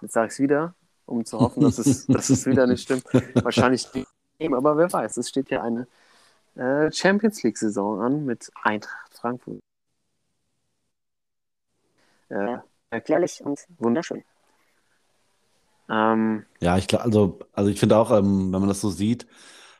jetzt 0.00 0.12
sage 0.12 0.28
ich 0.28 0.32
es 0.34 0.40
wieder, 0.40 0.74
um 1.10 1.24
zu 1.24 1.40
hoffen, 1.40 1.62
dass 1.62 1.78
es, 1.78 2.06
dass 2.06 2.30
es 2.30 2.46
wieder 2.46 2.66
nicht 2.66 2.82
stimmt. 2.82 3.04
Wahrscheinlich 3.42 3.88
nicht, 3.94 4.08
aber 4.52 4.76
wer 4.76 4.92
weiß, 4.92 5.16
es 5.18 5.28
steht 5.28 5.50
ja 5.50 5.62
eine 5.62 5.86
äh, 6.56 6.90
Champions 6.92 7.42
League-Saison 7.42 8.00
an 8.00 8.24
mit 8.24 8.50
Eintracht 8.62 9.14
Frankfurt. 9.14 9.60
Äh, 12.30 12.34
Ja. 12.34 12.64
Erklärlich 12.90 13.40
und 13.44 13.60
wunderschön. 13.78 14.24
ähm, 15.88 16.44
Ja, 16.60 16.76
ich 16.76 16.88
glaube, 16.88 17.04
also, 17.04 17.38
also 17.52 17.70
ich 17.70 17.78
finde 17.78 17.96
auch, 17.96 18.10
ähm, 18.10 18.52
wenn 18.52 18.60
man 18.60 18.68
das 18.68 18.80
so 18.80 18.90
sieht, 18.90 19.26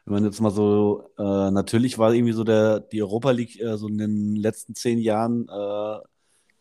wenn 0.05 0.15
man 0.15 0.25
jetzt 0.25 0.41
mal 0.41 0.51
so, 0.51 1.11
äh, 1.19 1.51
natürlich 1.51 1.99
war 1.99 2.13
irgendwie 2.15 2.33
so 2.33 2.45
der, 2.45 2.81
die 2.81 3.03
Europa 3.03 3.31
League 3.33 3.61
äh, 3.61 3.77
so 3.77 3.89
in 3.89 3.99
den 3.99 4.37
letzten 4.37 4.75
zehn 4.77 4.99
Jahren 5.01 5.49
äh, 5.49 5.99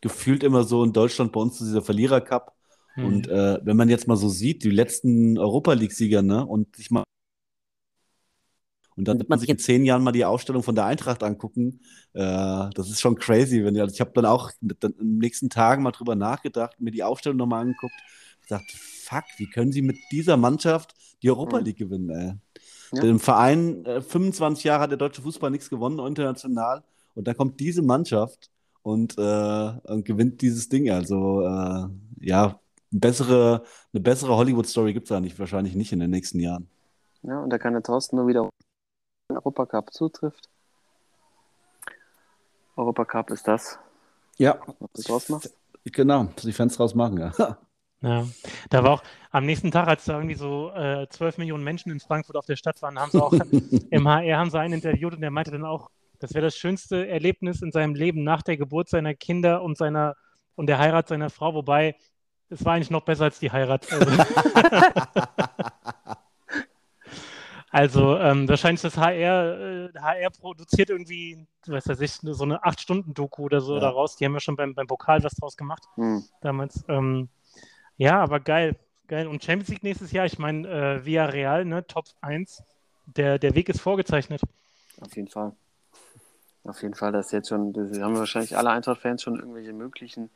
gefühlt 0.00 0.42
immer 0.44 0.64
so 0.64 0.84
in 0.84 0.92
Deutschland 0.92 1.32
bei 1.32 1.40
uns 1.40 1.58
so 1.58 1.64
dieser 1.64 1.82
Verlierer-Cup. 1.82 2.54
Hm. 2.94 3.04
Und 3.04 3.28
äh, 3.28 3.58
wenn 3.64 3.76
man 3.76 3.88
jetzt 3.88 4.08
mal 4.08 4.16
so 4.16 4.28
sieht, 4.28 4.64
die 4.64 4.70
letzten 4.70 5.38
Europa 5.38 5.72
League-Sieger, 5.72 6.22
ne, 6.22 6.44
und 6.44 6.76
sich 6.76 6.90
mal 6.90 7.04
und 8.96 9.08
dann 9.08 9.18
wird 9.18 9.30
man 9.30 9.38
sich 9.38 9.48
in 9.48 9.58
zehn 9.58 9.84
Jahren 9.84 10.02
mal 10.02 10.12
die 10.12 10.26
Ausstellung 10.26 10.62
von 10.62 10.74
der 10.74 10.84
Eintracht 10.84 11.22
angucken. 11.22 11.80
Äh, 12.12 12.68
das 12.74 12.90
ist 12.90 13.00
schon 13.00 13.16
crazy. 13.16 13.64
Wenn, 13.64 13.78
also 13.80 13.94
ich 13.94 14.00
habe 14.00 14.10
dann 14.14 14.26
auch 14.26 14.50
dann 14.60 14.92
in 14.92 14.98
den 14.98 15.18
nächsten 15.18 15.48
Tagen 15.48 15.82
mal 15.82 15.92
drüber 15.92 16.16
nachgedacht, 16.16 16.78
mir 16.80 16.90
die 16.90 17.02
Ausstellung 17.02 17.38
nochmal 17.38 17.62
angeguckt. 17.62 17.94
gesagt, 18.42 18.70
fuck, 18.72 19.24
wie 19.38 19.48
können 19.48 19.72
sie 19.72 19.82
mit 19.82 19.96
dieser 20.12 20.36
Mannschaft 20.36 20.94
die 21.22 21.30
Europa 21.30 21.60
Mhm. 21.60 21.64
League 21.64 21.78
gewinnen, 21.78 22.10
ey? 22.10 22.32
Ja. 22.92 23.00
Dem 23.02 23.20
Verein, 23.20 23.84
äh, 23.86 24.02
25 24.02 24.64
Jahre 24.64 24.82
hat 24.82 24.90
der 24.90 24.98
deutsche 24.98 25.22
Fußball 25.22 25.50
nichts 25.50 25.70
gewonnen, 25.70 25.98
international. 26.06 26.82
Und 27.14 27.26
dann 27.26 27.36
kommt 27.36 27.60
diese 27.60 27.82
Mannschaft 27.82 28.50
und, 28.82 29.16
äh, 29.18 29.72
und 29.84 30.04
gewinnt 30.04 30.42
dieses 30.42 30.68
Ding. 30.68 30.90
Also, 30.90 31.42
äh, 31.42 31.86
ja, 32.20 32.60
bessere, 32.90 33.62
eine 33.92 34.00
bessere 34.02 34.36
Hollywood-Story 34.36 34.92
gibt 34.92 35.06
es 35.10 35.12
eigentlich 35.12 35.38
wahrscheinlich 35.38 35.74
nicht 35.74 35.92
in 35.92 36.00
den 36.00 36.10
nächsten 36.10 36.40
Jahren. 36.40 36.68
ja, 37.22 37.38
und 37.40 37.50
da 37.50 37.58
kann 37.58 37.72
der 37.72 37.82
Thorsten 37.82 38.16
nur 38.16 38.26
wieder 38.26 38.48
den 39.30 39.36
Europacup 39.36 39.92
zutrifft. 39.92 40.48
Europacup 42.76 43.30
ist 43.30 43.46
das, 43.46 43.78
Ja, 44.38 44.58
was 44.78 44.92
du 44.94 45.02
draus 45.02 45.28
machst. 45.28 45.54
genau, 45.84 46.24
dass 46.34 46.44
die 46.44 46.52
Fans 46.52 46.76
draus 46.76 46.94
machen, 46.94 47.18
ja. 47.18 47.58
Ja, 48.02 48.26
da 48.70 48.82
war 48.82 48.92
auch 48.92 49.02
am 49.30 49.44
nächsten 49.44 49.70
Tag, 49.70 49.86
als 49.86 50.06
da 50.06 50.14
irgendwie 50.14 50.34
so 50.34 50.70
äh, 50.70 51.06
12 51.10 51.36
Millionen 51.36 51.62
Menschen 51.64 51.92
in 51.92 52.00
Frankfurt 52.00 52.36
auf 52.36 52.46
der 52.46 52.56
Stadt 52.56 52.80
waren, 52.80 52.98
haben 52.98 53.10
sie 53.10 53.22
auch 53.22 53.34
im 53.90 54.08
HR 54.08 54.38
haben 54.38 54.50
sie 54.50 54.58
einen 54.58 54.74
interviewt 54.74 55.12
und 55.14 55.20
der 55.20 55.30
meinte 55.30 55.50
dann 55.50 55.66
auch, 55.66 55.90
Das 56.18 56.32
wäre 56.32 56.46
das 56.46 56.56
schönste 56.56 57.06
Erlebnis 57.08 57.60
in 57.60 57.72
seinem 57.72 57.94
Leben 57.94 58.24
nach 58.24 58.40
der 58.42 58.56
Geburt 58.56 58.88
seiner 58.88 59.14
Kinder 59.14 59.62
und 59.62 59.76
seiner 59.76 60.16
und 60.54 60.66
der 60.66 60.78
Heirat 60.78 61.08
seiner 61.08 61.28
Frau, 61.30 61.52
wobei 61.54 61.94
es 62.50 62.64
war 62.64 62.74
eigentlich 62.74 62.90
noch 62.90 63.02
besser 63.02 63.24
als 63.24 63.38
die 63.38 63.50
Heirat. 63.50 63.86
Also, 67.72 68.16
ähm, 68.18 68.48
wahrscheinlich 68.48 68.80
das 68.82 68.96
HR, 68.96 69.90
äh, 69.94 69.98
HR 70.00 70.30
produziert 70.30 70.90
irgendwie, 70.90 71.46
was 71.66 71.86
weiß 71.86 72.00
ich, 72.00 72.10
so 72.14 72.42
eine 72.42 72.64
8-Stunden-Doku 72.64 73.44
oder 73.44 73.60
so 73.60 73.74
Ja. 73.74 73.80
daraus. 73.80 74.16
Die 74.16 74.24
haben 74.24 74.32
ja 74.34 74.40
schon 74.40 74.56
beim, 74.56 74.74
beim 74.74 74.88
Pokal 74.88 75.22
was 75.22 75.34
draus 75.36 75.56
gemacht 75.56 75.84
Hm. 75.94 76.24
damals. 76.40 76.82
Ähm, 76.88 77.28
ja, 77.96 78.18
aber 78.20 78.40
geil. 78.40 78.74
Geil. 79.06 79.28
Und 79.28 79.44
Champions 79.44 79.68
League 79.68 79.84
nächstes 79.84 80.10
Jahr, 80.10 80.26
ich 80.26 80.36
meine, 80.38 80.66
äh, 80.68 81.04
Villarreal, 81.04 81.64
ne, 81.64 81.86
Top 81.86 82.06
1. 82.22 82.64
Der, 83.06 83.38
der 83.38 83.54
Weg 83.54 83.68
ist 83.68 83.80
vorgezeichnet. 83.80 84.40
Auf 85.00 85.14
jeden 85.14 85.28
Fall. 85.28 85.52
Auf 86.64 86.82
jeden 86.82 86.94
Fall, 86.94 87.12
das 87.12 87.26
ist 87.26 87.32
jetzt 87.32 87.48
schon, 87.50 87.72
das 87.72 87.96
haben 88.00 88.16
wahrscheinlich 88.16 88.56
alle 88.56 88.70
Eintracht-Fans 88.70 89.22
schon 89.22 89.36
irgendwelche 89.38 89.72
möglichen, 89.72 90.28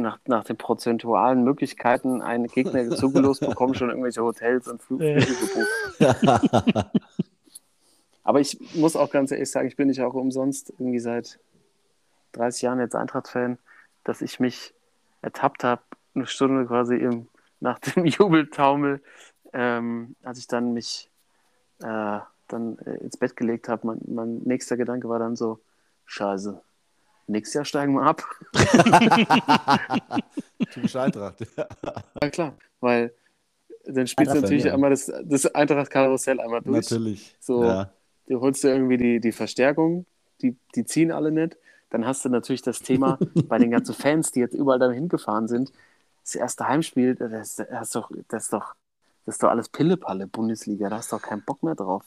nach, 0.00 0.18
nach 0.26 0.44
den 0.44 0.56
prozentualen 0.56 1.44
Möglichkeiten 1.44 2.22
einen 2.22 2.46
Gegner 2.46 2.90
zugelost 2.96 3.40
bekommen, 3.40 3.74
schon 3.74 3.90
irgendwelche 3.90 4.22
Hotels 4.22 4.68
und. 4.68 4.82
Flüge 4.82 5.14
gebucht. 5.16 6.86
Aber 8.22 8.40
ich 8.40 8.58
muss 8.74 8.96
auch 8.96 9.10
ganz 9.10 9.32
ehrlich 9.32 9.50
sagen, 9.50 9.66
ich 9.66 9.76
bin 9.76 9.88
nicht 9.88 10.02
auch 10.02 10.14
umsonst 10.14 10.70
irgendwie 10.78 11.00
seit 11.00 11.38
30 12.32 12.62
Jahren 12.62 12.78
jetzt 12.78 12.94
Eintracht-Fan, 12.94 13.58
dass 14.04 14.22
ich 14.22 14.38
mich 14.38 14.72
ertappt 15.22 15.64
habe, 15.64 15.82
eine 16.14 16.26
Stunde 16.26 16.66
quasi 16.66 16.96
im, 16.96 17.28
nach 17.60 17.78
dem 17.78 18.04
Jubeltaumel, 18.06 19.00
ähm, 19.52 20.14
als 20.22 20.38
ich 20.38 20.46
dann 20.46 20.72
mich 20.72 21.10
äh, 21.82 22.20
dann 22.48 22.78
äh, 22.78 22.96
ins 22.98 23.16
Bett 23.16 23.36
gelegt 23.36 23.68
habe. 23.68 23.86
Mein, 23.86 24.00
mein 24.06 24.38
nächster 24.44 24.76
Gedanke 24.76 25.08
war 25.08 25.18
dann 25.18 25.36
so, 25.36 25.60
scheiße, 26.06 26.60
nächstes 27.26 27.54
Jahr 27.54 27.64
steigen 27.64 27.94
wir 27.94 28.02
ab. 28.02 28.22
Typisch 30.72 30.96
Eintracht. 30.96 31.46
Ja 32.22 32.30
klar, 32.30 32.54
weil 32.80 33.12
dann 33.86 34.06
spielst 34.06 34.34
du 34.34 34.40
natürlich 34.40 34.64
ja. 34.64 34.74
einmal 34.74 34.90
das, 34.90 35.10
das 35.24 35.46
Eintracht-Karussell 35.46 36.40
einmal 36.40 36.60
durch. 36.60 36.90
Natürlich. 36.90 37.36
So, 37.40 37.64
Ja. 37.64 37.92
du 38.26 38.40
holst 38.40 38.62
dir 38.62 38.68
irgendwie 38.70 38.96
die, 38.96 39.20
die 39.20 39.32
Verstärkung, 39.32 40.06
die, 40.42 40.56
die 40.74 40.84
ziehen 40.84 41.12
alle 41.12 41.30
nicht. 41.32 41.56
Dann 41.90 42.06
hast 42.06 42.24
du 42.24 42.28
natürlich 42.28 42.62
das 42.62 42.80
Thema 42.80 43.18
bei 43.48 43.58
den 43.58 43.70
ganzen 43.70 43.94
Fans, 43.94 44.30
die 44.32 44.40
jetzt 44.40 44.54
überall 44.54 44.78
da 44.78 44.90
hingefahren 44.90 45.48
sind. 45.48 45.72
Das 46.22 46.34
erste 46.34 46.68
Heimspiel, 46.68 47.14
das, 47.16 47.56
das, 47.56 47.82
ist 47.82 47.94
doch, 47.96 48.10
das, 48.28 48.44
ist 48.44 48.52
doch, 48.52 48.74
das 49.24 49.36
ist 49.36 49.42
doch 49.42 49.48
alles 49.48 49.68
Pillepalle, 49.68 50.26
Bundesliga. 50.26 50.88
Da 50.88 50.98
hast 50.98 51.10
du 51.10 51.16
doch 51.16 51.22
keinen 51.22 51.42
Bock 51.42 51.62
mehr 51.62 51.74
drauf. 51.74 52.04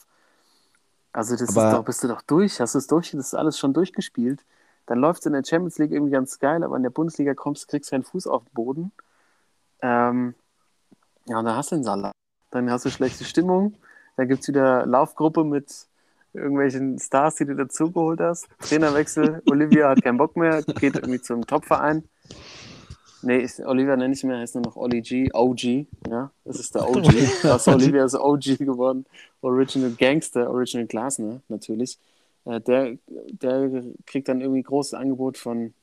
Also, 1.12 1.36
das 1.36 1.50
Aber- 1.56 1.68
ist 1.68 1.76
doch, 1.76 1.84
bist 1.84 2.02
du 2.04 2.08
doch 2.08 2.22
durch, 2.22 2.60
hast 2.60 2.74
du 2.74 2.78
es 2.78 2.86
durch, 2.86 3.10
das 3.10 3.26
ist 3.26 3.34
alles 3.34 3.58
schon 3.58 3.72
durchgespielt. 3.74 4.40
Dann 4.86 4.98
läuft 4.98 5.20
es 5.20 5.26
in 5.26 5.32
der 5.32 5.44
Champions 5.44 5.78
League 5.78 5.92
irgendwie 5.92 6.12
ganz 6.12 6.38
geil, 6.38 6.62
aber 6.62 6.76
in 6.76 6.82
der 6.82 6.90
Bundesliga 6.90 7.34
kommst, 7.34 7.68
kriegst 7.68 7.90
du 7.90 7.94
keinen 7.94 8.04
Fuß 8.04 8.26
auf 8.26 8.44
den 8.44 8.52
Boden. 8.52 8.92
Ähm, 9.80 10.34
ja, 11.26 11.38
und 11.38 11.44
dann 11.46 11.56
hast 11.56 11.72
du 11.72 11.76
den 11.76 11.84
Salat. 11.84 12.12
Dann 12.50 12.70
hast 12.70 12.84
du 12.84 12.90
schlechte 12.90 13.24
Stimmung. 13.24 13.74
Dann 14.16 14.28
gibt 14.28 14.42
es 14.42 14.48
wieder 14.48 14.86
Laufgruppe 14.86 15.44
mit 15.44 15.86
irgendwelchen 16.32 16.98
Stars, 16.98 17.36
die 17.36 17.46
du 17.46 17.56
dazugeholt 17.56 18.20
hast. 18.20 18.48
Trainerwechsel. 18.60 19.42
Olivia 19.50 19.90
hat 19.90 20.02
keinen 20.02 20.18
Bock 20.18 20.36
mehr, 20.36 20.62
geht 20.62 20.96
irgendwie 20.96 21.20
zum 21.20 21.46
Topverein. 21.46 22.04
Nee, 23.22 23.38
ich, 23.38 23.64
Olivia 23.64 23.96
nenne 23.96 24.12
ich 24.12 24.22
mehr, 24.22 24.38
heißt 24.38 24.54
nur 24.56 24.64
noch 24.64 24.76
Oli 24.76 25.00
G, 25.00 25.30
OG. 25.32 25.86
Ja, 26.10 26.30
das 26.44 26.60
ist 26.60 26.74
der 26.74 26.86
OG. 26.86 27.08
Das 27.42 27.66
Olivia 27.68 28.04
ist 28.04 28.14
OG 28.14 28.58
geworden. 28.58 29.06
Original 29.40 29.90
Gangster, 29.92 30.50
Original 30.50 30.86
Glasner, 30.86 31.40
natürlich. 31.48 31.98
Äh, 32.44 32.60
der, 32.60 32.98
der 33.06 33.84
kriegt 34.06 34.28
dann 34.28 34.40
irgendwie 34.40 34.60
ein 34.60 34.64
großes 34.64 34.94
Angebot 34.94 35.38
von 35.38 35.74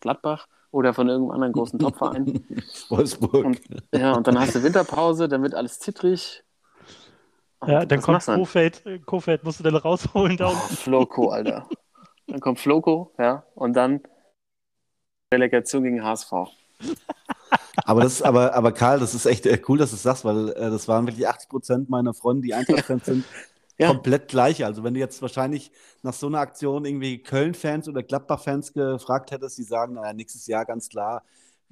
Gladbach 0.00 0.48
oder 0.70 0.94
von 0.94 1.08
irgendeinem 1.08 1.34
anderen 1.34 1.52
großen 1.52 1.78
Topverein. 1.78 2.44
Wolfsburg. 2.88 3.44
Und, 3.44 3.60
ja, 3.94 4.12
und 4.12 4.26
dann 4.26 4.38
hast 4.38 4.54
du 4.54 4.62
Winterpause, 4.62 5.28
dann 5.28 5.42
wird 5.42 5.54
alles 5.54 5.78
zittrig. 5.78 6.44
Und 7.60 7.68
Ja, 7.70 7.84
dann 7.84 8.00
kommt? 8.00 8.24
Kofeld, 8.24 8.82
Kofeld 9.06 9.44
musst 9.44 9.60
du 9.60 9.64
dann 9.64 9.76
rausholen 9.76 10.36
da 10.36 10.48
Oh. 10.48 10.54
Floco, 10.74 11.28
Alter. 11.30 11.68
Dann 12.26 12.40
kommt 12.40 12.58
Floco, 12.58 13.12
ja, 13.18 13.44
und 13.54 13.74
dann 13.74 14.00
Relegation 15.32 15.82
gegen 15.82 16.02
HSV. 16.02 16.32
Aber 17.84 18.02
das 18.02 18.22
aber, 18.22 18.54
aber 18.54 18.72
Karl, 18.72 19.00
das 19.00 19.14
ist 19.14 19.26
echt 19.26 19.46
äh, 19.46 19.60
cool, 19.68 19.78
dass 19.78 19.90
du 19.90 19.96
es 19.96 20.02
sagst, 20.02 20.24
weil 20.24 20.50
äh, 20.50 20.70
das 20.70 20.88
waren 20.88 21.06
wirklich 21.06 21.26
80 21.26 21.48
Prozent 21.48 21.90
meiner 21.90 22.14
Freunde, 22.14 22.42
die 22.42 22.54
Eintracht-Fans 22.54 23.04
sind, 23.06 23.24
Ja. 23.78 23.88
komplett 23.88 24.28
gleich. 24.28 24.64
Also 24.64 24.84
wenn 24.84 24.94
du 24.94 25.00
jetzt 25.00 25.20
wahrscheinlich 25.22 25.72
nach 26.02 26.12
so 26.12 26.26
einer 26.26 26.38
Aktion 26.40 26.84
irgendwie 26.84 27.18
Köln-Fans 27.22 27.88
oder 27.88 28.02
Gladbach-Fans 28.02 28.72
gefragt 28.72 29.30
hättest, 29.30 29.58
die 29.58 29.62
sagen, 29.64 29.94
naja, 29.94 30.12
nächstes 30.12 30.46
Jahr 30.46 30.64
ganz 30.64 30.88
klar, 30.88 31.22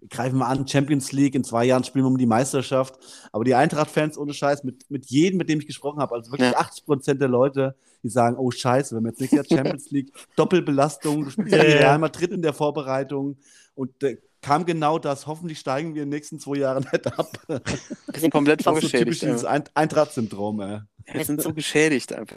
greifen 0.09 0.39
wir 0.39 0.47
an, 0.47 0.67
Champions 0.67 1.13
League, 1.13 1.35
in 1.35 1.45
zwei 1.45 1.67
Jahren 1.67 1.85
spielen 1.85 2.05
wir 2.05 2.09
um 2.11 2.17
die 2.19 2.27
Meisterschaft. 2.27 2.99
Aber 3.33 3.45
die 3.45 3.55
Eintracht-Fans, 3.55 4.17
ohne 4.17 4.33
Scheiß, 4.33 4.65
mit, 4.65 4.91
mit 4.91 5.07
jedem, 5.07 5.37
mit 5.37 5.49
dem 5.51 5.61
ich 5.61 5.67
gesprochen 5.67 6.01
habe, 6.01 6.15
also 6.15 6.31
wirklich 6.33 6.51
Ja. 6.51 6.59
80 6.59 6.87
Prozent 6.87 7.21
der 7.21 7.29
Leute, 7.29 7.77
die 8.03 8.09
sagen, 8.09 8.37
oh 8.39 8.51
Scheiße, 8.51 8.97
wenn 8.97 9.05
wir 9.05 9.11
jetzt 9.11 9.21
nächstes 9.21 9.51
Jahr 9.51 9.59
Champions 9.59 9.91
League, 9.91 10.11
Doppelbelastung, 10.37 11.25
du 11.25 11.31
spielst 11.31 11.53
Ja. 11.53 11.61
Real 11.61 11.99
Madrid 11.99 12.31
in 12.33 12.41
der 12.43 12.55
Vorbereitung 12.55 13.37
und 13.75 14.03
äh, 14.03 14.17
kam 14.43 14.65
genau 14.65 14.99
das, 14.99 15.27
hoffentlich 15.27 15.59
steigen 15.59 15.95
wir 15.95 16.03
in 16.03 16.11
den 16.11 16.17
nächsten 16.17 16.39
zwei 16.39 16.57
Jahren 16.57 16.87
nicht 16.93 17.07
ab. 17.19 17.31
Wir 17.47 18.21
sind 18.21 18.31
komplett 18.31 18.61
Das 18.65 18.77
ist 18.77 18.91
so 18.91 18.99
typisch 18.99 19.21
dieses 19.21 19.45
Eintracht-Syndrom, 19.45 20.61
ey. 20.61 20.81
Wir 21.13 21.25
sind 21.25 21.43
so 21.43 21.53
geschädigt 21.53 22.13
einfach. 22.13 22.37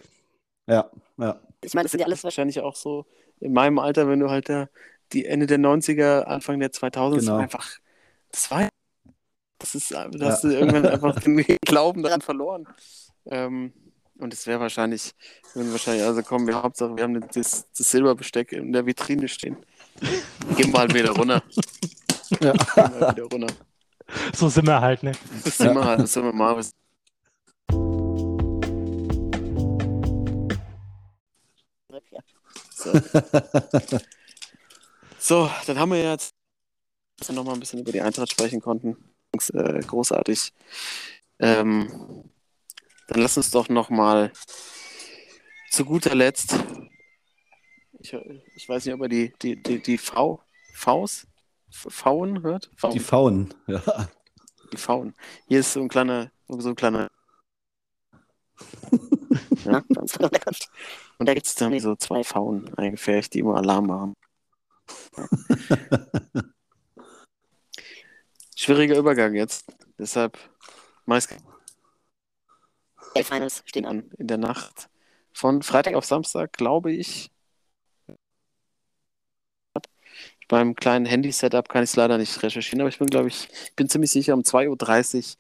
Ja, 0.68 0.90
ja. 1.18 1.40
Ich 1.62 1.74
meine, 1.74 1.86
das 1.86 1.92
sind 1.92 2.00
ja 2.02 2.06
alles 2.06 2.24
wahrscheinlich 2.24 2.60
auch 2.60 2.76
so 2.76 3.06
in 3.40 3.54
meinem 3.54 3.80
Alter, 3.80 4.08
wenn 4.08 4.20
du 4.20 4.30
halt 4.30 4.50
da 4.50 4.70
die 5.12 5.26
Ende 5.26 5.48
der 5.48 5.60
90er, 5.60 6.24
Anfang 6.24 6.60
der 6.60 6.72
2000er, 6.72 7.16
das 7.16 7.26
Genau. 7.26 7.38
einfach, 7.38 7.70
das 8.32 8.52
war, 8.52 8.70
das 9.60 9.76
ist, 9.76 9.92
da 9.92 10.10
hast 10.22 10.44
du 10.44 10.50
irgendwann 10.50 10.86
einfach 10.88 11.20
den 11.22 11.38
Glauben 11.66 12.04
daran 12.04 12.22
verloren. 12.22 12.68
Ähm, 13.26 13.74
und 14.20 14.34
es 14.34 14.48
wäre 14.48 14.60
wahrscheinlich, 14.60 15.12
würden 15.54 15.72
wahrscheinlich, 15.72 16.04
also 16.04 16.22
komm, 16.24 16.48
wir 16.48 16.62
Hauptsache, 16.62 16.96
wir 16.96 17.04
haben 17.04 17.20
das, 17.20 17.68
das 17.70 17.90
Silberbesteck 17.90 18.52
in 18.52 18.74
der 18.74 18.86
Vitrine 18.86 19.28
stehen. 19.28 19.58
Gehen 20.58 20.72
wir 20.72 20.80
halt 20.80 20.94
wieder 20.94 21.12
runter. 21.12 21.44
Ja. 22.42 22.52
Gehen 22.52 23.00
wir 23.00 23.12
wieder 23.12 23.24
runter. 23.24 23.54
So 24.34 24.50
sind 24.50 24.68
wir 24.68 24.82
halt, 24.82 25.04
ne? 25.04 25.14
Das 25.44 25.58
sind 25.58 25.74
wir 25.76 25.84
halt, 25.84 26.02
das 26.02 26.14
sind 26.14 26.24
wir 26.24 26.34
mal. 26.34 26.62
ja. 32.12 32.20
So. 32.70 32.92
so, 35.20 35.52
dann 35.68 35.80
haben 35.80 35.92
wir 35.92 36.04
jetzt, 36.04 36.36
dass 37.18 37.30
wir 37.30 37.36
noch 37.36 37.46
mal 37.46 37.54
ein 37.54 37.60
bisschen 37.60 37.80
über 37.80 37.92
die 37.92 38.02
Eintracht 38.02 38.32
sprechen 38.32 38.62
konnten. 38.62 38.98
Äh, 39.54 39.80
großartig. 39.80 40.54
Ähm, 41.40 42.30
dann 43.08 43.22
lass 43.22 43.38
uns 43.38 43.52
doch 43.52 43.70
noch 43.70 43.90
mal 43.90 44.32
zu 45.72 45.86
guter 45.86 46.14
Letzt, 46.14 46.56
ich, 48.04 48.14
ich 48.56 48.70
weiß 48.70 48.86
nicht, 48.86 48.94
ob 48.94 49.02
er 49.02 49.10
die, 49.10 49.34
die, 49.42 49.62
die, 49.62 49.82
die 49.82 49.98
V, 49.98 50.42
Vs, 50.74 51.28
Vauen 51.72 52.44
hört? 52.44 52.70
Die 52.94 53.00
Vauen, 53.00 53.00
Faun, 53.00 53.54
ja. 53.68 54.10
die 54.72 54.88
Vauen. 54.88 55.16
Hier 55.48 55.60
ist 55.62 55.74
so 55.74 55.82
ein 55.82 55.88
kleiner, 55.88 56.32
so 56.48 56.70
ein 56.70 56.76
kleiner 56.76 57.10
Ja, 59.66 59.82
der 60.30 60.40
Kopf. 60.40 60.60
Und 61.18 61.28
da 61.28 61.34
gibt 61.34 61.46
es 61.46 61.56
dann 61.56 61.80
so 61.80 61.96
zwei 61.96 62.24
Pfauen 62.24 62.74
eingefärbt, 62.78 63.34
die 63.34 63.40
immer 63.40 63.56
Alarm 63.56 63.88
machen. 63.88 64.14
Schwieriger 68.56 68.98
Übergang 68.98 69.34
jetzt. 69.34 69.66
Deshalb 69.98 70.38
meist 71.06 71.34
Finals 73.24 73.64
stehen 73.66 73.86
an 73.86 74.10
in 74.18 74.28
der 74.28 74.38
Nacht 74.38 74.90
von 75.34 75.62
Freitag 75.62 75.96
auf 75.96 76.06
Samstag, 76.06 76.54
glaube 76.54 76.92
ich. 76.92 77.33
Beim 80.54 80.76
kleinen 80.76 81.08
Handy-Setup 81.08 81.68
kann 81.68 81.84
ich 81.84 81.90
es 81.90 81.96
leider 81.96 82.20
nicht 82.20 82.44
recherchieren, 82.44 82.82
aber 82.82 82.90
ich 82.90 83.00
bin, 83.00 83.08
glaube 83.08 83.28
ich, 83.28 83.48
ich 83.66 83.74
bin 83.76 83.90
ziemlich 83.90 84.12
sicher, 84.12 84.36
um 84.36 84.42
2.30 84.42 85.18
Uhr 85.18 85.38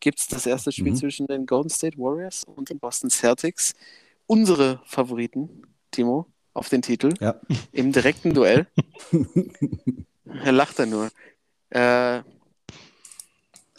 gibt 0.00 0.18
es 0.18 0.26
das 0.26 0.44
erste 0.44 0.72
Spiel 0.72 0.90
Mhm. 0.90 0.96
zwischen 0.96 1.26
den 1.28 1.46
Golden 1.46 1.70
State 1.70 1.96
Warriors 1.98 2.42
und 2.42 2.68
den 2.68 2.80
Boston 2.80 3.08
Celtics. 3.08 3.74
Unsere 4.26 4.80
Favoriten, 4.84 5.62
Timo, 5.92 6.26
auf 6.52 6.68
den 6.68 6.82
Titel. 6.82 7.14
Ja. 7.20 7.40
Im 7.70 7.92
direkten 7.92 8.34
Duell. 8.34 8.66
er 10.42 10.50
lacht 10.50 10.80
er 10.80 10.86
nur. 10.86 11.10
Äh, 11.70 12.22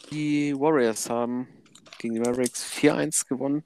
die 0.10 0.58
Warriors 0.58 1.10
haben 1.10 1.50
gegen 1.98 2.14
die 2.14 2.22
Mavericks 2.22 2.64
4-1 2.64 3.28
gewonnen. 3.28 3.66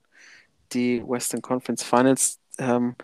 Die 0.74 1.03
Western 1.05 1.43
Conference 1.43 1.84
Finals. 1.84 2.39
Ähm, 2.57 2.95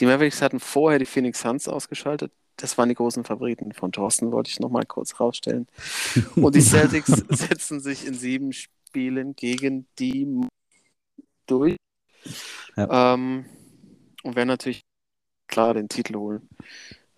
die 0.00 0.06
Mavericks 0.06 0.40
hatten 0.40 0.60
vorher 0.60 0.98
die 0.98 1.04
Phoenix 1.04 1.40
Suns 1.40 1.68
ausgeschaltet. 1.68 2.32
Das 2.56 2.78
waren 2.78 2.88
die 2.88 2.94
großen 2.94 3.24
Favoriten 3.24 3.72
von 3.72 3.92
Thorsten, 3.92 4.32
wollte 4.32 4.50
ich 4.50 4.60
nochmal 4.60 4.84
kurz 4.86 5.18
rausstellen. 5.18 5.66
Und 6.36 6.54
die 6.54 6.60
Celtics 6.60 7.06
setzen 7.28 7.80
sich 7.80 8.06
in 8.06 8.14
sieben 8.14 8.52
Spielen 8.52 9.34
gegen 9.34 9.86
die 9.98 10.46
durch. 11.46 11.76
Ja. 12.76 13.14
Ähm, 13.14 13.44
und 14.22 14.36
werden 14.36 14.48
natürlich 14.48 14.82
klar 15.48 15.74
den 15.74 15.88
Titel 15.88 16.16
holen. 16.16 16.48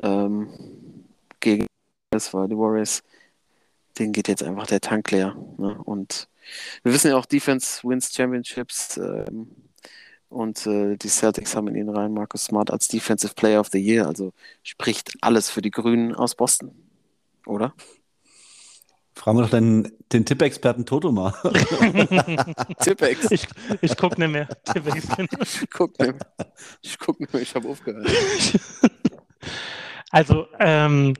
Ähm, 0.02 0.48
gegen 1.40 1.66
das 2.10 2.32
war 2.34 2.48
die 2.48 2.56
Warriors. 2.56 3.02
Den 3.98 4.12
geht 4.12 4.28
jetzt 4.28 4.42
einfach 4.42 4.66
der 4.66 4.80
Tank 4.80 5.10
leer. 5.10 5.36
Ne? 5.58 5.80
Und 5.84 6.28
wir 6.82 6.92
wissen 6.92 7.08
ja 7.08 7.16
auch, 7.16 7.26
Defense 7.26 7.86
wins 7.86 8.12
Championships. 8.12 8.96
Ähm, 8.96 9.48
und 10.28 10.66
äh, 10.66 10.96
die 10.96 11.08
Celtics 11.08 11.54
haben 11.54 11.68
in 11.68 11.76
ihren 11.76 11.90
Reihen 11.90 12.14
Marcus 12.14 12.44
Smart 12.44 12.70
als 12.70 12.88
Defensive 12.88 13.34
Player 13.34 13.60
of 13.60 13.68
the 13.72 13.78
Year. 13.78 14.06
Also 14.06 14.32
spricht 14.62 15.12
alles 15.20 15.50
für 15.50 15.62
die 15.62 15.70
Grünen 15.70 16.14
aus 16.14 16.34
Boston. 16.34 16.72
Oder? 17.46 17.74
Fragen 19.14 19.38
wir 19.38 19.42
doch 19.42 19.50
den, 19.50 19.90
den 20.12 20.26
Tippexperten 20.26 20.84
Toto 20.84 21.10
mal. 21.10 21.32
Tippex. 22.80 23.30
Ich, 23.30 23.46
ich 23.80 23.96
gucke 23.96 24.20
nicht 24.20 24.30
mehr. 24.30 24.48
Tippex. 24.64 25.06
guck 25.70 25.98
nicht 25.98 26.12
mehr. 26.12 26.46
Ich 26.82 26.98
guck 26.98 27.18
nicht 27.18 27.32
mehr, 27.32 27.42
ich 27.42 27.54
habe 27.54 27.68
aufgehört. 27.68 28.06
Also, 30.10 30.46
ähm, 30.60 31.14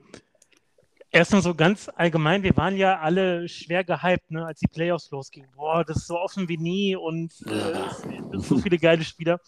erstmal 1.11 1.43
so 1.43 1.55
ganz 1.55 1.89
allgemein, 1.95 2.43
wir 2.43 2.57
waren 2.57 2.77
ja 2.77 2.99
alle 3.01 3.49
schwer 3.49 3.85
gehypt, 3.85 4.31
ne, 4.31 4.45
als 4.47 4.61
die 4.61 4.69
Playoffs 4.69 5.11
losgingen. 5.11 5.51
Boah, 5.55 5.85
das 5.85 5.99
ist 5.99 6.07
so 6.07 6.19
offen 6.19 6.49
wie 6.49 6.59
nie 6.59 6.97
und 6.97 7.33
äh, 7.47 7.89
so 8.39 8.59
viele 8.59 8.79
geile 8.79 9.05
Spieler. 9.05 9.41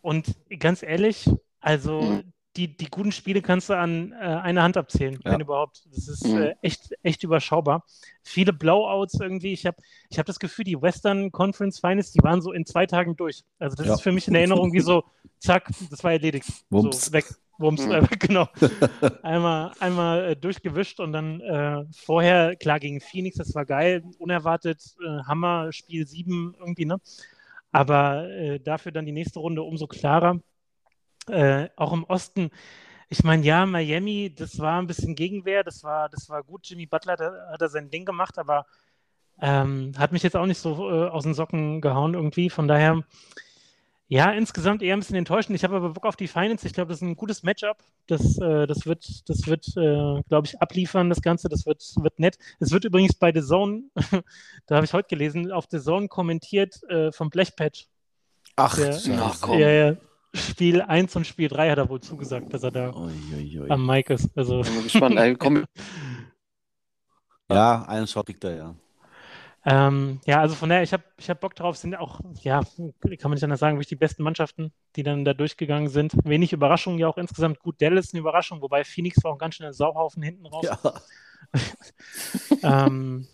Und 0.00 0.34
ganz 0.58 0.82
ehrlich, 0.82 1.30
also 1.60 2.02
Mhm. 2.02 2.32
die, 2.56 2.76
die 2.76 2.86
guten 2.90 3.12
Spiele 3.12 3.40
kannst 3.40 3.70
du 3.70 3.74
an 3.78 4.12
äh, 4.12 4.16
einer 4.16 4.62
Hand 4.62 4.76
abzählen, 4.76 5.18
Ja. 5.24 5.32
wenn 5.32 5.40
überhaupt. 5.40 5.86
Das 5.90 6.08
ist 6.08 6.26
Mhm. 6.26 6.36
äh, 6.42 6.54
echt, 6.60 6.92
echt 7.02 7.22
überschaubar. 7.22 7.84
Viele 8.22 8.52
Blowouts 8.52 9.14
irgendwie. 9.20 9.52
Ich 9.52 9.64
habe 9.64 9.76
ich 10.10 10.18
hab 10.18 10.26
das 10.26 10.38
Gefühl, 10.38 10.64
die 10.64 10.80
Western 10.80 11.30
Conference 11.32 11.78
Finals, 11.80 12.12
die 12.12 12.22
waren 12.22 12.42
so 12.42 12.52
in 12.52 12.66
zwei 12.66 12.84
Tagen 12.86 13.16
durch. 13.16 13.42
Also 13.58 13.76
das 13.76 13.86
Ja. 13.86 13.94
ist 13.94 14.02
für 14.02 14.12
mich 14.12 14.26
in 14.28 14.34
Erinnerung 14.34 14.72
wie 14.72 14.80
so, 14.80 15.04
zack, 15.38 15.70
das 15.90 16.02
war 16.04 16.12
erledigt. 16.12 16.46
Wumps. 16.68 17.06
So, 17.06 17.12
weg. 17.12 17.24
Wumms, 17.58 17.86
Mhm. 17.86 17.92
äh, 17.92 18.02
genau. 18.18 18.48
einmal 19.22 19.72
einmal 19.80 20.24
äh, 20.30 20.36
durchgewischt 20.36 21.00
und 21.00 21.12
dann 21.12 21.40
äh, 21.40 21.84
vorher, 21.94 22.56
klar, 22.56 22.80
gegen 22.80 23.00
Phoenix, 23.00 23.36
das 23.36 23.54
war 23.54 23.64
geil, 23.64 24.02
unerwartet, 24.18 24.82
äh, 25.04 25.22
Hammer, 25.24 25.72
Spiel 25.72 26.06
7 26.06 26.54
irgendwie, 26.58 26.84
ne? 26.86 26.98
Aber 27.70 28.28
äh, 28.30 28.60
dafür 28.60 28.92
dann 28.92 29.06
die 29.06 29.12
nächste 29.12 29.38
Runde 29.38 29.62
umso 29.62 29.86
klarer. 29.86 30.40
Äh, 31.28 31.68
auch 31.76 31.92
im 31.92 32.04
Osten, 32.04 32.50
ich 33.08 33.22
meine, 33.24 33.44
ja, 33.44 33.64
Miami, 33.66 34.34
das 34.34 34.58
war 34.58 34.80
ein 34.80 34.86
bisschen 34.86 35.14
Gegenwehr, 35.14 35.62
das 35.62 35.84
war, 35.84 36.08
das 36.08 36.28
war 36.28 36.42
gut. 36.42 36.66
Jimmy 36.66 36.86
Butler 36.86 37.16
da, 37.16 37.32
hat 37.52 37.60
er 37.62 37.68
sein 37.68 37.90
Ding 37.90 38.04
gemacht, 38.04 38.38
aber 38.38 38.66
ähm, 39.40 39.92
hat 39.98 40.12
mich 40.12 40.22
jetzt 40.22 40.36
auch 40.36 40.46
nicht 40.46 40.58
so 40.58 40.88
aus 40.88 41.22
den 41.24 41.34
Socken 41.34 41.80
gehauen 41.80 42.14
irgendwie. 42.14 42.50
Von 42.50 42.68
daher, 42.68 43.02
ja, 44.12 44.30
insgesamt 44.30 44.82
eher 44.82 44.94
ein 44.94 44.98
bisschen 44.98 45.16
enttäuschend. 45.16 45.56
Ich 45.56 45.64
habe 45.64 45.76
aber 45.76 45.88
Bock 45.88 46.04
auf 46.04 46.16
die 46.16 46.28
Finals. 46.28 46.62
Ich 46.64 46.74
glaube, 46.74 46.90
das 46.90 46.98
ist 46.98 47.02
ein 47.02 47.16
gutes 47.16 47.42
Matchup. 47.44 47.78
Das, 48.08 48.36
äh, 48.36 48.66
das 48.66 48.84
wird, 48.84 49.26
das 49.26 49.46
wird 49.46 49.66
äh, 49.68 50.22
glaube 50.28 50.46
ich, 50.46 50.60
abliefern, 50.60 51.08
das 51.08 51.22
Ganze. 51.22 51.48
Das 51.48 51.64
wird, 51.64 51.82
wird 51.96 52.18
nett. 52.18 52.36
Es 52.60 52.72
wird 52.72 52.84
übrigens 52.84 53.14
bei 53.14 53.32
The 53.32 53.40
Zone, 53.40 53.84
da 54.66 54.74
habe 54.76 54.84
ich 54.84 54.92
heute 54.92 55.08
gelesen, 55.08 55.50
auf 55.50 55.64
The 55.70 55.80
Zone 55.80 56.08
kommentiert 56.08 56.78
äh, 56.90 57.10
vom 57.10 57.30
Blechpatch. 57.30 57.86
Ach, 58.56 58.76
Der-. 58.76 59.00
Ach, 59.18 59.40
komm. 59.40 59.58
Ja, 59.58 59.70
ja. 59.70 59.96
Spiel 60.34 60.82
1 60.82 61.16
und 61.16 61.26
Spiel 61.26 61.48
3 61.48 61.70
hat 61.70 61.78
er 61.78 61.88
wohl 61.88 62.00
zugesagt, 62.00 62.52
dass 62.52 62.62
er 62.64 62.70
da 62.70 62.94
Ui, 62.94 63.12
ui, 63.34 63.60
ui. 63.60 63.70
am 63.70 63.86
Mic 63.86 64.12
ist. 64.12 64.28
Also, 64.36 64.60
Bin 64.60 64.74
mal 64.74 64.82
gespannt. 64.82 65.16
Ey, 65.18 65.34
komm, 65.36 65.64
Ja, 67.50 67.82
einen 67.88 68.06
Shot 68.06 68.26
kriegt 68.26 68.44
er, 68.44 68.56
ja. 68.56 68.74
Ähm, 69.64 70.20
ja, 70.26 70.40
also 70.40 70.54
von 70.54 70.68
daher, 70.68 70.82
ich 70.82 70.92
habe 70.92 71.04
ich 71.18 71.30
hab 71.30 71.40
Bock 71.40 71.54
drauf. 71.54 71.76
Sind 71.76 71.94
auch, 71.94 72.20
ja, 72.40 72.60
kann 72.60 72.92
man 73.22 73.32
nicht 73.32 73.44
anders 73.44 73.60
sagen, 73.60 73.76
wirklich 73.76 73.88
die 73.88 73.96
besten 73.96 74.22
Mannschaften, 74.22 74.72
die 74.96 75.02
dann 75.02 75.24
da 75.24 75.34
durchgegangen 75.34 75.88
sind. 75.88 76.14
Wenig 76.24 76.52
Überraschungen 76.52 76.98
ja 76.98 77.08
auch 77.08 77.18
insgesamt. 77.18 77.60
Gut, 77.60 77.80
Dallas 77.80 78.12
eine 78.12 78.20
Überraschung, 78.20 78.60
wobei 78.60 78.84
Phoenix 78.84 79.22
war 79.22 79.30
auch 79.30 79.36
ein 79.36 79.38
ganz 79.38 79.56
schöner 79.56 79.72
Sauhaufen 79.72 80.22
hinten 80.22 80.46
raus. 80.46 80.64
Ja. 80.64 80.94
ähm, 82.86 83.26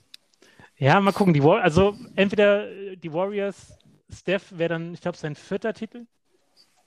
ja, 0.77 1.01
mal 1.01 1.13
gucken. 1.13 1.35
Die 1.35 1.43
War 1.43 1.63
also 1.63 1.97
entweder 2.15 2.69
äh, 2.71 2.97
die 2.97 3.13
Warriors, 3.13 3.79
Steph 4.11 4.57
wäre 4.57 4.71
dann, 4.71 4.95
ich 4.95 5.01
glaube, 5.01 5.17
sein 5.17 5.35
vierter 5.35 5.73
Titel 5.73 6.07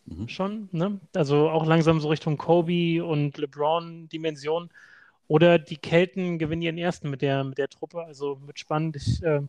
Mhm. 0.05 0.27
schon. 0.27 0.69
Ne? 0.71 0.99
Also 1.13 1.49
auch 1.49 1.65
langsam 1.65 1.99
so 1.99 2.09
Richtung 2.09 2.37
Kobe 2.37 3.03
und 3.03 3.37
LeBron-Dimension. 3.37 4.69
Oder 5.32 5.59
die 5.59 5.77
Kelten 5.77 6.39
gewinnen 6.39 6.61
ihren 6.61 6.77
ersten 6.77 7.09
mit 7.09 7.21
der, 7.21 7.45
mit 7.45 7.57
der 7.57 7.69
Truppe. 7.69 8.03
Also 8.03 8.45
wird 8.45 8.59
spannend. 8.59 8.97
Ich, 8.97 9.23
äh, 9.23 9.39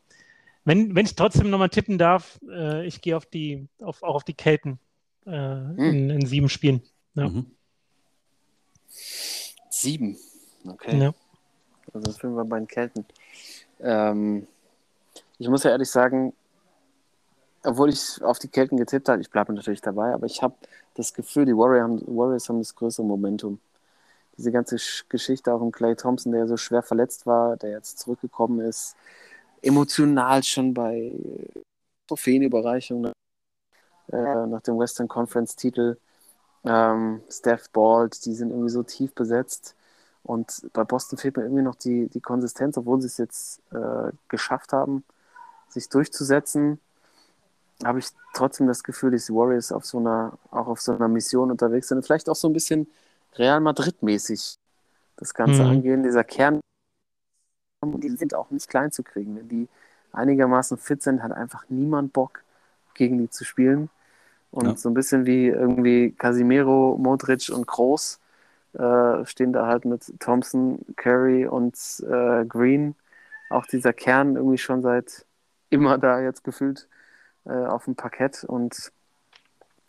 wenn, 0.64 0.94
wenn 0.94 1.04
ich 1.04 1.16
trotzdem 1.16 1.50
nochmal 1.50 1.70
tippen 1.70 1.98
darf, 1.98 2.38
äh, 2.48 2.86
ich 2.86 3.00
gehe 3.00 3.16
auf 3.16 3.26
die, 3.26 3.66
auf, 3.80 4.04
auch 4.04 4.14
auf 4.14 4.22
die 4.22 4.34
Kelten 4.34 4.78
äh, 5.26 5.30
in, 5.30 6.08
in 6.08 6.24
sieben 6.24 6.48
Spielen. 6.48 6.82
Ja. 7.14 7.28
Mhm. 7.28 7.46
sieben. 9.70 10.16
Okay. 10.64 11.00
Ja. 11.00 11.14
Also 11.92 12.12
sind 12.12 12.36
wir 12.36 12.44
bei 12.44 12.60
den 12.60 12.68
Kelten. 12.68 13.04
Ähm, 13.80 14.46
ich 15.40 15.48
muss 15.48 15.64
ja 15.64 15.72
ehrlich 15.72 15.90
sagen, 15.90 16.32
obwohl 17.64 17.90
ich 17.90 18.22
auf 18.22 18.38
die 18.38 18.46
Kelten 18.46 18.76
getippt 18.76 19.08
habe, 19.08 19.20
ich 19.20 19.30
bleibe 19.30 19.52
natürlich 19.52 19.80
dabei, 19.80 20.14
aber 20.14 20.26
ich 20.26 20.42
habe 20.42 20.54
das 20.94 21.12
Gefühl, 21.12 21.44
die 21.44 21.56
Warriors 21.56 21.82
haben, 21.82 22.16
Warriors 22.16 22.48
haben 22.48 22.58
das 22.60 22.72
größere 22.72 23.04
Momentum. 23.04 23.58
Diese 24.38 24.52
ganze 24.52 24.76
Sch- 24.76 25.04
Geschichte 25.08 25.52
auch 25.52 25.60
um 25.60 25.72
Clay 25.72 25.94
Thompson, 25.96 26.32
der 26.32 26.46
so 26.48 26.56
schwer 26.56 26.82
verletzt 26.82 27.26
war, 27.26 27.56
der 27.56 27.70
jetzt 27.70 27.98
zurückgekommen 27.98 28.60
ist, 28.60 28.96
emotional 29.62 30.42
schon 30.42 30.74
bei 30.74 30.96
äh, 30.98 31.62
Trophäenüberreichung 32.08 33.02
nach, 33.02 33.12
äh, 34.12 34.46
nach 34.46 34.62
dem 34.62 34.78
Western 34.78 35.08
Conference 35.08 35.56
Titel. 35.56 35.98
Ähm, 36.64 37.22
Steph 37.30 37.70
Bald, 37.70 38.24
die 38.26 38.34
sind 38.34 38.50
irgendwie 38.50 38.70
so 38.70 38.82
tief 38.82 39.14
besetzt. 39.14 39.74
Und 40.24 40.62
bei 40.72 40.84
Boston 40.84 41.18
fehlt 41.18 41.36
mir 41.36 41.44
irgendwie 41.44 41.62
noch 41.62 41.74
die, 41.74 42.08
die 42.08 42.20
Konsistenz, 42.20 42.76
obwohl 42.78 43.00
sie 43.00 43.08
es 43.08 43.18
jetzt 43.18 43.60
äh, 43.72 44.12
geschafft 44.28 44.72
haben, 44.72 45.04
sich 45.68 45.88
durchzusetzen, 45.88 46.80
habe 47.84 47.98
ich 47.98 48.08
trotzdem 48.34 48.66
das 48.68 48.84
Gefühl, 48.84 49.10
dass 49.10 49.26
die 49.26 49.34
Warriors 49.34 49.72
auf 49.72 49.84
so 49.84 49.98
einer, 49.98 50.38
auch 50.50 50.68
auf 50.68 50.80
so 50.80 50.92
einer 50.94 51.08
Mission 51.08 51.50
unterwegs 51.50 51.88
sind. 51.88 51.98
Und 51.98 52.04
vielleicht 52.04 52.28
auch 52.28 52.36
so 52.36 52.48
ein 52.48 52.52
bisschen 52.52 52.88
Real 53.36 53.60
Madrid-mäßig 53.60 54.56
das 55.16 55.34
Ganze 55.34 55.64
Mhm. 55.64 55.70
angehen. 55.70 56.02
Dieser 56.02 56.24
Kern, 56.24 56.60
die 57.84 58.10
sind 58.10 58.34
auch 58.34 58.50
nicht 58.50 58.68
klein 58.68 58.92
zu 58.92 59.02
kriegen. 59.02 59.36
Wenn 59.36 59.48
die 59.48 59.68
einigermaßen 60.12 60.78
fit 60.78 61.02
sind, 61.02 61.22
hat 61.22 61.32
einfach 61.32 61.64
niemand 61.68 62.12
Bock, 62.12 62.42
gegen 62.94 63.18
die 63.18 63.30
zu 63.30 63.44
spielen. 63.44 63.88
Und 64.50 64.66
Ja. 64.66 64.76
so 64.76 64.90
ein 64.90 64.94
bisschen 64.94 65.24
wie 65.26 65.48
irgendwie 65.48 66.12
Casimiro, 66.12 66.98
Modric 66.98 67.50
und 67.50 67.66
Kroos 67.66 68.20
äh, 68.74 69.24
stehen 69.24 69.52
da 69.52 69.66
halt 69.66 69.84
mit 69.84 70.12
Thompson, 70.20 70.84
Curry 70.96 71.46
und 71.46 71.74
äh, 72.06 72.44
Green. 72.44 72.94
Auch 73.50 73.66
dieser 73.66 73.92
Kern 73.92 74.36
irgendwie 74.36 74.58
schon 74.58 74.82
seit 74.82 75.26
immer 75.70 75.98
da 75.98 76.20
jetzt 76.20 76.44
gefühlt 76.44 76.88
äh, 77.46 77.52
auf 77.52 77.84
dem 77.86 77.96
Parkett 77.96 78.44
und 78.44 78.92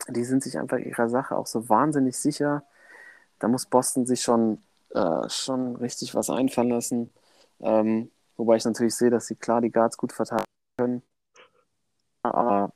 die 0.08 0.24
sind 0.24 0.42
sich 0.42 0.58
einfach 0.58 0.78
ihrer 0.78 1.08
Sache 1.08 1.36
auch 1.36 1.46
so 1.46 1.68
wahnsinnig 1.68 2.16
sicher. 2.18 2.62
Da 3.38 3.48
muss 3.48 3.66
Boston 3.66 4.06
sich 4.06 4.22
schon, 4.22 4.62
äh, 4.90 5.28
schon 5.28 5.76
richtig 5.76 6.14
was 6.14 6.30
einfallen 6.30 6.70
lassen. 6.70 7.10
Ähm, 7.60 8.10
wobei 8.36 8.56
ich 8.56 8.64
natürlich 8.64 8.94
sehe, 8.94 9.10
dass 9.10 9.26
sie 9.26 9.36
klar 9.36 9.60
die 9.60 9.70
Guards 9.70 9.96
gut 9.96 10.12
verteidigen 10.12 10.44
können. 10.78 11.02
Aber 12.22 12.72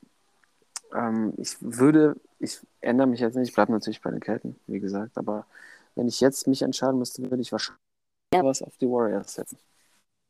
ähm, 0.95 1.33
ich 1.37 1.57
würde, 1.61 2.17
ich 2.39 2.61
ändere 2.81 3.07
mich 3.07 3.21
jetzt 3.21 3.35
nicht, 3.35 3.49
ich 3.49 3.55
bleibe 3.55 3.73
natürlich 3.73 4.01
bei 4.01 4.11
den 4.11 4.21
Kelten, 4.21 4.57
wie 4.67 4.81
gesagt, 4.81 5.17
aber 5.17 5.47
wenn 5.95 6.09
ich 6.09 6.21
jetzt 6.21 6.47
mich 6.47 6.63
entscheiden 6.63 6.99
müsste, 6.99 7.23
würde 7.23 7.43
ich 7.43 7.53
wahrscheinlich 7.53 7.79
was 8.33 8.63
auf 8.63 8.77
die 8.77 8.89
Warriors 8.89 9.35
setzen. 9.35 9.59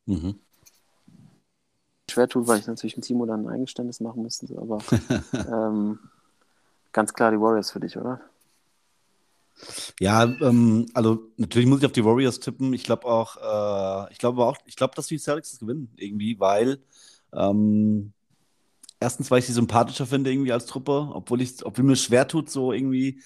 Mhm. 0.06 0.38
Schwer 2.10 2.28
tut, 2.28 2.46
weil 2.46 2.58
ich 2.58 2.66
natürlich 2.66 2.96
mit 2.96 3.04
Timo 3.04 3.26
dann 3.26 3.46
ein 3.46 3.52
Eingeständnis 3.52 4.00
machen 4.00 4.22
müsste, 4.22 4.46
aber 4.56 4.78
ähm, 5.32 5.98
ganz 6.92 7.12
klar 7.12 7.30
die 7.30 7.40
Warriors 7.40 7.70
für 7.70 7.80
dich, 7.80 7.96
oder? 7.98 8.20
Ja, 10.00 10.24
ähm, 10.24 10.86
also 10.94 11.20
natürlich 11.36 11.68
muss 11.68 11.80
ich 11.80 11.86
auf 11.86 11.92
die 11.92 12.04
Warriors 12.04 12.40
tippen. 12.40 12.72
Ich 12.72 12.84
glaube 12.84 13.06
auch, 13.06 13.36
äh, 14.08 14.12
ich 14.12 14.18
glaube 14.18 14.44
auch, 14.44 14.56
ich 14.66 14.76
glaube, 14.76 14.94
dass 14.94 15.06
die 15.06 15.18
Celtics 15.18 15.50
das 15.52 15.60
gewinnen 15.60 15.92
irgendwie, 15.96 16.38
weil 16.40 16.78
ähm, 17.32 18.12
erstens, 19.00 19.30
weil 19.30 19.40
ich 19.40 19.46
sie 19.46 19.52
sympathischer 19.52 20.06
finde 20.06 20.32
irgendwie 20.32 20.52
als 20.52 20.66
Truppe, 20.66 21.10
obwohl 21.14 21.42
ich, 21.42 21.64
obwohl 21.66 21.84
mir 21.84 21.96
schwer 21.96 22.28
tut 22.28 22.50
so 22.50 22.72
irgendwie, 22.72 23.22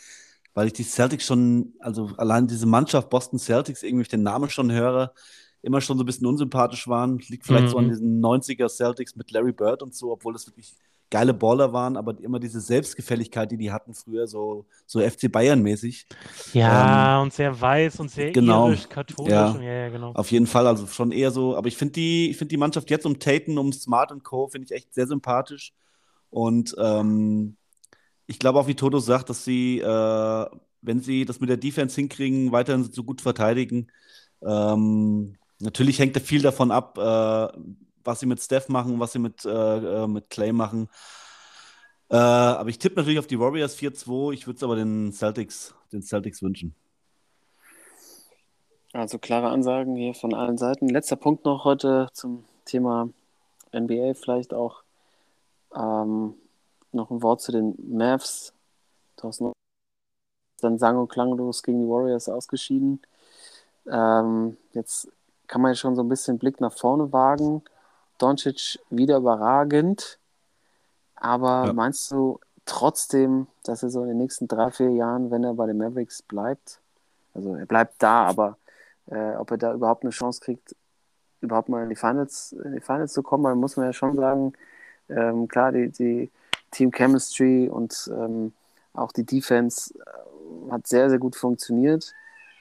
weil 0.55 0.67
ich 0.69 0.73
die 0.75 0.85
Celtics 0.85 1.27
schon, 1.27 1.75
also 1.81 2.09
allein 2.19 2.47
diese 2.49 2.67
Mannschaft 2.67 3.11
Boston 3.11 3.39
Celtics 3.39 3.83
irgendwie, 3.83 3.99
wenn 3.99 4.03
ich 4.03 4.09
den 4.09 4.23
Namen 4.23 4.51
schon 4.51 4.73
höre, 4.73 5.15
immer 5.63 5.81
schon 5.81 5.99
so 5.99 6.05
ein 6.05 6.07
bisschen 6.07 6.27
unsympathisch 6.27 6.89
waren. 6.89 7.19
Liegt 7.29 7.47
vielleicht 7.47 7.69
so 7.69 7.79
an 7.79 7.89
Mhm. 7.89 7.89
diesen 7.89 8.21
90er 8.21 8.69
Celtics 8.69 9.17
mit 9.17 9.31
Larry 9.33 9.53
Bird 9.53 9.83
und 9.83 9.95
so, 9.95 10.13
obwohl 10.13 10.33
das 10.35 10.47
wirklich 10.47 10.75
geile 11.13 11.35
Baller 11.35 11.75
waren, 11.75 11.99
aber 11.99 12.19
immer 12.21 12.41
diese 12.41 12.61
Selbstgefälligkeit, 12.61 13.53
die 13.53 13.59
die 13.59 13.71
hatten 13.71 13.93
früher, 13.93 14.27
so, 14.27 14.65
so 14.87 14.99
FC 14.99 15.31
Bayern-mäßig. 15.31 16.07
Ja, 16.55 17.21
und 17.21 17.35
sehr 17.35 17.61
weiß 17.61 18.01
und 18.01 18.11
sehr 18.11 18.33
genau. 18.33 18.69
irisch, 18.69 18.89
katholisch. 18.89 19.31
Ja. 19.31 19.55
Ja, 19.61 19.73
ja, 19.73 19.89
genau. 19.91 20.13
Auf 20.15 20.33
jeden 20.33 20.47
Fall, 20.47 20.67
also 20.67 20.87
schon 20.87 21.13
eher 21.13 21.31
so, 21.31 21.55
aber 21.55 21.69
ich 21.69 21.77
finde 21.77 21.93
die, 21.93 22.31
ich 22.31 22.39
finde 22.39 22.49
die 22.49 22.57
Mannschaft 22.57 22.89
jetzt 22.91 23.05
um 23.05 23.19
Tatum, 23.19 23.59
um 23.59 23.73
Smart 23.73 24.11
und 24.11 24.25
Co. 24.25 24.49
finde 24.49 24.65
ich 24.65 24.73
echt 24.73 24.95
sehr 24.95 25.07
sympathisch. 25.07 25.75
Und 26.31 26.75
ähm, 26.79 27.57
ich 28.27 28.39
glaube 28.39 28.59
auch, 28.59 28.67
wie 28.67 28.75
Toto 28.75 28.99
sagt, 28.99 29.29
dass 29.29 29.45
sie, 29.45 29.81
äh, 29.81 30.47
wenn 30.81 31.01
sie 31.01 31.27
das 31.27 31.41
mit 31.41 31.51
der 31.51 31.59
Defense 31.59 31.95
hinkriegen, 31.95 32.53
weiterhin 32.53 32.91
so 32.91 33.05
gut 33.05 33.21
verteidigen. 33.21 33.89
Ähm, 34.43 35.35
natürlich 35.61 35.99
hängt 35.99 36.17
da 36.17 36.21
viel 36.21 36.41
davon 36.41 36.71
ab, 36.71 36.97
äh, 36.97 37.59
was 38.05 38.21
sie 38.21 38.27
mit 38.27 38.41
Steph 38.41 38.69
machen, 38.69 38.99
was 39.01 39.13
sie 39.13 39.19
mit, 39.19 39.45
äh, 39.45 39.51
äh 39.51 40.07
mit 40.07 40.31
Clay 40.31 40.53
machen. 40.53 40.89
Äh, 42.11 42.17
aber 42.17 42.69
ich 42.69 42.79
tippe 42.79 42.97
natürlich 42.97 43.19
auf 43.19 43.27
die 43.27 43.41
Warriors 43.41 43.77
4-2. 43.77 44.33
Ich 44.33 44.47
würde 44.47 44.57
es 44.57 44.63
aber 44.63 44.77
den 44.77 45.13
Celtics, 45.13 45.75
den 45.93 46.03
Celtics 46.03 46.43
wünschen. 46.43 46.75
Also 48.93 49.19
klare 49.19 49.49
Ansagen 49.49 49.97
hier 49.97 50.15
von 50.15 50.35
allen 50.35 50.59
Seiten. 50.59 50.89
Letzter 50.89 51.17
Punkt 51.17 51.47
noch 51.47 51.65
heute 51.65 52.09
zum 52.13 52.45
Thema 52.67 53.09
NBA 53.75 54.15
vielleicht 54.15 54.53
auch. 54.53 54.83
Ähm, 55.75 56.35
noch 56.93 57.11
ein 57.11 57.23
Wort 57.23 57.41
zu 57.41 57.53
den 57.53 57.75
Mavs. 57.97 58.53
Thorsten 59.17 59.53
dann 60.61 60.79
sang- 60.79 60.99
und 60.99 61.09
klanglos 61.09 61.63
gegen 61.63 61.81
die 61.81 61.89
Warriors 61.89 62.29
ausgeschieden. 62.29 63.01
Ähm, 63.91 64.57
jetzt 64.73 65.11
kann 65.47 65.61
man 65.61 65.73
ja 65.73 65.75
schon 65.77 65.97
so 65.97 66.03
ein 66.03 66.09
bisschen 66.09 66.39
Blick 66.39 66.61
nach 66.61 66.73
vorne 66.73 67.13
wagen. 67.13 67.63
Doncic 68.23 68.79
wieder 68.91 69.17
überragend. 69.19 70.19
Aber 71.17 71.67
Ja. 71.67 71.73
meinst 71.73 72.11
du 72.11 72.41
trotzdem, 72.65 73.47
dass 73.65 73.83
er 73.83 73.91
so 73.91 74.03
in 74.03 74.09
den 74.09 74.19
nächsten 74.19 74.49
drei, 74.49 74.71
vier 74.71 74.91
Jahren, 74.91 75.31
wenn 75.31 75.45
er 75.45 75.55
bei 75.55 75.67
den 75.67 75.79
Mavericks 75.79 76.23
bleibt, 76.23 76.81
also 77.35 77.55
er 77.55 77.67
bleibt 77.67 77.95
da, 78.03 78.25
aber 78.27 78.57
äh, 79.07 79.35
ob 79.37 79.51
er 79.51 79.57
da 79.59 79.73
überhaupt 79.75 80.05
eine 80.05 80.11
Chance 80.11 80.41
kriegt, 80.41 80.75
überhaupt 81.41 81.69
mal 81.69 81.83
in 81.83 81.89
die 81.89 81.97
Finals, 81.97 82.53
in 82.53 82.73
die 82.75 82.81
Finals 82.81 83.13
zu 83.13 83.23
kommen, 83.23 83.45
dann 83.45 83.59
muss 83.59 83.77
man 83.77 83.87
ja 83.87 83.93
schon 83.93 84.17
sagen, 84.17 84.53
ähm, 85.09 85.49
klar, 85.49 85.73
die, 85.73 85.89
die 85.91 86.31
Team 86.71 86.91
Chemistry 86.93 87.69
und 87.69 88.11
ähm, 88.15 88.53
auch 88.95 89.13
die 89.13 89.25
Defense 89.25 89.93
äh, 89.99 90.71
hat 90.71 90.87
sehr, 90.87 91.11
sehr 91.11 91.19
gut 91.19 91.37
funktioniert, 91.37 92.13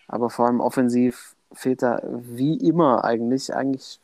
aber 0.08 0.30
vor 0.30 0.48
allem 0.48 0.62
offensiv 0.62 1.36
fehlt 1.54 1.84
da 1.84 2.02
wie 2.04 2.56
immer 2.58 3.04
eigentlich, 3.04 3.54
eigentlich 3.54 4.00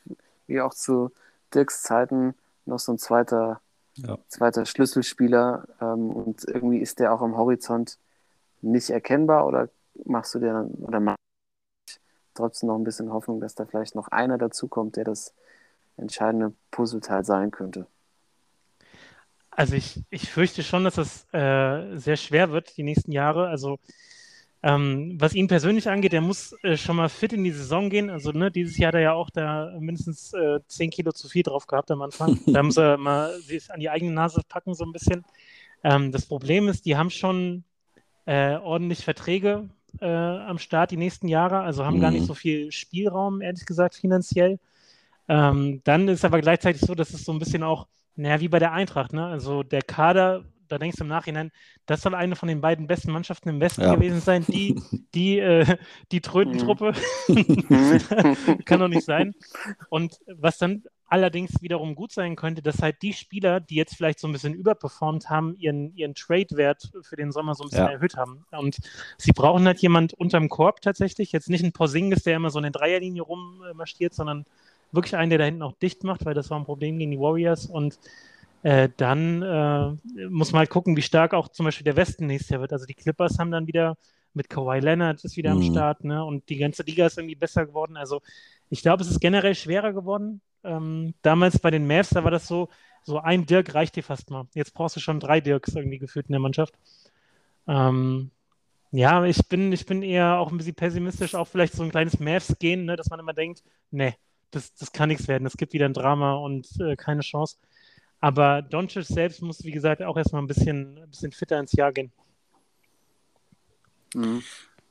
wie 0.47 0.61
auch 0.61 0.73
zu 0.73 1.11
Dirks 1.53 1.81
Zeiten 1.83 2.35
noch 2.65 2.79
so 2.79 2.93
ein 2.93 2.97
zweiter, 2.99 3.61
Ja. 3.95 4.17
zweiter 4.27 4.65
Schlüsselspieler 4.65 5.67
ähm, 5.81 6.09
und 6.11 6.45
irgendwie 6.45 6.79
ist 6.79 6.99
der 6.99 7.13
auch 7.13 7.21
am 7.21 7.37
Horizont 7.37 7.97
nicht 8.61 8.89
erkennbar 8.89 9.47
oder 9.47 9.69
machst 10.05 10.35
du 10.35 10.39
dir 10.39 10.53
dann 10.53 10.69
oder 10.71 10.99
machst 10.99 11.17
du 11.17 11.93
trotzdem 12.35 12.67
noch 12.67 12.75
ein 12.77 12.83
bisschen 12.83 13.11
Hoffnung, 13.11 13.39
dass 13.39 13.55
da 13.55 13.65
vielleicht 13.65 13.95
noch 13.95 14.09
einer 14.09 14.37
dazukommt, 14.37 14.95
der 14.95 15.05
das 15.05 15.33
entscheidende 15.97 16.53
Puzzleteil 16.71 17.25
sein 17.25 17.51
könnte? 17.51 17.87
Also 19.51 19.75
ich, 19.75 20.03
ich 20.11 20.29
fürchte 20.29 20.61
schon, 20.63 20.83
dass 20.83 20.97
es 20.97 21.25
äh, 21.33 21.97
sehr 21.97 22.17
schwer 22.17 22.51
wird 22.51 22.77
die 22.77 22.83
nächsten 22.83 23.11
Jahre. 23.11 23.47
Also 23.47 23.79
ähm, 24.63 25.15
was 25.19 25.33
ihn 25.35 25.47
persönlich 25.47 25.89
angeht, 25.89 26.13
er 26.13 26.21
muss 26.21 26.53
äh, 26.63 26.77
schon 26.77 26.95
mal 26.97 27.09
fit 27.09 27.33
in 27.33 27.43
die 27.43 27.51
Saison 27.51 27.89
gehen. 27.89 28.09
Also 28.09 28.31
ne, 28.31 28.51
dieses 28.51 28.77
Jahr 28.77 28.89
hat 28.89 28.95
er 28.95 29.01
ja 29.01 29.13
auch 29.13 29.29
da 29.29 29.73
mindestens 29.79 30.33
äh, 30.33 30.59
10 30.67 30.89
Kilo 30.89 31.11
zu 31.11 31.29
viel 31.29 31.43
drauf 31.43 31.67
gehabt 31.67 31.91
am 31.91 32.01
Anfang. 32.01 32.37
Da 32.51 32.63
muss 32.63 32.77
er 32.77 32.97
mal 32.97 33.39
sich 33.41 33.71
an 33.71 33.79
die 33.79 33.89
eigene 33.89 34.11
Nase 34.11 34.41
packen 34.47 34.73
so 34.73 34.83
ein 34.85 34.91
bisschen. 34.93 35.23
Ähm, 35.83 36.11
das 36.11 36.25
Problem 36.25 36.67
ist, 36.69 36.85
die 36.85 36.97
haben 36.97 37.09
schon 37.11 37.63
äh, 38.25 38.55
ordentlich 38.57 39.03
Verträge 39.03 39.69
äh, 40.01 40.07
am 40.07 40.59
Start 40.59 40.91
die 40.91 40.97
nächsten 40.97 41.27
Jahre, 41.27 41.59
also 41.61 41.85
haben 41.85 41.99
gar 41.99 42.11
nicht 42.11 42.23
Mhm. 42.23 42.27
so 42.27 42.33
viel 42.33 42.71
Spielraum, 42.71 43.41
ehrlich 43.41 43.65
gesagt, 43.65 43.95
finanziell. 43.95 44.59
Ähm, 45.29 45.81
dann 45.83 46.07
ist 46.07 46.25
aber 46.25 46.41
gleichzeitig 46.41 46.81
so, 46.81 46.95
dass 46.95 47.13
es 47.13 47.25
so 47.25 47.31
ein 47.33 47.39
bisschen 47.39 47.63
auch, 47.63 47.87
naja, 48.15 48.39
wie 48.39 48.47
bei 48.47 48.59
der 48.59 48.73
Eintracht, 48.73 49.13
ne? 49.13 49.25
Also 49.25 49.63
der 49.63 49.81
Kader, 49.81 50.43
da 50.68 50.78
denkst 50.78 50.97
du 50.97 51.03
im 51.03 51.09
Nachhinein, 51.09 51.51
das 51.86 52.01
soll 52.01 52.15
eine 52.15 52.36
von 52.36 52.47
den 52.49 52.61
beiden 52.61 52.88
besten 52.88 53.11
Mannschaften 53.11 53.49
im 53.49 53.59
Westen 53.59 53.82
Ja. 53.82 53.95
gewesen 53.95 54.22
sein. 54.22 54.45
Die, 54.47 54.76
die, 55.15 55.39
äh, 55.39 55.78
die 56.11 56.22
Trötentruppe 56.22 56.93
kann 58.65 58.80
doch 58.80 58.88
nicht 58.88 59.05
sein. 59.05 59.34
Und 59.89 60.20
was 60.28 60.57
dann 60.57 60.84
allerdings 61.09 61.61
wiederum 61.61 61.95
gut 61.95 62.11
sein 62.11 62.36
könnte, 62.36 62.61
dass 62.61 62.82
halt 62.82 63.01
die 63.01 63.13
Spieler, 63.13 63.59
die 63.61 63.76
jetzt 63.76 63.95
vielleicht 63.95 64.20
so 64.20 64.28
ein 64.28 64.34
bisschen 64.34 64.53
überperformt 64.53 65.30
haben, 65.30 65.55
ihren, 65.57 65.95
ihren 65.95 66.15
Trade-Wert 66.15 66.91
für 67.01 67.15
den 67.15 67.32
Sommer 67.32 67.55
so 67.55 67.63
ein 67.63 67.70
bisschen 67.70 67.86
Ja. 67.86 67.91
erhöht 67.91 68.18
haben. 68.18 68.45
Und 68.51 68.78
sie 69.18 69.32
brauchen 69.32 69.65
halt 69.65 69.80
jemand 69.80 70.13
unterm 70.13 70.49
Korb 70.49 70.82
tatsächlich. 70.82 71.32
Jetzt 71.32 71.49
nicht 71.49 71.63
ein 71.63 71.72
Porzingis, 71.72 72.24
der 72.24 72.36
immer 72.36 72.49
so 72.49 72.59
in 72.59 72.63
der 72.63 72.72
Dreierlinie 72.74 73.22
rummarschiert, 73.22 74.13
sondern 74.13 74.45
wirklich 74.91 75.15
einen, 75.15 75.30
der 75.30 75.39
da 75.39 75.45
hinten 75.45 75.61
auch 75.61 75.74
dicht 75.74 76.03
macht, 76.03 76.26
weil 76.26 76.34
das 76.34 76.49
war 76.49 76.59
ein 76.59 76.65
Problem 76.65 76.97
gegen 76.99 77.11
die 77.11 77.20
Warriors. 77.20 77.68
Und 77.68 77.99
äh, 78.68 78.89
dann 78.97 79.41
äh, 79.43 80.28
muss 80.30 80.51
man 80.51 80.59
halt 80.61 80.70
gucken, 80.70 80.97
wie 80.97 81.01
stark 81.01 81.34
auch 81.34 81.49
zum 81.49 81.65
Beispiel 81.65 81.86
der 81.86 81.95
Westen 81.95 82.28
nächstes 82.28 82.49
Jahr 82.49 82.61
wird. 82.61 82.74
Also 82.74 82.86
die 82.86 82.95
Clippers 82.95 83.39
haben 83.39 83.51
dann 83.51 83.68
wieder 83.68 83.97
mit 84.34 84.49
Kawhi 84.49 84.80
Leonard 84.80 85.24
ist 85.26 85.38
wieder 85.38 85.51
am 85.51 85.59
Mhm. 85.59 85.63
Start, 85.63 86.03
ne? 86.03 86.24
Und 86.24 86.49
die 86.49 86.57
ganze 86.57 86.84
Liga 86.84 87.05
ist 87.07 87.18
irgendwie 87.18 87.36
besser 87.36 87.65
geworden. 87.65 87.97
Also 87.97 88.22
ich 88.70 88.82
glaube, 88.82 89.03
es 89.03 89.09
ist 89.11 89.20
generell 89.22 89.55
schwerer 89.55 89.93
geworden. 89.93 90.41
Ähm, 90.63 91.15
damals 91.24 91.59
bei 91.59 91.72
den 91.72 91.88
Mavs, 91.88 92.09
da 92.11 92.24
war 92.24 92.32
das 92.32 92.47
so, 92.47 92.70
so 93.03 93.20
ein 93.20 93.45
Dirk 93.47 93.74
reicht 93.76 93.95
dir 93.95 94.03
fast 94.03 94.30
mal. 94.32 94.47
Jetzt 94.55 94.74
brauchst 94.74 94.95
du 94.97 94.99
schon 95.01 95.20
drei 95.20 95.41
Dirks 95.41 95.76
irgendwie 95.76 95.99
gefühlt 95.99 96.28
in 96.28 96.34
der 96.34 96.41
Mannschaft. 96.41 96.76
Ähm, 97.68 98.32
ja, 98.91 99.26
ich 99.26 99.47
bin, 99.49 99.72
ich 99.74 99.86
bin 99.88 100.03
eher 100.03 100.39
auch 100.39 100.51
ein 100.51 100.57
bisschen 100.57 100.76
pessimistisch, 100.76 101.36
auch 101.36 101.47
vielleicht 101.47 101.74
so 101.76 101.84
ein 101.84 101.91
kleines 101.91 102.20
Mavs-Gehen, 102.20 102.86
ne, 102.86 102.97
dass 102.97 103.09
man 103.09 103.20
immer 103.20 103.34
denkt, 103.34 103.63
nee, 103.91 104.15
das, 104.51 104.74
das 104.76 104.91
kann 104.93 105.09
nichts 105.09 105.28
werden. 105.30 105.47
Es 105.47 105.57
gibt 105.57 105.74
wieder 105.74 105.86
ein 105.88 105.93
Drama 105.93 106.36
und 106.36 106.68
äh, 106.82 106.95
keine 106.97 107.22
Chance. 107.22 107.57
Aber 108.20 108.61
Doncic 108.61 109.05
selbst 109.05 109.41
muss, 109.41 109.63
wie 109.63 109.72
gesagt, 109.72 110.01
auch 110.01 110.18
erstmal 110.18 110.41
ein 110.41 110.47
bisschen, 110.47 110.97
ein 110.97 111.09
bisschen 111.09 111.32
fitter 111.32 111.59
ins 111.59 111.74
Jahr 111.74 111.91
gehen. 111.91 112.11
Mhm. 114.13 114.43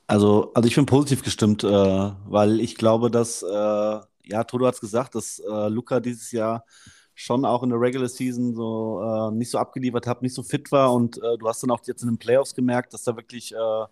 Also, 0.07 0.51
also 0.53 0.67
ich 0.67 0.75
bin 0.75 0.85
positiv 0.85 1.23
gestimmt, 1.23 1.63
äh, 1.63 1.67
weil 1.67 2.61
ich 2.61 2.75
glaube, 2.75 3.11
dass, 3.11 3.43
äh, 3.43 3.99
ja, 4.23 4.43
Toto 4.45 4.65
hat 4.65 4.75
es 4.75 4.79
gesagt, 4.79 5.15
dass 5.15 5.39
äh, 5.39 5.67
Luca 5.67 5.99
dieses 5.99 6.31
Jahr 6.31 6.63
schon 7.13 7.43
auch 7.43 7.63
in 7.63 7.69
der 7.69 7.81
Regular 7.81 8.07
Season 8.07 8.53
so 8.55 9.01
äh, 9.01 9.31
nicht 9.35 9.51
so 9.51 9.57
abgeliefert 9.57 10.07
hat, 10.07 10.21
nicht 10.21 10.35
so 10.35 10.43
fit 10.43 10.71
war 10.71 10.93
und 10.93 11.17
äh, 11.17 11.37
du 11.37 11.47
hast 11.47 11.61
dann 11.63 11.71
auch 11.71 11.81
jetzt 11.85 12.03
in 12.03 12.09
den 12.09 12.17
Playoffs 12.17 12.55
gemerkt, 12.55 12.93
dass 12.93 13.03
da 13.03 13.17
wirklich 13.17 13.53
äh, 13.53 13.85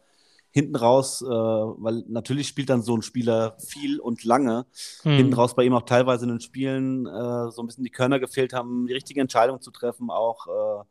hinten 0.56 0.78
raus, 0.78 1.22
äh, 1.22 1.26
weil 1.28 2.06
natürlich 2.08 2.48
spielt 2.48 2.70
dann 2.70 2.82
so 2.82 2.96
ein 2.96 3.02
Spieler 3.02 3.58
viel 3.60 4.00
und 4.00 4.24
lange, 4.24 4.66
Hm. 5.02 5.18
hinten 5.18 5.34
raus 5.34 5.54
bei 5.54 5.66
ihm 5.66 5.74
auch 5.74 5.82
teilweise 5.84 6.24
in 6.24 6.30
den 6.30 6.40
Spielen 6.40 7.06
äh, 7.06 7.52
so 7.52 7.62
ein 7.62 7.68
bisschen 7.68 7.84
die 7.84 7.90
Körner 7.90 8.22
gefehlt 8.22 8.54
haben, 8.54 8.88
die 8.88 8.94
richtige 8.94 9.20
Entscheidung 9.20 9.60
zu 9.62 9.70
treffen 9.70 10.10
auch. 10.10 10.48
Äh, 10.48 10.84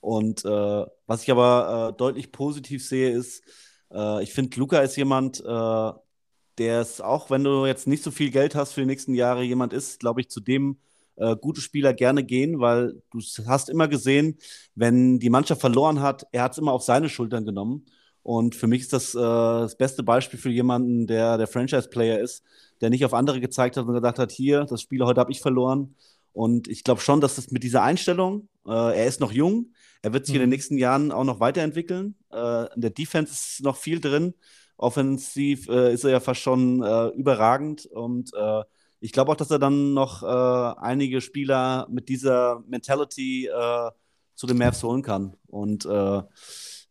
und 0.00 0.44
äh, 0.44 0.84
was 1.06 1.22
ich 1.22 1.30
aber 1.30 1.92
äh, 1.94 1.96
deutlich 1.96 2.30
positiv 2.30 2.86
sehe, 2.86 3.10
ist, 3.10 3.42
äh, 3.90 4.22
ich 4.22 4.34
finde, 4.34 4.60
Luca 4.60 4.80
ist 4.80 4.96
jemand, 4.96 5.42
der 5.42 6.80
es 6.80 7.00
auch, 7.00 7.30
wenn 7.30 7.44
du 7.44 7.66
jetzt 7.66 7.86
nicht 7.86 8.02
so 8.02 8.10
viel 8.10 8.30
Geld 8.30 8.54
hast 8.54 8.72
für 8.72 8.80
die 8.80 8.86
nächsten 8.86 9.14
Jahre, 9.14 9.42
jemand 9.42 9.72
ist, 9.72 10.00
glaube 10.00 10.20
ich, 10.20 10.28
zu 10.28 10.40
dem 10.40 10.78
gute 11.40 11.62
Spieler 11.62 11.94
gerne 11.94 12.24
gehen, 12.24 12.60
weil 12.60 13.02
du 13.10 13.20
hast 13.46 13.70
immer 13.70 13.88
gesehen, 13.88 14.36
wenn 14.74 15.18
die 15.18 15.30
Mannschaft 15.30 15.62
verloren 15.62 16.00
hat, 16.00 16.26
er 16.32 16.42
hat 16.42 16.52
es 16.52 16.58
immer 16.58 16.72
auf 16.72 16.82
seine 16.82 17.08
Schultern 17.08 17.44
genommen. 17.46 17.86
Und 18.26 18.56
für 18.56 18.66
mich 18.66 18.82
ist 18.82 18.92
das 18.92 19.14
äh, 19.14 19.18
das 19.20 19.76
beste 19.78 20.02
Beispiel 20.02 20.36
für 20.40 20.50
jemanden, 20.50 21.06
der 21.06 21.38
der 21.38 21.46
Franchise-Player 21.46 22.18
ist, 22.18 22.42
der 22.80 22.90
nicht 22.90 23.04
auf 23.04 23.14
andere 23.14 23.40
gezeigt 23.40 23.76
hat 23.76 23.86
und 23.86 23.94
gesagt 23.94 24.18
hat, 24.18 24.32
hier, 24.32 24.64
das 24.64 24.82
Spiel 24.82 25.04
heute 25.04 25.20
habe 25.20 25.30
ich 25.30 25.40
verloren. 25.40 25.94
Und 26.32 26.66
ich 26.66 26.82
glaube 26.82 27.00
schon, 27.00 27.20
dass 27.20 27.38
es 27.38 27.52
mit 27.52 27.62
dieser 27.62 27.84
Einstellung, 27.84 28.48
äh, 28.66 28.72
er 28.98 29.06
ist 29.06 29.20
noch 29.20 29.30
jung, 29.30 29.72
er 30.02 30.12
wird 30.12 30.26
sich 30.26 30.34
in 30.34 30.40
den 30.40 30.48
Mhm. 30.48 30.54
nächsten 30.54 30.76
Jahren 30.76 31.12
auch 31.12 31.22
noch 31.22 31.38
weiterentwickeln. 31.38 32.16
Äh, 32.32 32.74
in 32.74 32.80
der 32.80 32.90
Defense 32.90 33.32
ist 33.32 33.62
noch 33.62 33.76
viel 33.76 34.00
drin. 34.00 34.34
Offensiv 34.76 35.68
äh, 35.68 35.94
ist 35.94 36.02
er 36.02 36.10
ja 36.10 36.20
fast 36.20 36.40
schon 36.40 36.82
äh, 36.82 37.06
überragend. 37.10 37.86
Und 37.86 38.32
äh, 38.34 38.62
ich 38.98 39.12
glaube 39.12 39.30
auch, 39.30 39.36
dass 39.36 39.52
er 39.52 39.60
dann 39.60 39.94
noch 39.94 40.24
äh, 40.24 40.80
einige 40.80 41.20
Spieler 41.20 41.86
mit 41.88 42.08
dieser 42.08 42.64
Mentality 42.66 43.48
zu 44.34 44.46
den 44.46 44.58
Mavs 44.58 44.82
holen 44.82 45.02
kann. 45.02 45.36
Und 45.46 45.86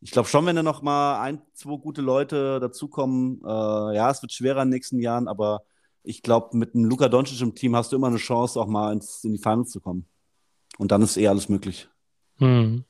ich 0.06 0.12
glaube 0.12 0.30
schon, 0.30 0.46
wenn 0.46 0.56
da 0.56 0.62
noch 0.62 0.84
mal 0.84 1.20
ein, 1.20 1.42
zwei 1.56 1.78
gute 1.78 2.04
Leute 2.04 2.60
dazukommen, 2.60 3.42
äh, 3.44 3.96
ja, 3.96 4.12
es 4.12 4.22
wird 4.22 4.32
schwerer 4.32 4.62
in 4.62 4.68
den 4.68 4.76
nächsten 4.76 5.00
Jahren, 5.00 5.28
aber 5.28 5.64
ich 6.04 6.22
glaube, 6.22 6.56
mit 6.56 6.76
einem 6.76 6.86
Luka 6.86 7.10
Doncic 7.10 7.42
im 7.42 7.56
Team 7.56 7.76
hast 7.76 7.92
du 7.92 7.96
immer 7.96 8.06
eine 8.06 8.18
Chance, 8.18 8.62
auch 8.62 8.68
mal 8.68 8.94
ins, 8.94 9.24
in 9.24 9.32
die 9.34 9.40
Finals 9.40 9.72
zu 9.72 9.82
kommen. 9.82 10.06
Und 10.78 10.92
dann 10.92 11.02
ist 11.02 11.18
eh 11.18 11.28
alles 11.28 11.50
möglich. 11.50 11.90
Hm. 12.38 12.84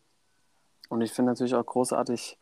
Und 0.90 1.02
ich 1.02 1.14
finde 1.14 1.32
natürlich 1.32 1.56
auch 1.56 1.66
großartig 1.66 2.38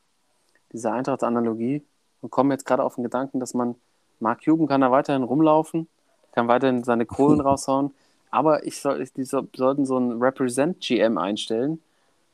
diese 0.72 0.92
Eintracht-Analogie 0.92 1.84
und 2.22 2.32
komme 2.32 2.56
jetzt 2.56 2.66
gerade 2.66 2.84
auf 2.84 2.96
den 2.96 3.04
Gedanken, 3.04 3.40
dass 3.40 3.54
man, 3.54 3.76
Mark 4.20 4.44
Cuban 4.44 4.66
kann 4.66 4.82
da 4.82 4.90
weiterhin 4.90 5.22
rumlaufen, 5.22 5.88
kann 6.32 6.48
weiterhin 6.48 6.84
seine 6.84 7.06
Kohlen 7.06 7.42
raushauen, 7.42 7.94
aber 8.32 8.66
ich 8.66 8.82
soll, 8.82 9.08
die 9.16 9.24
so, 9.24 9.48
sollten 9.56 9.86
so 9.86 9.98
einen 9.98 10.20
Represent-GM 10.20 11.20
einstellen 11.20 11.84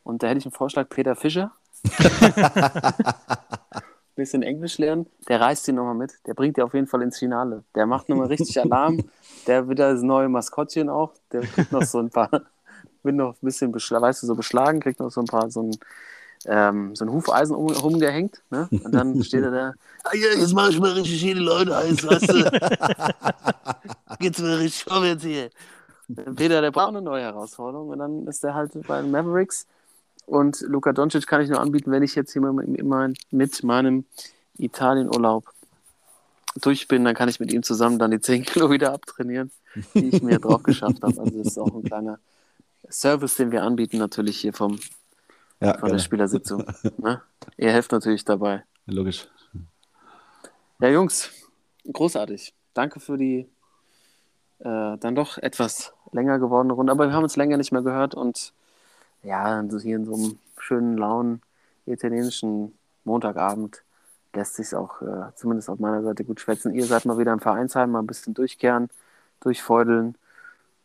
und 0.05 0.23
da 0.23 0.27
hätte 0.27 0.37
ich 0.37 0.45
einen 0.45 0.53
Vorschlag, 0.53 0.87
Peter 0.87 1.17
Fischer. 1.17 1.51
bisschen 4.15 4.43
Englisch 4.43 4.77
lernen, 4.77 5.05
der 5.29 5.39
reißt 5.39 5.67
ihn 5.69 5.75
nochmal 5.75 5.95
mit, 5.95 6.13
der 6.27 6.33
bringt 6.33 6.57
die 6.57 6.61
auf 6.61 6.73
jeden 6.73 6.87
Fall 6.87 7.01
ins 7.01 7.17
Finale. 7.17 7.63
Der 7.73 7.85
macht 7.85 8.09
nochmal 8.09 8.27
richtig 8.27 8.59
Alarm, 8.59 9.09
der 9.47 9.67
wird 9.67 9.79
das 9.79 10.01
neue 10.01 10.27
Maskottchen 10.27 10.89
auch, 10.89 11.13
der 11.31 11.41
kriegt 11.41 11.71
noch 11.71 11.83
so 11.83 11.99
ein 11.99 12.09
paar, 12.09 12.29
wird 13.03 13.15
noch 13.15 13.33
ein 13.33 13.45
bisschen, 13.45 13.71
beschla 13.71 14.01
weißt 14.01 14.23
du, 14.23 14.27
so 14.27 14.35
beschlagen, 14.35 14.81
kriegt 14.81 14.99
noch 14.99 15.09
so 15.09 15.21
ein 15.21 15.27
paar, 15.27 15.49
so 15.49 15.63
ein 15.63 15.71
ähm, 16.45 16.95
so 16.95 17.05
ein 17.05 17.11
Hufeisen 17.11 17.55
um, 17.55 17.69
rumgehängt. 17.69 18.41
Ne? 18.49 18.67
Und 18.71 18.93
dann 18.93 19.23
steht 19.23 19.43
er 19.43 19.51
da, 19.51 19.73
ah, 20.03 20.15
ja, 20.15 20.39
jetzt 20.39 20.53
mache 20.53 20.71
ich 20.71 20.79
mal 20.79 20.91
richtig 20.91 21.19
viele 21.19 21.41
Leute 21.41 21.75
heiß, 21.75 22.07
weißt 22.07 22.29
du? 22.29 22.51
Geht's 24.19 24.39
mir 24.39 24.59
richtig 24.59 24.83
vorwärts 24.83 25.23
hier. 25.23 25.49
Peter, 26.35 26.61
der 26.61 26.71
braucht 26.71 26.89
eine 26.89 27.01
neue 27.01 27.23
Herausforderung 27.23 27.89
und 27.89 27.99
dann 27.99 28.27
ist 28.27 28.43
er 28.43 28.55
halt 28.55 28.71
bei 28.87 29.01
den 29.01 29.11
Mavericks. 29.11 29.67
Und 30.29 30.61
Luka 30.61 30.93
Doncic 30.93 31.25
kann 31.25 31.41
ich 31.41 31.49
nur 31.49 31.59
anbieten, 31.59 31.91
wenn 31.91 32.03
ich 32.03 32.13
jetzt 32.13 32.33
hier 32.33 32.41
mit 32.41 33.63
meinem 33.63 34.05
Italienurlaub 34.57 35.45
durch 36.61 36.87
bin, 36.87 37.03
dann 37.03 37.15
kann 37.15 37.29
ich 37.29 37.39
mit 37.39 37.51
ihm 37.51 37.63
zusammen 37.63 37.97
dann 37.97 38.11
die 38.11 38.21
10 38.21 38.43
Kilo 38.43 38.69
wieder 38.69 38.93
abtrainieren, 38.93 39.51
die 39.95 40.09
ich 40.09 40.21
mir 40.21 40.39
drauf 40.39 40.61
geschafft 40.61 41.01
habe. 41.01 41.19
Also 41.19 41.37
das 41.37 41.47
ist 41.47 41.57
auch 41.57 41.73
ein 41.73 41.83
kleiner 41.83 42.19
Service, 42.91 43.35
den 43.37 43.51
wir 43.51 43.63
anbieten, 43.63 43.97
natürlich 43.97 44.39
hier 44.39 44.53
vom, 44.53 44.79
Ja, 45.59 45.73
von 45.73 45.81
der 45.81 45.89
gerne. 45.89 45.99
Spielersitzung. 45.99 46.63
Ne? 46.97 47.21
Ihr 47.57 47.71
helft 47.71 47.91
natürlich 47.91 48.23
dabei. 48.23 48.63
Logisch. 48.85 49.27
Ja, 50.79 50.89
Jungs, 50.89 51.31
großartig. 51.91 52.53
Danke 52.73 52.99
für 52.99 53.17
die 53.17 53.49
äh, 54.59 54.97
dann 54.97 55.15
doch 55.15 55.37
etwas 55.39 55.93
länger 56.11 56.37
gewordene 56.39 56.73
Runde. 56.73 56.91
Aber 56.91 57.07
wir 57.07 57.13
haben 57.13 57.23
uns 57.23 57.35
länger 57.35 57.57
nicht 57.57 57.71
mehr 57.71 57.81
gehört 57.81 58.13
und 58.13 58.53
ja, 59.23 59.63
so 59.69 59.79
hier 59.79 59.97
in 59.97 60.05
so 60.05 60.13
einem 60.13 60.39
schönen, 60.57 60.97
lauen 60.97 61.41
italienischen 61.85 62.77
Montagabend 63.03 63.83
lässt 64.33 64.55
sich 64.55 64.75
auch 64.75 65.01
äh, 65.01 65.33
zumindest 65.35 65.69
auf 65.69 65.79
meiner 65.79 66.03
Seite 66.03 66.23
gut 66.23 66.39
schwätzen. 66.39 66.73
Ihr 66.73 66.85
seid 66.85 67.05
mal 67.05 67.17
wieder 67.17 67.33
im 67.33 67.39
Vereinsheim, 67.39 67.91
mal 67.91 67.99
ein 67.99 68.07
bisschen 68.07 68.33
durchkehren, 68.33 68.89
durchfeudeln. 69.39 70.15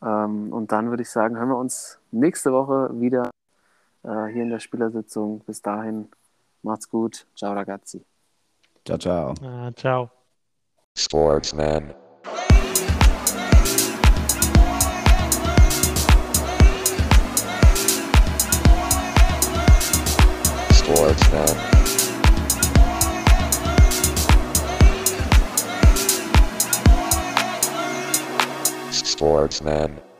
Ähm, 0.02 0.52
und 0.52 0.72
dann 0.72 0.90
würde 0.90 1.02
ich 1.02 1.10
sagen, 1.10 1.36
hören 1.36 1.48
wir 1.48 1.58
uns 1.58 1.98
nächste 2.10 2.52
Woche 2.52 2.88
wieder 3.00 3.30
äh, 4.02 4.26
hier 4.26 4.42
in 4.42 4.50
der 4.50 4.60
Spielersitzung. 4.60 5.40
Bis 5.40 5.60
dahin, 5.60 6.08
macht's 6.62 6.88
gut. 6.88 7.26
Ciao, 7.36 7.52
ragazzi. 7.52 8.04
Ciao, 8.84 8.98
ciao. 8.98 9.34
Ah, 9.42 9.70
ciao. 9.74 10.10
Sportsman. 10.96 12.03
Sportsman. 21.14 21.74
Sportsman. 28.92 30.13